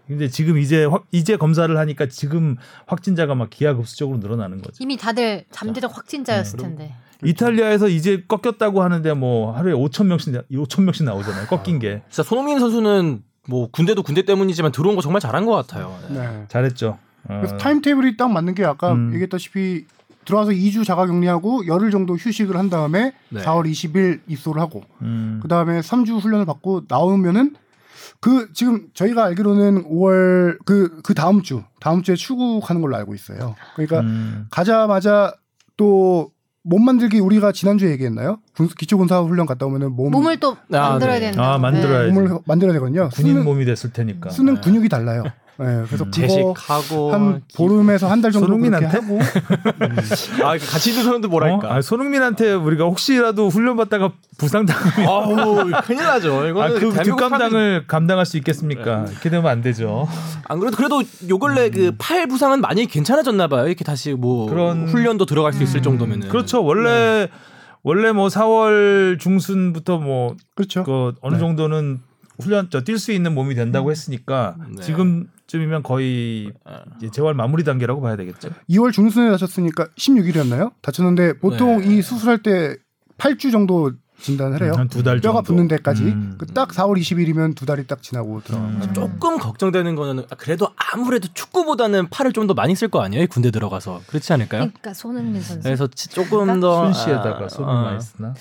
근데 0.07 0.27
지금 0.29 0.57
이제 0.59 0.85
확, 0.85 1.05
이제 1.11 1.35
검사를 1.35 1.75
하니까 1.75 2.07
지금 2.07 2.55
확진자가 2.85 3.33
막 3.35 3.49
기하급수적으로 3.49 4.19
늘어나는 4.19 4.61
거죠. 4.61 4.77
이미 4.79 4.97
다들 4.97 5.45
잠재적 5.51 5.89
네. 5.91 5.95
확진자였을 5.95 6.59
텐데. 6.59 6.93
이탈리아에서 7.23 7.87
이제 7.87 8.23
꺾였다고 8.27 8.81
하는데 8.83 9.13
뭐 9.13 9.51
하루에 9.51 9.73
5천 9.73 10.07
명씩 10.07 10.33
5천 10.51 10.83
명씩 10.83 11.05
나오잖아요. 11.05 11.47
꺾인 11.47 11.79
게 11.79 12.01
진짜 12.09 12.23
손흥민 12.23 12.59
선수는 12.59 13.23
뭐 13.47 13.69
군대도 13.71 14.03
군대 14.03 14.23
때문이지만 14.23 14.71
들어온 14.71 14.95
거 14.95 15.01
정말 15.01 15.21
잘한 15.21 15.45
것 15.45 15.53
같아요. 15.53 15.97
네. 16.09 16.45
잘했죠. 16.47 16.97
어. 17.27 17.37
그래서 17.39 17.57
타임 17.57 17.81
테이블이 17.81 18.17
딱 18.17 18.31
맞는 18.31 18.55
게 18.55 18.65
아까 18.65 18.93
음. 18.93 19.11
얘기했다시피 19.13 19.85
들어와서 20.25 20.51
2주 20.51 20.83
자가 20.85 21.05
격리하고 21.05 21.67
열흘 21.67 21.91
정도 21.91 22.15
휴식을 22.15 22.57
한 22.57 22.69
다음에 22.69 23.13
네. 23.29 23.41
4월 23.41 23.69
20일 23.69 24.21
입소를 24.27 24.61
하고 24.61 24.83
음. 25.01 25.39
그 25.41 25.47
다음에 25.47 25.79
3주 25.81 26.19
훈련을 26.19 26.45
받고 26.45 26.83
나오면은 26.87 27.55
그 28.19 28.51
지금 28.53 28.87
저희가 28.93 29.23
알기로는 29.25 29.83
5월 29.83 30.57
그그 30.65 31.13
다음 31.13 31.43
주 31.43 31.63
다음 31.79 32.01
주에 32.01 32.15
출국하는 32.15 32.81
걸로 32.81 32.95
알고 32.95 33.13
있어요. 33.13 33.55
그러니까 33.75 33.99
음. 33.99 34.47
가자마자 34.49 35.33
또 35.77 36.31
몸 36.67 36.83
만들기 36.83 37.19
우리가 37.19 37.51
지난주에 37.51 37.91
얘기했나요? 37.91 38.39
군- 38.55 38.67
기초군사 38.67 39.21
훈련 39.21 39.45
갔다 39.45 39.67
오면은 39.67 39.91
몸 39.91 40.11
몸을 40.11 40.39
또 40.39 40.57
아, 40.73 40.89
만들어야 40.89 41.19
네. 41.19 41.31
된다. 41.31 41.53
아, 41.53 41.57
만들어야지. 41.59 42.11
몸을 42.11 42.39
만들어야 42.45 42.73
되거든요. 42.73 43.09
군인 43.13 43.33
쓰는, 43.33 43.45
몸이 43.45 43.65
됐을 43.65 43.93
테니까. 43.93 44.31
쓰는 44.31 44.55
네. 44.55 44.61
근육이 44.61 44.89
달라요. 44.89 45.23
네, 45.57 45.83
그래서 45.87 46.03
음. 46.05 46.11
그거 46.11 46.11
제식하고 46.11 47.13
한 47.13 47.41
보름에서 47.55 48.09
한 48.09 48.21
달 48.21 48.31
정도 48.31 48.47
손흥민한테? 48.47 48.87
하고 48.87 49.19
아 50.43 50.57
같이 50.57 50.89
있는 50.89 51.03
사람도 51.03 51.29
뭐랄까. 51.29 51.67
어? 51.69 51.73
아, 51.75 51.81
손흥민한테 51.81 52.53
우리가 52.53 52.85
혹시라도 52.85 53.49
훈련 53.49 53.77
받다가 53.77 54.11
부상 54.37 54.65
당하면 54.65 55.07
아우 55.07 55.81
큰일 55.83 56.03
나죠. 56.03 56.45
이거는 56.47 56.75
아, 56.75 56.79
그 56.79 57.03
뒷감당을 57.03 57.85
감당할 57.87 58.25
수 58.25 58.37
있겠습니까? 58.37 59.05
네. 59.05 59.11
이렇게 59.11 59.29
되면 59.29 59.45
안 59.49 59.61
되죠. 59.61 60.07
안 60.45 60.59
그래도 60.59 60.75
그래도 60.77 61.01
요 61.29 61.37
근래 61.39 61.69
그팔 61.69 62.27
부상은 62.27 62.61
많이 62.61 62.85
괜찮아졌나 62.85 63.47
봐요. 63.47 63.67
이렇게 63.67 63.83
다시 63.83 64.13
뭐 64.13 64.49
그런- 64.49 64.87
훈련도 64.87 65.25
들어갈 65.25 65.53
수 65.53 65.63
있을 65.63 65.81
정도면은. 65.81 66.27
그렇죠. 66.29 66.63
원래 66.63 67.29
원래 67.83 68.11
뭐 68.11 68.27
4월 68.27 69.19
중순부터 69.19 69.99
뭐 69.99 70.35
그렇죠. 70.55 70.83
그 70.83 71.13
어느 71.21 71.35
네. 71.35 71.39
정도는 71.39 71.99
훈련 72.41 72.69
뛸수 72.69 73.13
있는 73.13 73.33
몸이 73.35 73.55
된다고 73.55 73.91
했으니까 73.91 74.55
네. 74.75 74.81
지금 74.81 75.27
쯤이면 75.47 75.83
거의 75.83 76.51
아. 76.65 76.81
이제 76.97 77.09
재활 77.11 77.33
마무리 77.33 77.63
단계라고 77.63 78.01
봐야 78.01 78.15
되겠죠. 78.15 78.49
2월 78.69 78.91
중순에 78.91 79.29
다쳤으니까 79.31 79.87
16일이었나요? 79.97 80.71
다쳤는데 80.81 81.33
보통 81.39 81.79
네. 81.81 81.95
이 81.97 82.01
수술할 82.01 82.39
때 82.41 82.75
8주 83.17 83.51
정도 83.51 83.91
진단을 84.17 84.63
해요. 84.63 84.71
한두달 84.77 85.19
정도. 85.19 85.27
뼈가 85.27 85.41
붙는 85.41 85.67
데까지. 85.67 86.03
음. 86.03 86.35
그딱 86.37 86.69
4월 86.69 86.97
20일이면 86.99 87.53
두 87.55 87.65
달이 87.65 87.85
딱 87.85 88.01
지나고 88.01 88.41
들어가는. 88.41 88.81
음. 88.81 88.93
조금 88.93 89.37
걱정되는 89.37 89.93
거는 89.95 90.23
아, 90.31 90.35
그래도 90.35 90.69
아무래도 90.77 91.27
축구보다는 91.33 92.09
팔을 92.09 92.31
좀 92.31 92.47
더 92.47 92.53
많이 92.53 92.75
쓸 92.75 92.87
거 92.87 93.01
아니에요? 93.03 93.27
군대 93.27 93.51
들어가서 93.51 94.01
그렇지 94.07 94.31
않을까요? 94.33 94.61
그러니까 94.69 94.93
손흥민 94.93 95.41
선수. 95.41 95.61
그래서 95.63 95.87
지- 95.87 96.09
조금 96.09 96.59
더 96.61 96.85
손 96.85 96.93
씨에다가 96.93 97.45
아, 97.45 97.49
손을 97.49 97.69
어, 97.69 97.81
많이 97.83 98.01
쓰나? 98.01 98.33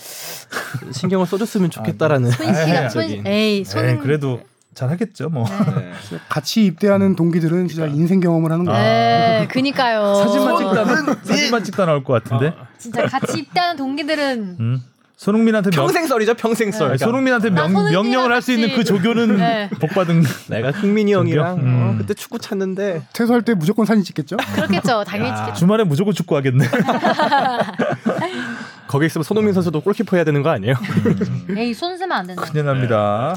신경을 0.92 1.26
써줬으면 1.26 1.70
좋겠다라는. 1.70 2.30
손 2.30 2.46
씨가 2.55 2.88
손. 2.90 3.02
에이 3.26 3.64
손 3.64 3.84
에이, 3.84 3.98
그래도 3.98 4.40
잘 4.75 4.91
하겠죠. 4.91 5.29
뭐 5.29 5.45
네. 5.77 5.93
같이 6.29 6.64
입대하는 6.66 7.14
동기들은 7.16 7.68
진짜 7.68 7.87
인생 7.87 8.20
경험을 8.20 8.51
하는 8.53 8.64
거예요. 8.64 8.83
네, 8.83 9.49
그니까요. 9.51 10.14
사진만 10.25 10.57
찍다 10.59 10.85
사진만 11.25 11.64
찍다 11.64 11.87
나올 11.87 12.05
것 12.05 12.22
같은데. 12.25 12.55
진짜 12.79 13.07
같이 13.07 13.39
입대하는 13.41 13.77
동기들은 13.77 14.57
음. 14.61 14.83
손흥민한테 15.16 15.70
명, 15.70 15.87
평생 15.87 16.07
썰이죠, 16.09 16.35
평생 16.35 16.72
썰. 16.72 16.89
아니, 16.91 16.99
손흥민한테 16.99 17.51
나 17.51 17.68
명, 17.68 17.85
명령을 17.91 18.33
할 18.33 18.43
수 18.43 18.53
있는 18.53 18.75
그 18.75 18.83
조교는 18.83 19.37
네. 19.37 19.70
복 19.81 19.91
받은. 19.91 20.22
내가 20.51 20.72
흥민이 20.72 21.14
형이랑? 21.14 21.53
어, 21.53 21.55
음. 21.55 21.95
그때 21.99 22.14
축구 22.14 22.41
찼는데 22.41 23.07
퇴소할 23.12 23.43
때 23.43 23.55
무조건 23.55 23.87
사진 23.87 24.03
찍겠죠? 24.03 24.37
그렇겠죠. 24.55 25.05
당연히 25.05 25.31
야. 25.31 25.37
찍겠죠. 25.37 25.59
주말에 25.61 25.85
무조건 25.85 26.12
축구하겠네. 26.14 26.66
거기 28.89 29.07
있으면 29.07 29.22
손흥민 29.22 29.55
선수도 29.55 29.81
골키퍼 29.81 30.16
해야 30.16 30.25
되는 30.25 30.43
거 30.43 30.51
아니에요? 30.51 30.75
에이 31.57 31.72
손 31.75 31.97
쓰면 31.97 32.12
안 32.12 32.27
된다. 32.27 32.43
큰일 32.43 32.64
납니다. 32.66 33.37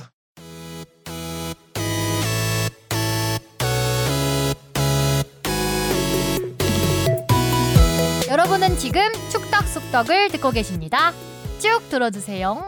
지금 8.87 9.01
축덕 9.29 9.67
속덕을 9.67 10.29
듣고 10.29 10.51
계십니다. 10.51 11.11
쭉 11.59 11.81
들어주세요. 11.89 12.63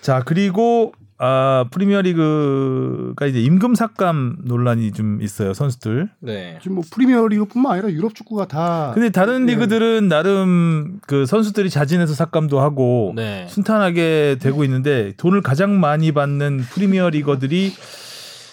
자 0.00 0.22
그리고 0.24 0.94
아 1.18 1.66
프리미어리그가 1.70 3.26
이제 3.26 3.38
임금 3.38 3.74
삭감 3.74 4.38
논란이 4.46 4.92
좀 4.92 5.20
있어요 5.20 5.52
선수들. 5.52 6.08
네. 6.20 6.58
지금 6.62 6.76
뭐 6.76 6.84
프리미어리그뿐만 6.90 7.70
아니라 7.70 7.90
유럽 7.90 8.14
축구가 8.14 8.48
다 8.48 8.92
근데 8.94 9.10
다른 9.10 9.44
네. 9.44 9.52
리그들은 9.52 10.08
나름 10.08 11.00
그 11.06 11.26
선수들이 11.26 11.68
자진해서 11.68 12.14
삭감도 12.14 12.58
하고 12.58 13.12
네. 13.14 13.46
순탄하게 13.50 14.38
되고 14.40 14.64
있는데 14.64 15.12
돈을 15.18 15.42
가장 15.42 15.78
많이 15.78 16.12
받는 16.12 16.60
프리미어 16.60 17.10
리거들이 17.10 17.74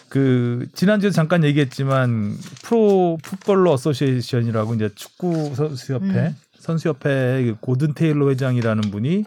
그 0.09 0.67
지난주에 0.73 1.11
잠깐 1.11 1.43
얘기했지만 1.43 2.37
pro 2.63 3.17
footballer 3.23 3.71
association이라고 3.71 4.73
이제 4.75 4.89
축구 4.95 5.53
선수협회 5.55 6.07
음. 6.07 6.35
선수협회 6.67 7.43
그 7.45 7.55
고든 7.61 7.93
테일러 7.93 8.29
회장이라는 8.29 8.91
분이 8.91 9.23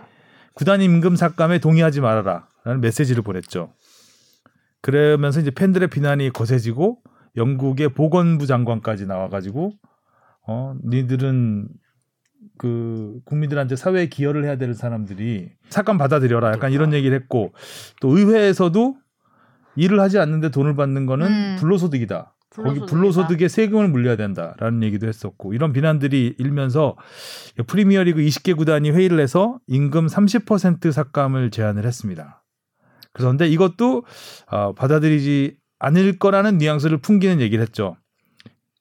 구단 0.55 0.83
임금 0.83 1.17
삭감에 1.17 1.59
동의하지 1.59 2.03
말아라라는 2.03 2.81
메시지를 2.83 3.23
보냈죠. 3.23 3.73
그러면서 4.83 5.41
이제 5.41 5.51
팬들의 5.51 5.89
비난이 5.89 6.31
거세지고 6.31 6.99
영국의 7.37 7.91
보건부 7.91 8.47
장관까지 8.47 9.07
나와가지고 9.07 9.73
어 10.47 10.75
니들은 10.85 11.69
그 12.59 13.21
국민들한테 13.25 13.77
사회에 13.77 14.07
기여를 14.07 14.45
해야 14.45 14.57
되는 14.57 14.75
사람들이 14.75 15.51
삭감 15.71 15.97
받아들여라 15.97 16.53
약간 16.53 16.73
이런 16.73 16.93
얘기를 16.93 17.19
했고 17.19 17.53
또 18.01 18.17
의회에서도 18.17 18.97
일을 19.77 20.01
하지 20.01 20.19
않는데 20.19 20.51
돈을 20.51 20.77
받는 20.77 21.07
거는 21.07 21.27
음. 21.27 21.57
불로소득이다. 21.59 22.35
거기. 22.51 22.81
불로소득에 22.81 23.49
세금을 23.49 23.89
물려야 23.89 24.17
된다라는 24.17 24.83
얘기도 24.83 25.07
했었고 25.07 25.55
이런 25.55 25.73
비난들이 25.73 26.35
일면서 26.39 26.97
프리미어리그 27.67 28.21
20개 28.21 28.57
구단이 28.57 28.91
회의를 28.91 29.21
해서 29.21 29.59
임금 29.69 30.07
30% 30.07 30.91
삭감을 30.91 31.51
제안을 31.51 31.87
했습니다. 31.87 32.43
그런데 33.13 33.49
이것도 33.49 34.05
어, 34.51 34.75
받아들이지 34.75 35.57
않을 35.79 36.19
거라는 36.19 36.59
뉘앙스를 36.59 36.99
풍기는 36.99 37.41
얘기를 37.41 37.63
했죠. 37.63 37.97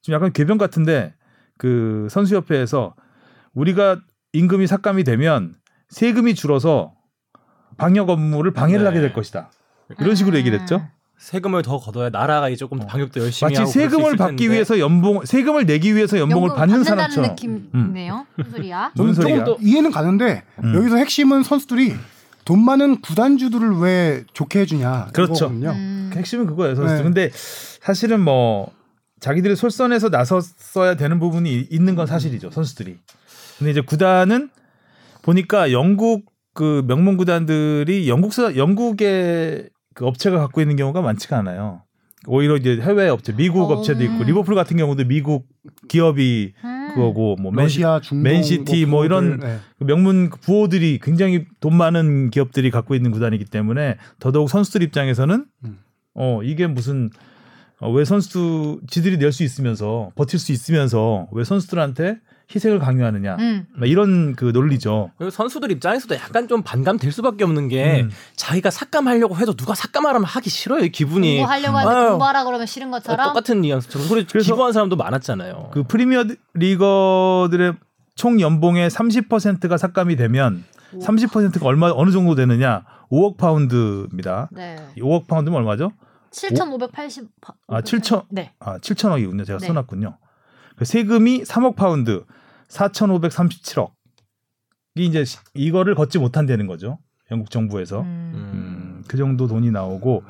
좀 0.01 0.13
약간 0.13 0.33
궤변 0.33 0.57
같은데 0.57 1.13
그 1.57 2.07
선수협회에서 2.09 2.95
우리가 3.53 4.01
임금이 4.33 4.67
삭감이 4.67 5.03
되면 5.03 5.55
세금이 5.89 6.35
줄어서 6.35 6.93
방역 7.77 8.09
업무를 8.09 8.51
방해를 8.51 8.83
네. 8.83 8.87
하게 8.87 8.99
될 8.99 9.13
것이다. 9.13 9.51
이런 9.99 10.15
식으로 10.15 10.37
얘기를 10.37 10.59
했죠. 10.59 10.87
세금을 11.19 11.61
더 11.63 11.77
걷어야 11.79 12.09
나라가 12.09 12.53
조금 12.55 12.79
더 12.79 12.87
방역도 12.87 13.19
열심히 13.21 13.51
마치 13.51 13.59
하고 13.59 13.71
세금을 13.71 14.15
받기 14.15 14.37
텐데. 14.37 14.53
위해서 14.53 14.79
연봉 14.79 15.25
세금을 15.25 15.65
내기 15.65 15.93
위해서 15.93 16.17
연봉을 16.17 16.55
받는 16.55 16.83
사람처럼 16.85 17.31
느낌이네요. 17.31 18.25
무슨 18.37 18.51
소리야? 18.51 18.91
저는 18.95 19.13
소리야? 19.13 19.43
조금 19.43 19.67
이해는 19.67 19.91
가는데 19.91 20.43
음. 20.63 20.73
여기서 20.75 20.95
핵심은 20.95 21.43
선수들이 21.43 21.93
돈 22.45 22.63
많은 22.63 23.01
구단주들을 23.01 23.77
왜 23.79 24.23
좋게 24.33 24.61
해주냐 24.61 25.07
그렇죠. 25.13 25.33
이거거든요. 25.45 25.71
음. 25.71 26.11
핵심은 26.15 26.45
그거예요. 26.47 26.75
선수. 26.75 26.95
네. 26.95 27.03
근데 27.03 27.29
사실은 27.33 28.21
뭐 28.21 28.71
자기들이 29.19 29.57
솔선해서 29.57 30.07
나섰어야 30.09 30.95
되는 30.95 31.19
부분이 31.19 31.53
이- 31.53 31.67
있는 31.69 31.95
건 31.95 32.07
사실이죠. 32.07 32.49
선수들이. 32.51 32.97
근데 33.57 33.71
이제 33.71 33.81
구단은 33.81 34.49
보니까 35.21 35.73
영국 35.73 36.25
그 36.53 36.83
명문 36.87 37.17
구단들이 37.17 38.07
영국사 38.09 38.55
영국의 38.55 39.69
그 39.99 40.05
업체가 40.05 40.39
갖고 40.39 40.61
있는 40.61 40.77
경우가 40.77 41.01
많지가 41.01 41.37
않아요. 41.39 41.81
오히려 42.25 42.55
이제 42.55 42.79
해외 42.81 43.09
업체, 43.09 43.35
미국 43.35 43.69
어. 43.69 43.73
업체도 43.73 44.01
있고 44.05 44.23
리버풀 44.23 44.55
같은 44.55 44.77
경우도 44.77 45.03
미국 45.03 45.45
기업이 45.89 46.53
음. 46.63 46.91
그거고 46.93 47.35
뭐 47.35 47.51
맨시, 47.51 47.81
러시아, 47.81 47.99
중동, 47.99 48.23
맨시티 48.23 48.85
뭐 48.85 49.03
이런 49.03 49.41
네. 49.41 49.57
그 49.77 49.83
명문 49.83 50.29
부호들이 50.29 50.99
굉장히 51.03 51.45
돈 51.59 51.75
많은 51.75 52.29
기업들이 52.29 52.71
갖고 52.71 52.95
있는 52.95 53.11
구단이기 53.11 53.43
때문에 53.43 53.97
더더욱 54.19 54.49
선수들 54.49 54.83
입장에서는 54.83 55.45
음. 55.65 55.79
어 56.13 56.39
이게 56.43 56.65
무슨 56.65 57.09
어, 57.81 57.91
왜 57.91 58.05
선수 58.05 58.79
지들이 58.87 59.17
낼 59.17 59.33
수 59.33 59.43
있으면서 59.43 60.11
버틸 60.15 60.39
수 60.39 60.53
있으면서 60.53 61.27
왜 61.33 61.43
선수들한테 61.43 62.19
희생을 62.53 62.79
강요하느냐 62.79 63.35
음. 63.39 63.67
막 63.73 63.87
이런 63.87 64.35
그 64.35 64.45
논리죠. 64.45 65.11
그리고 65.17 65.29
선수들 65.29 65.71
입장에서도 65.71 66.15
약간 66.15 66.47
좀 66.47 66.63
반감될 66.63 67.11
수밖에 67.11 67.43
없는 67.43 67.67
게 67.67 68.01
음. 68.01 68.11
자기가 68.35 68.71
삭감하려고 68.71 69.37
해도 69.37 69.53
누가 69.55 69.75
삭감하라면 69.75 70.25
하기 70.25 70.49
싫어요 70.49 70.83
이 70.83 70.89
기분이 70.89 71.37
공부하려고 71.37 71.77
하는데. 71.77 72.09
공부하라 72.09 72.43
그러면 72.45 72.65
싫은 72.65 72.89
것처럼 72.89 73.27
똑같은 73.27 73.61
뉘앙스처럼 73.61 74.07
그래 74.09 74.25
그래서- 74.29 74.51
기부한 74.51 74.73
사람도 74.73 74.95
많았잖아요. 74.95 75.69
그 75.73 75.83
프리미어 75.83 76.23
리거들의 76.55 77.73
총 78.15 78.41
연봉의 78.41 78.89
30%가 78.89 79.77
삭감이 79.77 80.15
되면 80.15 80.63
30%가 80.99 81.65
얼마 81.67 81.91
어느 81.93 82.09
정도 82.11 82.33
되느냐? 82.33 82.83
5억 83.11 83.37
파운드입니다. 83.37 84.49
네. 84.51 84.75
이 84.97 85.01
5억 85.01 85.27
파운드면 85.27 85.59
얼마죠? 85.59 85.91
7,580 86.31 87.27
아, 87.67 87.81
7천 87.81 88.25
네. 88.29 88.53
아, 88.59 88.77
7천억이군요. 88.79 89.45
제가 89.45 89.59
네. 89.59 89.67
써놨군요. 89.67 90.17
그 90.75 90.85
세금이 90.85 91.43
3억 91.43 91.75
파운드, 91.75 92.23
4,537억. 92.69 93.91
이 94.95 95.05
이제 95.05 95.23
시- 95.25 95.37
이거를 95.53 95.95
걷지 95.95 96.19
못한다는 96.19 96.67
거죠. 96.67 96.99
영국 97.31 97.51
정부에서. 97.51 98.01
음. 98.01 98.31
음, 98.35 99.03
그 99.07 99.17
정도 99.17 99.47
돈이 99.47 99.71
나오고 99.71 100.23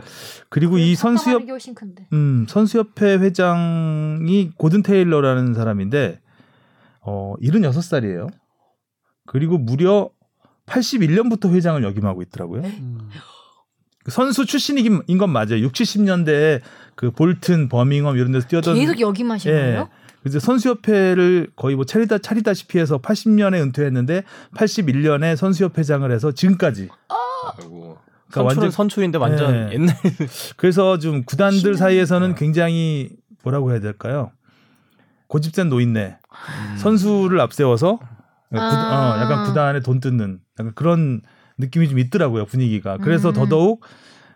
그리고 0.50 0.78
이 0.78 0.96
선수협 0.96 1.44
이 1.44 1.74
큰데. 1.74 2.08
음, 2.14 2.46
선수협회 2.48 3.18
회장이 3.18 4.52
고든 4.58 4.84
테일러라는 4.84 5.54
사람인데 5.54 6.20
어, 7.02 7.36
76살이에요. 7.42 8.30
그리고 9.26 9.58
무려 9.58 10.10
81년부터 10.66 11.52
회장을 11.52 11.82
역임하고 11.84 12.22
있더라고요. 12.24 12.62
음. 12.64 13.10
그 14.04 14.12
선수 14.12 14.46
출신인 14.46 15.18
건 15.18 15.30
맞아요. 15.32 15.60
60, 15.60 15.72
70년대에 15.86 16.62
그 16.96 17.12
볼튼, 17.12 17.70
버밍엄 17.70 18.18
이런 18.18 18.32
데서 18.32 18.48
뛰었던 18.48 18.76
계속 18.76 19.00
여기만 19.00 19.36
하신 19.36 19.52
예. 19.52 19.56
거예요? 19.56 19.90
그래서 20.22 20.40
선수협회를 20.40 21.52
거의 21.56 21.76
뭐 21.76 21.86
차리다 21.86 22.18
차리다시피 22.18 22.78
해서 22.80 22.98
80년에 23.00 23.62
은퇴했는데 23.62 24.24
81년에 24.56 25.36
선수협회장을 25.36 26.12
해서 26.12 26.32
지금까지. 26.32 26.90
아이고. 27.58 27.98
그러니까 28.30 28.44
완전- 28.44 28.72
선출인데 28.72 29.18
완전 29.18 29.70
네. 29.70 29.74
옛날 29.74 29.96
그래서 30.58 31.00
좀 31.00 31.24
구단들 31.24 31.60
신기하다. 31.60 31.78
사이에서는 31.80 32.36
굉장히 32.36 33.10
뭐라고 33.44 33.72
해야 33.72 33.80
될까요? 33.80 34.32
고집센 35.28 35.70
노인네 35.70 36.18
선수를 36.78 37.40
앞세워서 37.42 37.98
구- 37.98 38.58
아. 38.60 39.16
어, 39.18 39.22
약간 39.22 39.46
구단에 39.46 39.80
돈 39.80 40.00
뜯는 40.00 40.40
약간 40.60 40.74
그런 40.76 41.22
느낌이 41.58 41.88
좀 41.90 41.98
있더라고요 42.00 42.46
분위기가. 42.46 42.98
그래서 42.98 43.30
음. 43.30 43.34
더더욱 43.34 43.84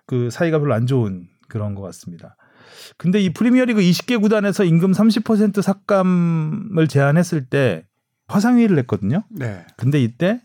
그 0.06 0.30
사이가 0.30 0.60
별로 0.60 0.74
안 0.74 0.88
좋은 0.88 1.28
그런 1.48 1.76
것 1.76 1.82
같습니다. 1.84 2.36
근데 2.98 3.20
이 3.20 3.32
프리미어리그 3.32 3.82
20개 3.82 4.22
구단에서 4.22 4.64
임금 4.64 4.92
30% 4.92 5.62
삭감을 5.62 6.88
제안했을 6.88 7.46
때 7.46 7.86
화상회의를 8.28 8.78
했거든요. 8.80 9.24
네. 9.30 9.66
근데 9.78 10.02
이때 10.02 10.42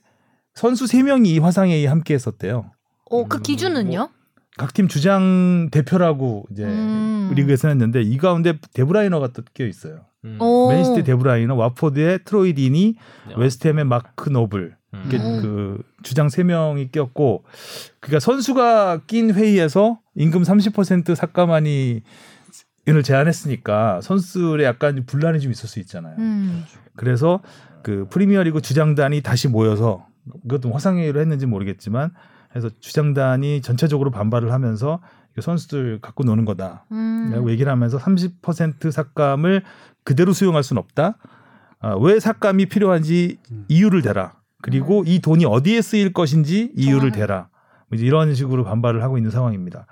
선수 0.55 0.87
3명이 0.87 1.27
이 1.27 1.39
화상회의에 1.39 1.87
함께 1.87 2.15
했었대요. 2.15 2.71
어, 3.11 3.25
그 3.27 3.41
기준은요? 3.41 4.11
각팀 4.57 4.89
주장 4.89 5.69
대표라고 5.71 6.47
이제 6.51 6.65
음. 6.65 7.33
리그에서 7.35 7.69
했는데 7.69 8.03
이 8.03 8.19
가운데 8.19 8.59
데브라이너가 8.75 9.29
또껴 9.29 9.65
있어요. 9.67 10.01
음. 10.25 10.37
오. 10.41 10.69
맨시티 10.69 11.05
데브라이너, 11.05 11.55
와포드의 11.55 12.25
트로이 12.25 12.55
디니, 12.55 12.97
웨스트햄의 13.37 13.85
마크 13.85 14.29
노블 14.29 14.77
음. 14.95 15.11
음. 15.13 15.43
그 15.43 15.83
주장 16.03 16.29
세 16.29 16.43
명이 16.43 16.91
꼈고 16.93 17.45
그러니까 18.01 18.21
선수가 18.21 19.03
낀 19.07 19.33
회의에서 19.33 19.99
임금 20.15 20.43
30% 20.43 21.15
삭감안이 21.15 22.03
을 22.89 23.03
제안했으니까 23.03 24.01
선수들의 24.01 24.65
약간 24.65 25.05
분란이 25.05 25.41
좀 25.41 25.53
있을 25.53 25.69
수 25.69 25.79
있잖아요. 25.81 26.17
음. 26.19 26.65
그래서 26.97 27.41
그 27.83 28.07
프리미어리그 28.09 28.63
주장단이 28.63 29.21
다시 29.21 29.47
모여서 29.47 30.07
그것도 30.43 30.73
화상회의를 30.73 31.21
했는지 31.21 31.45
모르겠지만 31.45 32.13
해서 32.57 32.71
주장단이 32.81 33.61
전체적으로 33.61 34.11
반발을 34.11 34.53
하면서 34.53 35.01
이거 35.33 35.43
선수들 35.43 36.01
갖고 36.01 36.25
노는 36.25 36.47
거다. 36.47 36.87
음. 36.93 37.31
라고 37.33 37.51
얘기를 37.51 37.71
하면서 37.71 37.99
30% 37.99 38.91
삭감을 38.91 39.63
그대로 40.03 40.33
수용할 40.33 40.63
수는 40.63 40.81
없다. 40.81 41.19
아, 41.81 41.95
왜 41.97 42.19
삭감이 42.19 42.67
필요한지 42.67 43.39
음. 43.51 43.65
이유를 43.69 44.03
대라. 44.03 44.38
그리고 44.63 45.05
이 45.07 45.21
돈이 45.21 45.45
어디에 45.45 45.81
쓰일 45.83 46.13
것인지 46.13 46.73
이유를. 46.77 47.13
대라. 47.13 47.49
뭐 47.89 47.97
이제 47.97 48.05
이런 48.07 48.35
식으로 48.35 48.65
반발을 48.65 49.03
하고 49.03 49.17
있는 49.17 49.31
상황입니다. 49.31 49.87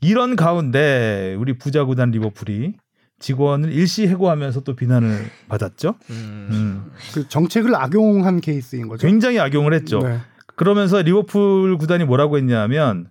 이런 0.00 0.36
가운데 0.36 1.36
우리 1.38 1.58
부자 1.58 1.84
구단 1.84 2.10
리버풀이 2.10 2.74
직원을 3.18 3.72
일시 3.72 4.06
해고하면서 4.08 4.60
또 4.60 4.74
비난을 4.74 5.26
받았죠. 5.48 5.96
음. 6.10 6.48
음. 6.50 6.90
그 7.12 7.28
정책을 7.28 7.74
악용한 7.74 8.40
케이스인 8.40 8.88
거죠. 8.88 9.06
굉장히 9.06 9.38
악용을 9.38 9.74
했죠. 9.74 9.98
네. 10.00 10.18
그러면서 10.56 11.02
리버풀 11.02 11.76
구단이 11.76 12.04
뭐라고 12.04 12.38
했냐면 12.38 13.08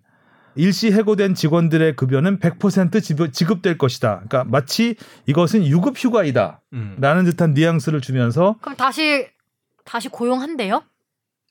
일시 0.55 0.91
해고된 0.91 1.35
직원들의 1.35 1.95
급여는 1.95 2.39
100% 2.39 3.03
지급- 3.03 3.31
지급될 3.33 3.77
것이다. 3.77 4.23
그러니까 4.27 4.43
마치 4.45 4.95
이것은 5.27 5.65
유급 5.67 5.95
휴가이다라는 5.95 6.59
음. 6.73 7.25
듯한 7.25 7.53
뉘앙스를 7.53 8.01
주면서 8.01 8.55
그럼 8.61 8.75
다시 8.75 9.27
다시 9.89 10.07
고용한대요? 10.07 10.83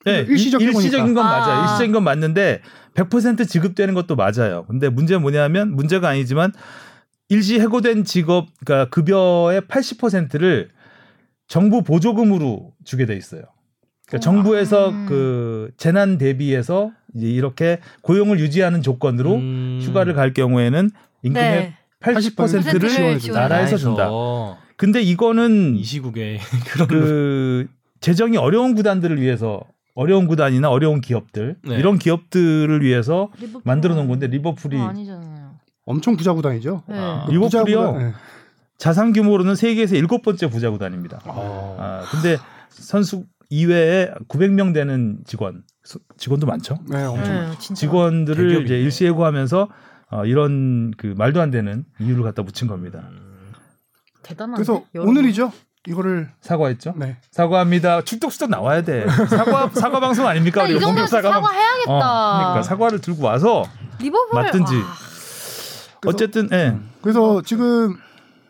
네, 0.04 0.20
일시적 0.20 0.62
일- 0.62 0.68
일시적인 0.68 1.12
건. 1.12 1.24
맞아요. 1.24 1.60
아. 1.60 1.64
일시적인 1.64 1.90
건 1.92 2.04
맞는데 2.04 2.62
100% 2.94 3.48
지급되는 3.48 3.94
것도 3.94 4.14
맞아요. 4.14 4.64
근데 4.68 4.88
문제는 4.88 5.22
뭐냐면 5.22 5.74
문제가 5.74 6.08
아니지만 6.08 6.52
일시 7.28 7.58
해고된 7.58 8.04
직업 8.04 8.46
그러니까 8.64 8.88
급여의 8.90 9.62
80%를 9.62 10.68
정부 11.48 11.82
보조금으로 11.82 12.72
주게 12.84 13.06
돼 13.06 13.16
있어요. 13.16 13.42
그러니까 14.06 14.20
정부에서 14.24 14.90
음. 14.90 15.06
그 15.08 15.70
재난 15.76 16.16
대비해서 16.16 16.92
이제 17.16 17.26
이렇게 17.26 17.80
고용을 18.02 18.38
유지하는 18.38 18.82
조건으로 18.82 19.34
음. 19.34 19.80
휴가를 19.82 20.14
갈 20.14 20.32
경우에는 20.32 20.90
임금의 21.24 21.50
네. 21.50 21.74
80%를 22.00 22.88
지원을 22.88 23.18
네. 23.18 23.32
나라에서 23.32 23.76
준다. 23.76 24.04
나라에서 24.04 24.58
근데 24.76 25.02
이거는 25.02 25.74
이 25.74 25.82
시국에 25.82 26.38
그런 26.70 26.86
그 26.88 27.66
재정이 28.00 28.36
어려운 28.36 28.74
구단들을 28.74 29.20
위해서 29.20 29.60
어려운 29.94 30.26
구단이나 30.28 30.70
어려운 30.70 31.00
기업들 31.00 31.56
네. 31.64 31.76
이런 31.76 31.98
기업들을 31.98 32.82
위해서 32.82 33.30
만들어 33.64 33.94
놓은 33.94 34.06
건데 34.08 34.26
리버풀이 34.28 34.78
아니잖아요. 34.78 35.56
엄청 35.84 36.16
부자 36.16 36.32
구단이죠. 36.34 36.82
네. 36.88 36.96
아. 36.98 37.24
그 37.26 37.32
리버풀이요? 37.32 37.78
부자 37.78 37.92
구단, 37.92 37.98
네. 37.98 38.14
자산 38.78 39.12
규모로는 39.12 39.56
세계에서 39.56 39.96
일곱 39.96 40.22
번째 40.22 40.48
부자 40.50 40.70
구단입니다. 40.70 41.20
어. 41.26 41.76
아, 41.80 42.02
근데 42.10 42.36
선수 42.70 43.24
이외에 43.50 44.10
900명 44.28 44.72
되는 44.74 45.18
직원 45.24 45.64
수- 45.82 45.98
직원도 46.18 46.46
많죠. 46.46 46.78
네, 46.88 47.02
엄청. 47.04 47.50
네. 47.50 47.74
직원들을 47.74 48.36
대기업이네. 48.36 48.64
이제 48.66 48.78
일시 48.80 49.06
해고하면서 49.06 49.68
어, 50.10 50.24
이런 50.26 50.92
그 50.96 51.14
말도 51.18 51.40
안 51.40 51.50
되는 51.50 51.84
이유를 51.98 52.22
갖다 52.22 52.42
붙인 52.42 52.68
겁니다. 52.68 53.08
대단한데. 54.22 54.56
그래서 54.62 54.84
여러분. 54.94 55.16
오늘이죠. 55.16 55.50
이거를 55.86 56.28
사과했죠? 56.40 56.94
네. 56.96 57.16
사과합니다. 57.30 58.02
출동수동 58.02 58.50
나와야 58.50 58.82
돼. 58.82 59.06
사과 59.28 59.70
사과 59.72 60.00
방송 60.00 60.26
아닙니까? 60.26 60.62
아니, 60.62 60.72
정도면 60.72 60.94
공격 60.96 61.08
사과 61.08 61.30
방- 61.30 61.42
사과해야겠다. 61.42 61.92
어, 61.92 62.38
그러니까 62.38 62.62
사과를 62.62 63.00
들고 63.00 63.24
와서 63.24 63.64
리버풀 64.00 64.42
맞든지. 64.42 64.74
와. 64.76 64.82
그래서- 66.00 66.08
어쨌든 66.16 66.48
예. 66.52 66.76
그래서 67.00 67.42
지금 67.42 67.96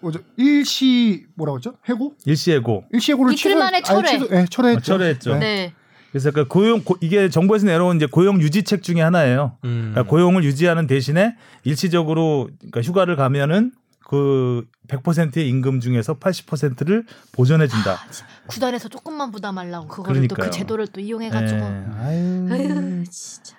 뭐죠? 0.01 0.21
일시 0.37 1.27
뭐라고 1.35 1.59
했죠? 1.59 1.75
해고? 1.89 2.15
일시해고 2.25 2.85
일시해고를 2.93 3.35
이틀 3.35 3.57
만에 3.57 3.83
철회. 3.83 4.19
네, 4.19 4.45
철회했죠. 4.51 4.83
철회했죠. 4.85 5.33
네. 5.35 5.39
네. 5.39 5.73
그래서 6.11 6.31
그 6.31 6.47
고용 6.49 6.83
고- 6.85 6.97
이게 7.01 7.29
정부에서 7.29 7.67
내려온 7.67 7.97
이제 7.97 8.07
고용 8.07 8.41
유지책 8.41 8.83
중에 8.83 9.01
하나예요. 9.03 9.57
음. 9.65 9.91
그러니까 9.93 10.11
고용을 10.11 10.43
유지하는 10.45 10.87
대신에 10.87 11.37
일시적으로 11.65 12.49
그러니까 12.59 12.81
휴가를 12.81 13.17
가면은 13.17 13.73
그 14.09 14.65
100%의 14.89 15.49
임금 15.49 15.81
중에서 15.81 16.15
80%를 16.15 17.05
보전해 17.33 17.67
준다. 17.69 17.99
구단에서 18.47 18.89
조금만 18.89 19.31
부담하려고 19.31 19.87
그거를 19.89 20.27
또. 20.29 20.35
그 20.37 20.51
제도를 20.51 20.87
또 20.89 21.01
이용해 21.01 21.29
가지고. 21.31 21.61
예. 21.61 21.85
아유. 22.01 22.49
아유 22.51 23.05
진짜. 23.11 23.55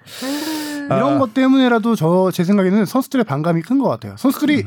아. 0.90 0.96
이런 0.98 1.20
것 1.20 1.34
때문에라도 1.34 1.96
저 1.96 2.32
제 2.34 2.44
생각에는 2.44 2.86
선수들의 2.86 3.24
반감이 3.26 3.62
큰 3.62 3.80
것 3.80 3.88
같아요. 3.90 4.16
선수들이 4.18 4.66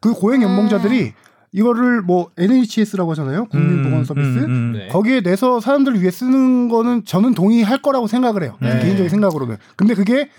그 0.00 0.12
고용 0.14 0.42
연봉자들이 0.42 1.12
이거를 1.52 2.02
뭐 2.02 2.30
NHS라고 2.36 3.10
하잖아요. 3.12 3.46
국민보건 3.46 4.04
서비스. 4.04 4.26
음, 4.38 4.44
음. 4.44 4.72
네. 4.72 4.88
거기에 4.88 5.20
내서 5.20 5.60
사람들을 5.60 6.00
위해 6.00 6.10
쓰는 6.10 6.68
거는 6.68 7.04
저는 7.04 7.34
동의할 7.34 7.80
거라고 7.82 8.06
생각을 8.06 8.42
해요. 8.42 8.56
네. 8.60 8.80
개인적인 8.80 9.08
생각으로는. 9.08 9.56
근데 9.76 9.94
그게 9.94 10.30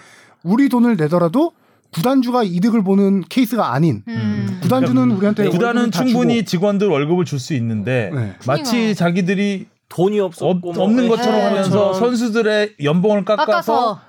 우리 0.43 0.67
돈을 0.69 0.97
내더라도 0.97 1.53
구단주가 1.95 2.43
이득을 2.43 2.83
보는 2.83 3.23
케이스가 3.29 3.73
아닌 3.73 4.03
음. 4.09 4.59
구단주는 4.61 5.11
우리한테 5.11 5.43
네, 5.45 5.49
구단은 5.49 5.91
충분히 5.91 6.39
주고. 6.39 6.45
직원들 6.45 6.87
월급을 6.89 7.23
줄 7.23 7.39
수 7.39 7.53
있는데 7.53 8.11
네. 8.13 8.35
마치 8.47 8.71
그러니까. 8.71 8.93
자기들이 8.95 9.67
돈이 9.87 10.19
없, 10.19 10.31
없었고 10.41 10.73
뭐 10.73 10.83
없는 10.83 11.07
것처럼 11.07 11.39
네. 11.39 11.45
하면서 11.45 11.69
것처럼. 11.69 11.93
선수들의 11.93 12.75
연봉을 12.83 13.23
깎아서, 13.23 13.45
깎아서 13.45 14.01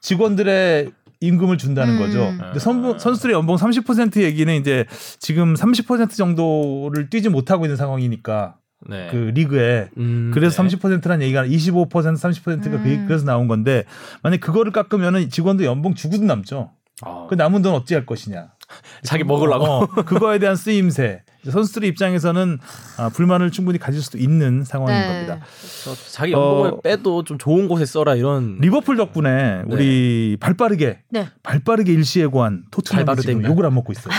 직원들의 0.00 0.92
임금을 1.20 1.56
준다는 1.58 1.94
음. 1.94 1.98
거죠. 1.98 2.32
근데 2.38 2.58
선수, 2.58 2.98
선수들의 2.98 3.34
연봉 3.34 3.56
30% 3.56 4.22
얘기는 4.22 4.52
이제 4.54 4.86
지금 5.18 5.54
30% 5.54 6.10
정도를 6.16 7.10
뛰지 7.10 7.28
못하고 7.28 7.64
있는 7.64 7.76
상황이니까 7.76 8.56
네. 8.88 9.08
그 9.10 9.16
리그에 9.34 9.88
음, 9.98 10.30
그래서 10.34 10.62
네. 10.62 10.76
30%란 10.76 11.22
얘기가 11.22 11.44
25% 11.44 11.88
30%가 11.90 12.76
음. 12.76 13.04
그래서 13.06 13.24
나온 13.24 13.46
건데 13.48 13.84
만약 14.22 14.40
그거를 14.40 14.72
깎으면은 14.72 15.28
직원도 15.30 15.64
연봉 15.64 15.94
주고도 15.94 16.24
남죠. 16.24 16.70
아, 17.02 17.26
그 17.28 17.34
남은 17.34 17.62
돈 17.62 17.74
어찌 17.74 17.94
할 17.94 18.06
것이냐. 18.06 18.50
자기 19.02 19.24
먹으려고. 19.24 19.64
어, 19.64 19.86
그거에 19.86 20.38
대한 20.38 20.56
쓰임새. 20.56 21.22
선수들의 21.48 21.88
입장에서는 21.88 22.58
아, 22.98 23.08
불만을 23.08 23.50
충분히 23.50 23.78
가질 23.78 24.02
수도 24.02 24.18
있는 24.18 24.62
상황인 24.62 25.00
네. 25.00 25.06
겁니다. 25.08 25.46
저 25.84 25.94
자기 25.94 26.32
연봉을 26.32 26.70
어, 26.70 26.80
빼도 26.82 27.24
좀 27.24 27.38
좋은 27.38 27.66
곳에 27.66 27.86
써라 27.86 28.14
이런 28.14 28.58
리버풀 28.60 28.98
덕분에 28.98 29.62
우리 29.66 30.36
발빠르게 30.38 31.00
네. 31.08 31.28
발빠르게 31.42 31.92
일시해고한 31.94 32.64
토트넘이 32.70 33.22
지금? 33.22 33.44
욕을 33.44 33.64
안 33.64 33.74
먹고 33.74 33.92
있어요. 33.92 34.12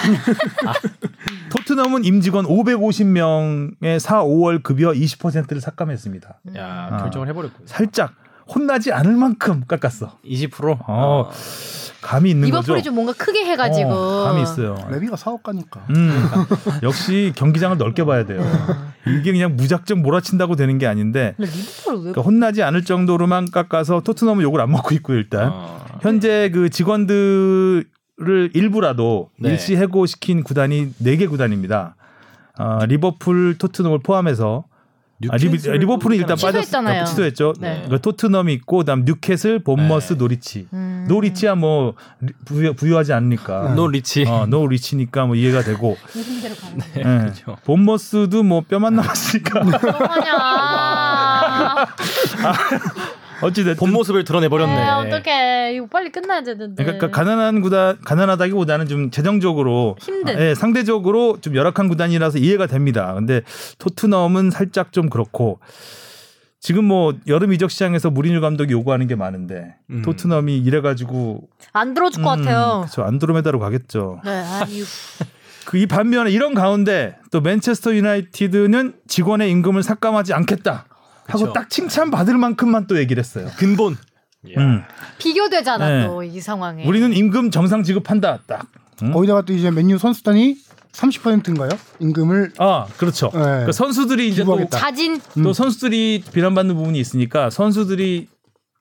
토트넘은 1.51 2.05
임직원 2.05 2.45
550명의 2.45 3.99
4, 3.99 4.23
5월 4.23 4.63
급여 4.63 4.91
20%를 4.91 5.61
삭감했습니다. 5.61 6.39
야 6.57 6.89
아. 6.91 6.97
결정을 6.97 7.27
해버렸고 7.27 7.65
살짝 7.65 8.15
혼나지 8.53 8.91
않을 8.91 9.13
만큼 9.15 9.63
깎았어. 9.67 10.17
20% 10.25 10.77
어, 10.87 11.29
감이 12.01 12.31
있는 12.31 12.47
리버풀이 12.47 12.79
거죠. 12.79 12.85
좀 12.85 12.95
뭔가 12.95 13.13
크게 13.13 13.45
해가지고. 13.45 13.91
어, 13.91 14.23
감이 14.25 14.41
있어요. 14.43 14.75
레비가 14.89 15.15
사업가니까. 15.15 15.85
음, 15.91 16.11
역시 16.83 17.31
경기장을 17.35 17.77
넓게 17.77 18.03
봐야 18.03 18.25
돼요. 18.25 18.41
이게 19.07 19.31
그냥 19.31 19.55
무작정 19.55 20.01
몰아친다고 20.01 20.55
되는 20.55 20.77
게 20.77 20.87
아닌데 20.87 21.33
근데 21.37 21.51
리버풀 21.51 21.93
왜? 21.95 21.99
그러니까 21.99 22.21
혼나지 22.21 22.63
않을 22.63 22.83
정도로만 22.83 23.51
깎아서 23.51 24.01
토트넘은 24.01 24.43
욕을 24.43 24.61
안 24.61 24.71
먹고 24.71 24.93
있고 24.95 25.13
일단 25.13 25.49
어. 25.53 25.85
현재 26.01 26.49
그 26.53 26.69
직원들을 26.69 27.85
일부라도 28.53 29.29
네. 29.39 29.49
일시 29.49 29.75
해고시킨 29.75 30.43
구단이 30.43 30.93
4개 31.01 31.29
구단입니다. 31.29 31.95
아, 32.57 32.85
리버풀, 32.85 33.57
토트넘을 33.57 33.99
포함해서 33.99 34.65
아, 35.29 35.37
리, 35.37 35.47
리버풀은 35.49 36.17
일단 36.17 36.35
취소했잖아요. 36.37 36.99
빠졌 37.01 37.09
취소했죠. 37.11 37.53
네. 37.59 37.73
그러니까 37.75 37.97
토트넘이 37.99 38.53
있고 38.53 38.77
그다음 38.79 39.05
뉴캐슬, 39.05 39.59
본머스, 39.63 40.13
네. 40.13 40.17
노리치. 40.19 40.67
음. 40.73 41.05
노리치야 41.07 41.55
뭐 41.55 41.93
리- 42.21 42.33
부유, 42.45 42.73
부유하지 42.73 43.13
않으니까. 43.13 43.73
no 43.75 43.87
rich 43.87 44.25
어, 44.27 44.45
no 44.47 44.67
rich니까 44.67 45.25
뭐 45.25 45.35
이해가 45.35 45.61
되고. 45.63 45.97
가는. 46.61 46.79
예. 46.97 47.01
그렇죠. 47.03 47.57
본머스도 47.65 48.43
뭐 48.43 48.61
뼈만 48.61 48.95
남았으니까 48.95 49.59
어떡하냐. 49.67 50.31
어찌 53.41 53.63
됐든 53.63 53.77
본 53.79 53.91
모습을 53.91 54.23
드러내 54.23 54.49
버렸네. 54.49 54.75
네, 54.75 54.89
어떡해. 54.89 55.73
이거 55.75 55.87
빨리 55.87 56.11
끝나야 56.11 56.43
되는데. 56.43 56.83
그러니까 56.83 57.09
가난한 57.09 57.61
구단 57.61 57.97
가난하다기보다는 58.03 58.87
좀 58.87 59.11
재정적으로 59.11 59.95
힘든. 59.99 60.39
예, 60.39 60.55
상대적으로 60.55 61.39
좀 61.41 61.55
열악한 61.55 61.87
구단이라서 61.87 62.37
이해가 62.39 62.67
됩니다. 62.67 63.13
근데 63.13 63.41
토트넘은 63.79 64.51
살짝 64.51 64.91
좀 64.91 65.09
그렇고 65.09 65.59
지금 66.59 66.85
뭐 66.85 67.13
여름 67.27 67.53
이적 67.53 67.71
시장에서 67.71 68.11
무리뉴 68.11 68.39
감독이 68.39 68.71
요구하는 68.71 69.07
게 69.07 69.15
많은데 69.15 69.75
음. 69.89 70.03
토트넘이 70.03 70.57
이래 70.57 70.79
가지고 70.81 71.49
안 71.73 71.93
들어줄 71.95 72.23
것 72.23 72.29
같아요. 72.29 72.81
그렇죠. 72.81 73.03
안드로메다로 73.03 73.59
가겠죠. 73.59 74.21
네, 74.23 74.31
아유. 74.31 74.83
그이 75.65 75.85
반면에 75.85 76.31
이런 76.31 76.53
가운데 76.53 77.17
또 77.31 77.41
맨체스터 77.41 77.95
유나이티드는 77.95 78.93
직원의 79.07 79.49
임금을 79.51 79.83
삭감하지 79.83 80.33
않겠다 80.33 80.85
하고. 81.31 81.53
딱 81.53 81.69
칭찬 81.69 82.11
받을 82.11 82.37
만큼만 82.37 82.87
또 82.87 82.97
얘기를 82.97 83.21
했어요. 83.21 83.47
근본. 83.57 83.97
음. 84.57 84.83
비교되잖아 85.19 85.89
네. 85.89 86.07
또이 86.07 86.39
상황에. 86.39 86.85
우리는 86.85 87.13
임금 87.13 87.51
정상 87.51 87.83
지급한다. 87.83 88.39
딱. 88.47 88.67
음? 89.03 89.11
거기다가 89.11 89.43
또 89.43 89.53
이제 89.53 89.71
맨유 89.71 89.97
선수단이 89.97 90.57
30%인가요? 90.93 91.69
임금을 91.99 92.51
아, 92.57 92.85
그렇죠. 92.97 93.29
네. 93.33 93.39
그러니까 93.39 93.71
선수들이 93.71 94.27
이제 94.29 94.43
또. 94.43 94.67
자진. 94.69 95.21
또 95.43 95.53
선수들이 95.53 96.23
비난받는 96.33 96.75
부분이 96.75 96.99
있으니까 96.99 97.49
선수들이 97.49 98.27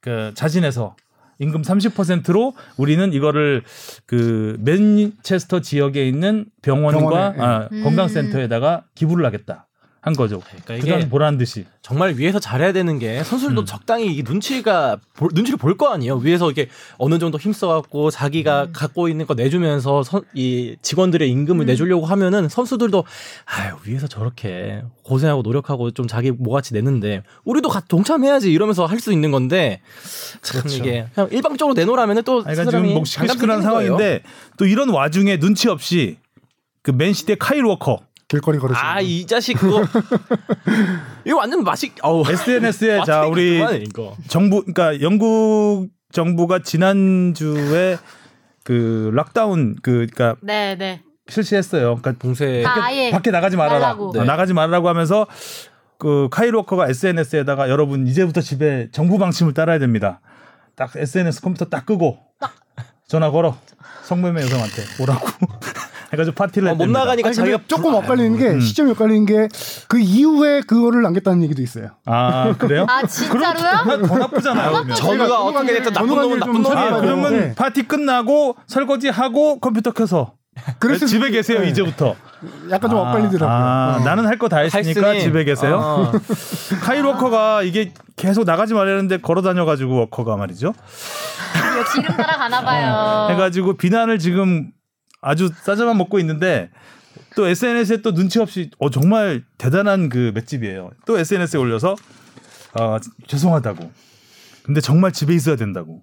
그 0.00 0.32
자진해서 0.34 0.96
임금 1.38 1.62
30%로 1.62 2.54
우리는 2.76 3.12
이거를 3.12 3.62
그 4.06 4.56
맨체스터 4.60 5.60
지역에 5.60 6.06
있는 6.06 6.46
병원과 6.62 6.98
병원에, 6.98 7.38
예. 7.38 7.42
아, 7.42 7.68
음. 7.72 7.82
건강센터에다가 7.82 8.84
기부를 8.94 9.24
하겠다 9.24 9.66
한 10.02 10.14
거죠. 10.14 10.40
그러니까 10.40 10.78
그간 10.82 11.00
이게 11.00 11.08
보란 11.10 11.36
듯이. 11.36 11.66
정말 11.82 12.14
위에서 12.14 12.38
잘해야 12.38 12.72
되는 12.72 12.98
게 12.98 13.22
선수들도 13.22 13.60
음. 13.62 13.66
적당히 13.66 14.06
이게 14.06 14.22
눈치가 14.22 14.96
볼- 15.14 15.30
눈치를 15.34 15.58
볼 15.58 15.76
거 15.76 15.88
아니에요. 15.92 16.16
위에서 16.16 16.46
이렇게 16.50 16.70
어느 16.96 17.18
정도 17.18 17.38
힘써갖고 17.38 18.10
자기가 18.10 18.64
음. 18.64 18.72
갖고 18.72 19.08
있는 19.08 19.26
거 19.26 19.34
내주면서 19.34 20.02
선- 20.02 20.22
이 20.32 20.76
직원들의 20.80 21.28
임금을 21.30 21.64
음. 21.64 21.66
내주려고 21.66 22.06
하면은 22.06 22.48
선수들도 22.48 23.04
아유 23.44 23.74
위에서 23.84 24.06
저렇게 24.06 24.82
고생하고 25.02 25.42
노력하고 25.42 25.90
좀 25.90 26.06
자기 26.06 26.30
뭐같이 26.30 26.72
내는데 26.72 27.22
우리도 27.44 27.68
같이 27.68 27.86
동참해야지 27.88 28.50
이러면서 28.52 28.86
할 28.86 29.00
수 29.00 29.12
있는 29.12 29.30
건데 29.30 29.80
참 30.42 30.60
그렇죠. 30.62 30.76
이게 30.78 31.06
그냥 31.14 31.28
일방적으로 31.32 31.74
내놓으라면은 31.74 32.22
또 32.22 32.42
그러니까 32.42 32.64
지금 32.70 32.86
뭐 32.94 33.04
시끌시끌한 33.04 33.60
생기는 33.62 33.74
거예요. 33.74 33.88
상황인데 33.92 34.22
또 34.56 34.64
이런 34.66 34.88
와중에 34.90 35.38
눈치 35.38 35.68
없이 35.68 36.16
그 36.82 36.90
맨시티의 36.90 37.36
카일 37.38 37.64
워커 37.64 37.98
길거리 38.30 38.58
걸으시는 38.60 38.88
아이 38.88 39.26
자식 39.26 39.54
그거 39.54 39.84
이거 41.26 41.36
완전 41.36 41.64
맛이 41.64 41.92
어우 42.00 42.22
SNS에 42.30 43.02
자 43.04 43.26
우리 43.26 43.60
이거. 43.82 44.16
정부 44.28 44.62
그러니까 44.62 45.00
영국 45.02 45.88
정부가 46.12 46.60
지난주에 46.60 47.98
그 48.62 49.10
lockdown 49.12 49.74
그 49.82 50.06
그러니까 50.06 50.36
네, 50.42 50.76
네. 50.76 51.02
실시했어요. 51.28 51.96
그러니까 51.96 52.12
봉쇄 52.20 52.62
다 52.62 52.84
아예 52.84 53.10
밖에 53.10 53.32
나가지 53.32 53.56
말아라. 53.56 53.96
네. 54.14 54.24
나가지 54.24 54.54
말라고 54.54 54.88
하면서 54.88 55.26
그 55.98 56.28
카일 56.30 56.54
워커가 56.54 56.88
SNS에다가 56.88 57.68
여러분 57.68 58.06
이제부터 58.06 58.40
집에 58.40 58.88
정부 58.92 59.18
방침을 59.18 59.54
따라야 59.54 59.80
됩니다. 59.80 60.20
딱 60.76 60.94
SNS 60.94 61.40
컴퓨터 61.40 61.64
딱 61.64 61.84
끄고 61.84 62.18
전화 63.08 63.32
걸어 63.32 63.58
성매매 64.04 64.40
여성한테 64.42 64.82
오라고 65.00 65.26
해가지고 66.12 66.34
파티를 66.34 66.68
어, 66.68 66.74
못. 66.74 66.86
나가니까 66.88 67.28
아니, 67.28 67.36
자기가 67.36 67.58
조금 67.68 67.94
엇갈리는 67.94 68.36
게 68.38 68.48
음. 68.50 68.60
시점이 68.60 68.90
엇갈리는 68.92 69.26
게 69.26 69.48
그 69.88 69.98
이후에 69.98 70.60
그거를 70.62 71.02
남겼다는 71.02 71.42
얘기도 71.44 71.62
있어요. 71.62 71.88
아 72.06 72.54
그래요? 72.58 72.86
아 72.88 73.04
진짜로요? 73.06 74.06
더 74.06 74.18
나쁘잖아요. 74.18 74.70
그러면. 74.72 74.94
전우가 74.96 75.42
어떻게 75.42 75.72
됐든 75.74 75.92
나쁜 75.92 76.08
놈은 76.08 76.40
좀 76.40 76.62
나쁜 76.62 76.66
아, 76.66 76.68
놈이에요. 76.68 76.90
돼요. 76.90 77.00
그러면 77.00 77.32
네. 77.40 77.54
파티 77.54 77.82
끝나고 77.88 78.56
설거지 78.66 79.08
하고 79.08 79.58
컴퓨터 79.60 79.90
켜서 79.92 80.34
그래서 80.78 81.06
집에 81.06 81.30
계세요 81.30 81.60
네. 81.60 81.68
이제부터. 81.68 82.14
약간 82.70 82.90
좀 82.90 82.98
아, 83.00 83.02
엇갈리더라고요. 83.10 83.48
아, 83.56 83.96
어. 84.00 84.04
나는 84.04 84.26
할 84.26 84.38
거 84.38 84.48
다 84.48 84.58
했으니까 84.58 85.08
했으니. 85.08 85.20
집에 85.20 85.44
계세요. 85.44 85.76
어. 85.78 86.12
카일 86.82 87.04
워커가 87.04 87.62
이게 87.62 87.92
계속 88.16 88.44
나가지 88.44 88.74
말라는데 88.74 89.18
걸어 89.18 89.42
다녀가지고 89.42 89.94
워커가 89.96 90.36
말이죠. 90.36 90.72
역시 91.78 92.00
이름 92.00 92.16
따라가나 92.16 92.60
봐요. 92.62 93.28
해가지고 93.30 93.76
비난을 93.76 94.18
지금 94.18 94.70
아주 95.20 95.50
싸져만 95.62 95.96
먹고 95.98 96.18
있는데 96.20 96.70
또 97.36 97.46
SNS에 97.46 97.98
또 98.02 98.12
눈치 98.14 98.38
없이 98.40 98.70
어 98.78 98.90
정말 98.90 99.42
대단한 99.58 100.08
그 100.08 100.32
맷집이에요. 100.34 100.90
또 101.06 101.18
SNS에 101.18 101.58
올려서 101.58 101.96
어, 102.78 102.96
죄송하다고. 103.26 103.90
근데 104.62 104.80
정말 104.80 105.10
집에 105.12 105.34
있어야 105.34 105.56
된다고. 105.56 106.02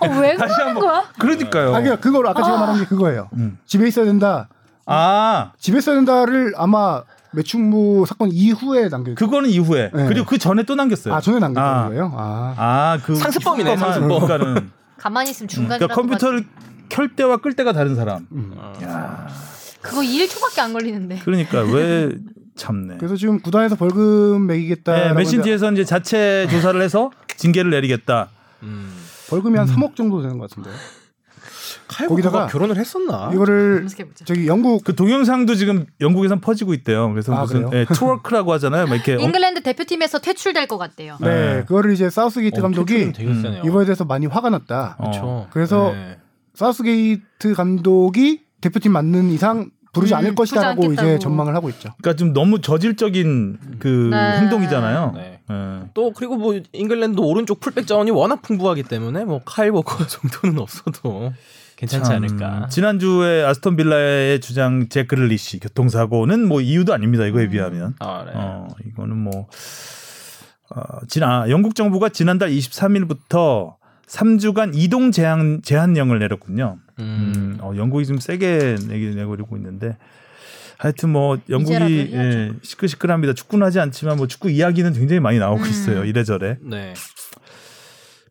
어, 0.00 0.20
왜 0.20 0.36
다시 0.36 0.54
그러는 0.54 0.74
한번- 0.74 0.82
거야? 0.82 1.04
그러니까요. 1.18 1.68
아, 1.68 1.80
그러니까 1.80 1.96
그걸 2.00 2.26
아까 2.26 2.42
제가 2.42 2.56
말한 2.58 2.78
게 2.80 2.84
그거예요. 2.86 3.28
음. 3.34 3.58
집에 3.66 3.86
있어야 3.86 4.04
된다. 4.04 4.48
아 4.86 5.52
집에 5.58 5.78
있어야 5.78 5.94
된다를 5.96 6.52
아마 6.56 7.04
매춘부 7.32 8.04
사건 8.08 8.30
이후에 8.32 8.88
남겨. 8.88 9.14
그거는 9.14 9.48
이후에 9.48 9.90
네. 9.94 10.06
그리고 10.08 10.26
그 10.26 10.38
전에 10.38 10.64
또 10.64 10.74
남겼어요. 10.74 11.14
아 11.14 11.20
전에 11.20 11.38
남겼던 11.38 11.64
아. 11.78 11.88
거예요. 11.88 12.12
아. 12.16 12.54
아 12.56 12.98
그 13.04 13.14
상습범이네, 13.14 13.76
상습범. 13.76 14.08
그러니까는 14.26 14.70
가만히 14.98 15.30
있으면 15.30 15.48
중간에 15.48 15.78
그러니까 15.78 15.94
컴퓨터를 15.94 16.44
켤 16.92 17.08
때와 17.16 17.38
끌 17.38 17.54
때가 17.54 17.72
다른 17.72 17.96
사람. 17.96 18.26
음. 18.32 18.54
야, 18.82 19.26
그거 19.80 20.02
1초밖에 20.02 20.60
안 20.60 20.74
걸리는데. 20.74 21.20
그러니까 21.24 21.62
왜 21.62 22.10
참네. 22.54 22.98
그래서 22.98 23.16
지금 23.16 23.40
구단에서 23.40 23.76
벌금 23.76 24.46
매기겠다. 24.46 25.08
네, 25.08 25.12
맨시티에서 25.14 25.72
이제 25.72 25.84
자체 25.84 26.46
조사를 26.50 26.80
해서 26.82 27.10
징계를 27.36 27.70
내리겠다. 27.70 28.28
음. 28.62 28.92
벌금이 29.30 29.56
한 29.56 29.66
3억 29.66 29.96
정도 29.96 30.20
되는 30.20 30.36
것 30.36 30.50
같은데. 30.50 30.70
거기다가 32.08 32.46
결혼을 32.46 32.76
했었나? 32.76 33.30
이거를. 33.32 33.86
저기 34.24 34.46
영국 34.46 34.84
그 34.84 34.94
동영상도 34.94 35.54
지금 35.54 35.86
영국에선 36.00 36.40
퍼지고 36.40 36.74
있대요. 36.74 37.10
그래서 37.10 37.34
아, 37.34 37.42
무슨? 37.42 37.70
예, 37.72 37.86
twerk라고 37.86 38.52
하잖아요. 38.52 38.86
막 38.86 38.94
이렇게 38.94 39.14
어, 39.14 39.18
잉글랜드 39.20 39.62
대표팀에서 39.62 40.18
퇴출될 40.18 40.68
것 40.68 40.78
같대요. 40.78 41.16
네, 41.20 41.28
네. 41.28 41.64
그거를 41.64 41.92
이제 41.92 42.08
사우스게이트 42.10 42.60
어, 42.60 42.62
감독이 42.62 43.12
음. 43.18 43.62
이거에 43.64 43.84
대해서 43.84 44.04
많이 44.04 44.26
화가 44.26 44.50
났다. 44.50 44.96
어. 44.98 45.10
그렇죠. 45.10 45.46
그래서 45.50 45.92
네. 45.92 46.18
사우스게이트 46.54 47.54
감독이 47.54 48.42
대표팀 48.60 48.92
맞는 48.92 49.30
이상 49.30 49.70
부르지 49.92 50.14
음, 50.14 50.18
않을 50.18 50.34
것이다라고 50.34 50.82
부르지 50.82 51.02
이제. 51.02 51.18
전망을 51.18 51.54
하고 51.54 51.68
있죠. 51.70 51.92
그러니까 52.00 52.16
좀 52.16 52.32
너무 52.32 52.60
저질적인 52.60 53.58
그 53.78 54.08
네. 54.10 54.38
행동이잖아요. 54.38 55.12
네. 55.14 55.40
예. 55.50 55.82
또 55.92 56.12
그리고 56.12 56.36
뭐 56.36 56.58
잉글랜드 56.72 57.20
오른쪽 57.20 57.60
풀백 57.60 57.86
자원이 57.86 58.10
워낙 58.10 58.40
풍부하기 58.40 58.84
때문에 58.84 59.24
뭐 59.24 59.40
카일 59.44 59.70
워커 59.70 60.06
정도는 60.08 60.58
없어도 60.58 61.32
괜찮지 61.76 62.08
참, 62.08 62.16
않을까. 62.16 62.68
지난주에 62.68 63.42
아스톤 63.44 63.76
빌라의 63.76 64.40
주장 64.40 64.88
잭 64.88 65.08
그릴리시 65.08 65.60
교통사고는 65.60 66.46
뭐 66.46 66.60
이유도 66.60 66.94
아닙니다. 66.94 67.26
이거에 67.26 67.48
비하면. 67.48 67.94
아, 67.98 68.24
네. 68.24 68.32
어, 68.34 68.68
이거는 68.86 69.18
뭐 69.18 69.48
어, 70.74 70.82
지난 71.08 71.50
영국 71.50 71.74
정부가 71.74 72.08
지난달 72.08 72.50
23일부터 72.50 73.74
3주간 74.12 74.72
이동 74.74 75.10
제한 75.10 75.62
제한령을 75.64 76.18
내렸군요. 76.18 76.76
음, 76.98 77.32
음. 77.34 77.58
어, 77.62 77.72
영국이 77.76 78.04
좀 78.04 78.18
세게 78.18 78.76
내기 78.86 79.14
내버리고 79.14 79.56
있는데 79.56 79.96
하여튼 80.76 81.08
뭐 81.10 81.38
영국이. 81.48 82.10
예, 82.12 82.52
시끌시끌합니다. 82.62 83.32
축구는 83.32 83.64
하지 83.66 83.80
않지만 83.80 84.18
뭐 84.18 84.26
축구 84.26 84.50
이야기는 84.50 84.92
굉장히 84.92 85.20
많이 85.20 85.38
나오고 85.38 85.62
음. 85.62 85.68
있어요. 85.68 86.04
이래저래. 86.04 86.58
네. 86.60 86.92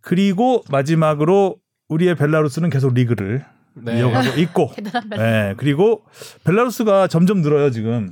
그리고 0.02 0.64
마지막으로 0.70 1.56
우리의 1.90 2.16
벨라루스는 2.16 2.70
계속 2.70 2.94
리그를 2.94 3.44
네. 3.74 4.00
이어가고 4.00 4.38
있고. 4.42 4.72
네, 5.18 5.56
그리고 5.58 6.04
벨라루스가 6.44 7.08
점점 7.08 7.42
늘어요 7.42 7.72
지금. 7.72 8.12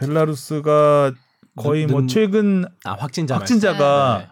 벨라루스가 0.00 1.12
거의 1.56 1.86
뭐 1.86 2.00
는- 2.00 2.08
최근 2.08 2.64
아 2.84 2.92
확진자 2.94 3.36
확진자가 3.36 4.14
말씀. 4.18 4.31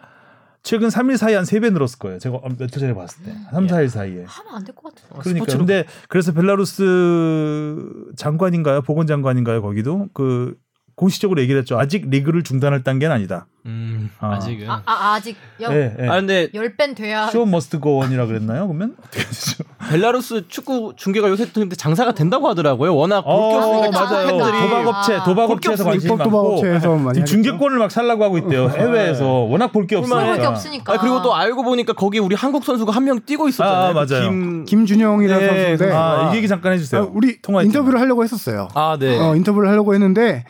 최근 0.63 0.89
3일 0.89 1.17
사이에 1.17 1.35
한 1.37 1.43
3배 1.45 1.71
늘었을 1.73 1.97
거예요. 1.99 2.19
제가 2.19 2.39
며칠 2.59 2.79
전에 2.79 2.93
봤을 2.93 3.23
때. 3.25 3.33
3, 3.51 3.65
4일 3.67 3.89
사이에. 3.89 4.23
하면 4.27 4.55
안 4.55 4.63
될 4.63 4.75
것 4.75 4.93
같아. 4.93 5.07
어, 5.15 5.19
그러니까 5.19 5.45
스포츠로- 5.45 5.57
근데 5.57 5.85
그래서 6.07 6.31
벨라루스 6.33 8.11
장관인가요? 8.15 8.81
보건장관인가요? 8.83 9.61
거기도 9.61 10.07
그 10.13 10.55
공식적으로 11.01 11.41
얘기를 11.41 11.59
했죠. 11.59 11.79
아직 11.79 12.07
리그를 12.11 12.43
중단할 12.43 12.83
단계는 12.83 13.15
아니다. 13.15 13.47
음, 13.65 14.09
아. 14.19 14.33
아직은. 14.35 14.69
아, 14.69 14.81
아 14.85 15.13
아 15.15 15.19
직 15.19 15.35
여, 15.59 15.71
예, 15.73 15.95
예. 15.99 16.07
아 16.07 16.15
근데 16.15 16.47
열 16.53 16.67
배는 16.67 16.93
돼야 16.95 17.27
show 17.27 17.45
must 17.45 17.79
go 17.79 17.93
on이라 17.93 18.27
그랬나요? 18.27 18.67
그러면 18.67 18.95
어떻게 18.99 19.23
되죠? 19.23 19.63
벨라루스 19.89 20.47
축구 20.47 20.93
중계가 20.95 21.27
요새 21.29 21.47
근데 21.51 21.75
장사가 21.75 22.13
된다고 22.13 22.47
하더라고요. 22.49 22.95
워낙 22.95 23.21
볼게 23.21 23.55
어, 23.55 23.57
없으니까 23.57 24.03
맞아요. 24.03 24.27
팬들이 24.27 24.51
도박업체, 24.61 25.13
아. 25.15 25.23
도박업체에서 25.23 25.95
입법 25.95 26.17
많고 26.19 26.31
도박업체에서. 26.31 27.13
중계권을 27.25 27.77
막 27.79 27.89
살라고 27.91 28.23
하고 28.23 28.37
있대요. 28.37 28.69
해외에서 28.69 29.25
워낙 29.25 29.71
볼 29.71 29.87
게 29.87 29.95
없으니까. 29.95 30.49
없으니까. 30.49 30.93
아 30.93 30.97
그리고 30.99 31.21
또 31.23 31.35
알고 31.35 31.63
보니까 31.63 31.93
거기 31.93 32.19
우리 32.19 32.35
한국 32.35 32.63
선수가 32.63 32.91
한 32.91 33.01
명 33.05 33.19
뛰고 33.25 33.47
있었잖아요. 33.49 33.89
아, 33.89 33.93
맞아요. 33.93 34.29
김... 34.29 34.65
김준영이라는 34.65 35.47
네, 35.47 35.77
선수인데 35.77 35.95
아, 35.95 36.31
이 36.31 36.37
얘기 36.37 36.47
잠깐 36.47 36.73
해주세요. 36.73 37.01
아, 37.01 37.07
우리 37.11 37.41
통화했잖아요. 37.41 37.65
인터뷰를 37.65 37.99
하려고 37.99 38.23
했었어요. 38.23 38.67
아 38.75 38.95
네. 38.99 39.17
어, 39.19 39.35
인터뷰를 39.35 39.67
하려고 39.67 39.93
했는데 39.95 40.45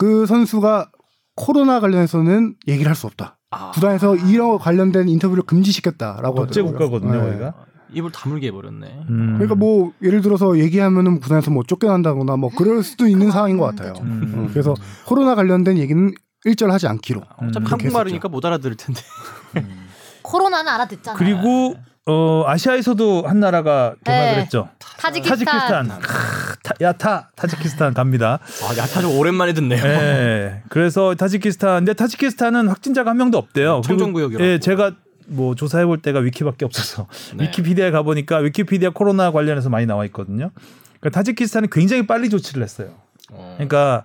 그 0.00 0.24
선수가 0.24 0.90
코로나 1.36 1.78
관련해서는 1.78 2.54
얘기를 2.66 2.88
할 2.88 2.96
수 2.96 3.06
없다. 3.06 3.36
아, 3.50 3.70
구단에서 3.72 4.16
이런 4.16 4.58
관련된 4.58 5.08
인터뷰를 5.10 5.42
금지시켰다라고 5.42 6.36
독재. 6.46 6.62
국가거든요, 6.62 7.12
네. 7.12 7.18
거기가. 7.30 7.54
입을 7.92 8.10
다물게 8.10 8.46
해버렸네. 8.46 8.86
음. 9.10 9.32
그러니까 9.34 9.56
뭐 9.56 9.92
예를 10.00 10.22
들어서 10.22 10.58
얘기하면은 10.58 11.20
구단에서 11.20 11.50
뭐 11.50 11.64
쫓겨난다거나 11.64 12.36
뭐 12.36 12.48
그럴 12.56 12.82
수도 12.82 13.06
있는 13.06 13.30
상황인 13.30 13.58
것 13.58 13.66
같아요. 13.66 13.92
좀. 13.92 14.06
음. 14.06 14.34
어, 14.38 14.48
그래서 14.50 14.74
코로나 15.06 15.34
관련된 15.34 15.76
얘기는 15.76 16.14
일절 16.46 16.70
하지 16.70 16.86
않기로. 16.86 17.20
어차피 17.36 17.66
음, 17.66 17.72
한국말이니까 17.72 18.28
못 18.30 18.42
알아들을 18.46 18.76
텐데. 18.76 19.02
코로나는 20.22 20.72
알아듣잖아. 20.72 21.18
그리고 21.18 21.74
어, 22.06 22.44
아시아에서도 22.46 23.24
한 23.26 23.40
나라가 23.40 23.94
개막을 24.04 24.32
네. 24.36 24.40
했죠. 24.42 24.68
타지키스탄. 24.78 25.88
타지키스탄. 25.88 26.00
크, 26.00 26.56
타, 26.62 26.74
야타 26.80 27.30
타지키스탄 27.36 27.94
갑니다. 27.94 28.38
아 28.62 28.76
야타 28.76 29.02
좀 29.02 29.16
오랜만에 29.18 29.52
듣네요. 29.52 29.84
예. 29.84 30.62
그래서 30.68 31.14
타지키스탄. 31.14 31.80
근데 31.80 31.92
타지키스탄은 31.92 32.68
확진자가 32.68 33.10
한 33.10 33.16
명도 33.18 33.38
없대요. 33.38 33.82
그리고, 33.82 33.98
청정구역이라고. 33.98 34.44
예, 34.44 34.58
제가 34.58 34.92
뭐 35.26 35.54
조사해 35.54 35.86
볼 35.86 36.00
때가 36.00 36.20
위키밖에 36.20 36.64
없어서 36.64 37.06
네. 37.36 37.44
위키피디아에 37.44 37.90
가 37.90 38.02
보니까 38.02 38.38
위키피디아 38.38 38.90
코로나 38.90 39.30
관련해서 39.30 39.68
많이 39.68 39.86
나와 39.86 40.04
있거든요. 40.06 40.50
그러니까 41.00 41.18
타지키스탄이 41.18 41.68
굉장히 41.70 42.06
빨리 42.06 42.30
조치를 42.30 42.62
했어요. 42.62 42.94
어, 43.30 43.54
그러니까. 43.56 44.04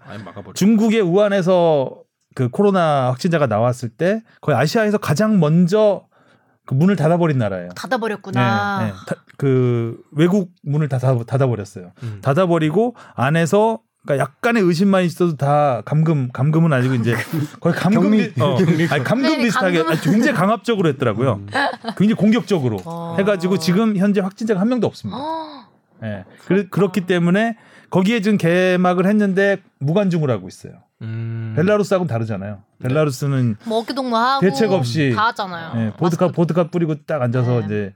중국의 0.53 1.01
우한에서 1.01 2.01
그 2.35 2.49
코로나 2.49 3.07
확진자가 3.07 3.47
나왔을 3.47 3.89
때 3.89 4.21
거의 4.41 4.57
아시아에서 4.57 4.97
가장 4.97 5.39
먼저 5.39 6.03
그 6.11 6.14
문을 6.71 6.95
닫아버린 6.95 7.37
나라예요. 7.37 7.69
닫아버렸구나. 7.75 8.79
네, 8.79 8.85
네. 8.87 8.91
다- 9.07 9.15
그 9.37 10.01
외국 10.11 10.51
문을 10.63 10.87
다 10.89 10.97
닫아, 10.97 11.23
닫아 11.25 11.47
버렸어요. 11.47 11.91
음. 12.03 12.19
닫아버리고 12.21 12.95
안에서 13.15 13.79
그러니까 14.05 14.23
약간의 14.23 14.61
의심만 14.63 15.03
있어도 15.03 15.35
다 15.35 15.81
감금 15.83 16.29
감금은 16.31 16.71
아니고 16.73 16.93
이제 16.95 17.15
거의 17.59 17.73
감금. 17.75 18.11
비, 18.11 18.31
어, 18.39 18.55
아니, 18.91 19.03
감금 19.03 19.23
네, 19.23 19.37
비슷하게. 19.39 19.79
아니, 19.81 19.99
굉장히 19.99 20.33
강압적으로 20.37 20.87
했더라고요. 20.89 21.41
굉장히 21.97 22.13
공격적으로 22.13 22.77
어. 22.85 23.15
해가지고 23.17 23.57
지금 23.57 23.97
현재 23.97 24.21
확진자가 24.21 24.59
한 24.61 24.69
명도 24.69 24.85
없습니다. 24.87 25.17
어, 25.19 25.65
예. 26.03 26.23
그, 26.45 26.69
그렇기 26.69 27.07
때문에 27.07 27.57
거기에 27.89 28.21
지금 28.21 28.37
개막을 28.37 29.07
했는데 29.07 29.57
무관중을 29.79 30.29
하고 30.29 30.47
있어요. 30.47 30.73
음. 31.55 31.65
벨라루스하고는 31.65 32.07
다르잖아요. 32.07 32.59
벨라루스는 32.81 33.55
뭐 33.65 33.79
어깨동무하고 33.79 34.41
대책 34.41 34.71
없이 34.71 35.13
다 35.15 35.27
하잖아요. 35.27 35.71
예, 35.87 35.93
보드카 35.97 36.29
보드카 36.29 36.69
뿌리고 36.69 36.95
딱 37.05 37.21
앉아서 37.21 37.59
네. 37.61 37.65
이제 37.65 37.93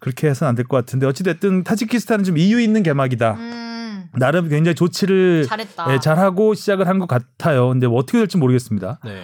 그렇게 0.00 0.28
해서는 0.28 0.48
안 0.50 0.54
될 0.56 0.66
것 0.66 0.76
같은데 0.76 1.06
어찌 1.06 1.22
됐든 1.24 1.64
타지키스탄은 1.64 2.24
좀 2.24 2.38
이유 2.38 2.60
있는 2.60 2.82
개막이다. 2.82 3.32
음, 3.34 4.08
나름 4.16 4.48
굉장히 4.48 4.74
조치를 4.74 5.46
잘했다. 5.46 5.92
예, 5.94 5.98
잘하고 6.00 6.54
시작을 6.54 6.86
한 6.88 6.98
것 6.98 7.06
같아요. 7.08 7.68
근데 7.68 7.86
뭐 7.86 7.98
어떻게 7.98 8.18
될지 8.18 8.36
모르겠습니다. 8.38 9.00
네. 9.04 9.22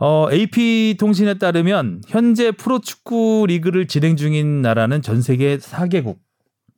어, 0.00 0.28
AP 0.30 0.96
통신에 1.00 1.34
따르면 1.38 2.02
현재 2.06 2.52
프로축구 2.52 3.46
리그를 3.48 3.88
진행 3.88 4.16
중인 4.16 4.62
나라는 4.62 5.02
전 5.02 5.22
세계 5.22 5.56
4개국. 5.58 6.16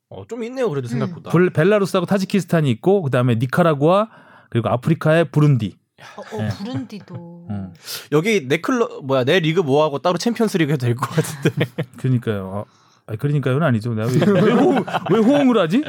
어, 0.08 0.24
좀 0.26 0.42
있네요 0.44 0.68
그래도 0.70 0.88
생각보다. 0.88 1.30
불- 1.30 1.50
벨라루스하고 1.50 2.06
타지키스탄이 2.06 2.70
있고 2.70 3.02
그다음에 3.02 3.34
니카라구아 3.36 4.08
그리고 4.48 4.68
아프리카의 4.70 5.26
부룬디. 5.30 5.76
어, 6.16 6.22
어, 6.36 6.42
네. 6.42 6.48
부른디도. 6.48 7.46
음. 7.50 7.74
여기 8.12 8.46
내 8.48 8.58
클럽 8.60 9.04
뭐야 9.04 9.24
내 9.24 9.40
리그 9.40 9.60
뭐하고 9.60 9.98
따로 10.00 10.18
챔피언스리그 10.18 10.72
해도 10.72 10.86
될 10.86 10.94
것 10.94 11.08
같은데. 11.10 11.66
그러니까요. 11.98 12.64
아, 13.06 13.16
그러니까요는 13.16 13.66
아니죠. 13.66 13.92
내가 13.94 14.08
왜, 14.08 14.40
왜, 14.40 14.52
호응, 14.52 14.84
왜 15.10 15.18
호응을 15.18 15.58
하지? 15.58 15.82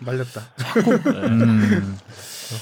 말렸다. 0.00 0.40
음. 1.16 1.96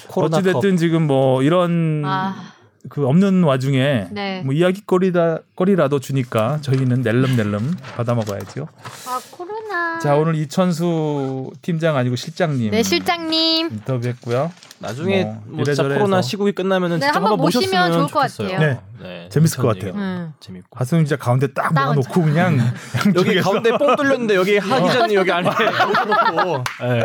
코로나 0.09 0.39
컵. 0.41 0.47
어찌 0.49 0.53
됐든 0.53 0.77
지금 0.77 1.07
뭐 1.07 1.43
이런 1.43 2.03
아, 2.05 2.53
그 2.89 3.07
없는 3.07 3.43
와중에 3.43 4.09
네. 4.11 4.43
뭐 4.45 4.55
이야기거리다 4.55 5.41
거리라도 5.57 5.99
주니까 6.01 6.61
저희는 6.61 7.03
낼름낼름 7.03 7.77
받아 7.97 8.15
먹어야죠. 8.15 8.69
아 9.07 9.21
코로나. 9.31 9.99
자 9.99 10.15
오늘 10.17 10.35
이천수 10.37 11.53
팀장 11.63 11.97
아니고 11.97 12.17
실장님 12.17 12.71
네 12.71 12.83
실장님. 12.83 13.71
인터뷰했고요. 13.73 14.53
나중에 14.79 15.25
뭐 15.25 15.35
뭐 15.47 15.65
진짜 15.65 15.83
이래저래 15.83 15.95
코로나. 15.99 16.23
시국이 16.23 16.53
끝나면은 16.53 16.99
네, 16.99 17.07
진짜 17.07 17.17
한번 17.19 17.39
모시면 17.39 17.93
좋을 17.93 18.07
것. 18.09 18.21
같아요. 18.21 18.81
네. 19.01 19.29
재밌을 19.31 19.61
것 19.63 19.69
같아요. 19.69 19.93
음. 19.95 20.33
재밌고. 20.41 20.69
하승 20.79 21.03
기자 21.03 21.17
가운데 21.17 21.47
딱딱 21.53 21.73
모아놓고 21.73 22.23
그냥 22.23 22.59
여기 23.15 23.41
가운데 23.41 23.71
뽕 23.79 23.95
뚫렸는데 23.97 24.35
여기 24.35 24.59
하 24.59 24.81
기자님 24.81 25.17
여기 25.17 25.33
안에 25.33 25.49
놓고 26.45 26.65
네. 26.83 27.03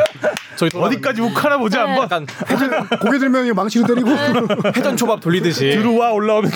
저희 0.56 0.70
어디까지 0.74 1.20
욱하나 1.22 1.58
보자 1.58 1.84
네. 1.84 1.96
한번 1.98 2.04
약간 2.04 2.98
고개 3.00 3.18
들면 3.18 3.54
망치로 3.54 3.86
때리고 3.86 4.10
회전 4.76 4.96
초밥 4.96 5.20
돌리듯이 5.20 5.70
들어와 5.70 6.12
올라오면 6.12 6.50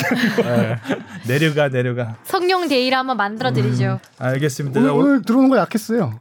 내려가 1.26 1.68
내려가 1.68 2.16
성룡 2.24 2.68
데이를 2.68 2.96
한번 2.98 3.16
만들어 3.16 3.52
드리죠. 3.52 4.00
알겠습니다. 4.18 4.80
오늘, 4.80 4.88
자, 4.90 4.94
오늘 4.94 5.06
오늘 5.10 5.22
들어오는 5.22 5.48
거 5.50 5.56
약했어요. 5.58 6.18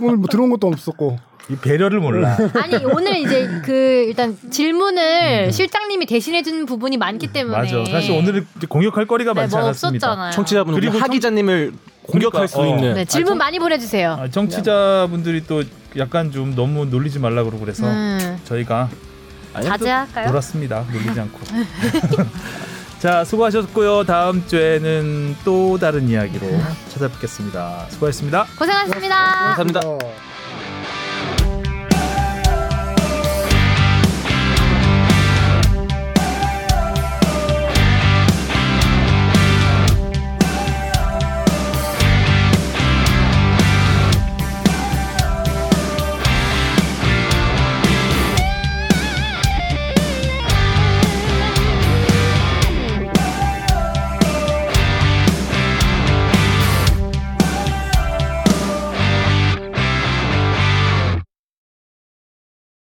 오늘 0.00 0.16
뭐 0.16 0.26
들어온 0.28 0.50
것도 0.50 0.66
없었고. 0.68 1.27
이 1.50 1.56
배려를 1.56 2.00
몰라. 2.00 2.36
아니 2.60 2.76
오늘 2.84 3.16
이제 3.18 3.48
그 3.64 3.72
일단 4.08 4.36
질문을 4.50 5.50
실장님이 5.52 6.04
대신해 6.06 6.42
주는 6.42 6.66
부분이 6.66 6.98
많기 6.98 7.28
때문에 7.28 7.56
음. 7.56 7.78
맞아. 7.78 7.90
사실 7.90 8.12
오늘은 8.16 8.46
공격할 8.68 9.06
거리가 9.06 9.32
네, 9.32 9.40
많지 9.42 9.56
뭐 9.56 9.64
않았습니다. 9.64 10.06
없었잖아요. 10.08 10.32
청취자분 10.32 10.74
우리 10.74 10.82
그리고 10.82 10.98
하 10.98 11.06
청- 11.06 11.12
기자님을 11.14 11.72
공격할 12.02 12.48
수 12.48 12.56
그러니까, 12.56 12.74
어. 12.74 12.78
있는 12.78 12.94
네, 12.94 13.04
질문 13.06 13.38
많이 13.38 13.58
보내주세요. 13.58 14.18
아, 14.20 14.28
정치자분들이 14.28 15.44
또 15.46 15.62
약간 15.96 16.30
좀 16.30 16.54
너무 16.54 16.84
놀리지 16.84 17.18
말라 17.18 17.42
그러고 17.44 17.60
그래서 17.60 17.86
음, 17.86 18.38
저희가 18.44 18.88
아니, 19.54 19.66
자제할까요? 19.66 20.28
놀았습니다. 20.28 20.84
놀리지 20.92 21.18
않고. 21.20 21.38
자, 23.00 23.24
수고하셨고요. 23.24 24.04
다음 24.04 24.44
주에는 24.46 25.36
또 25.44 25.78
다른 25.78 26.08
이야기로 26.08 26.46
찾아뵙겠습니다. 26.88 27.86
수고하셨습니다. 27.90 28.46
고생하셨습니다. 28.58 29.54
감사합니다. 29.54 29.80
어. 29.84 29.98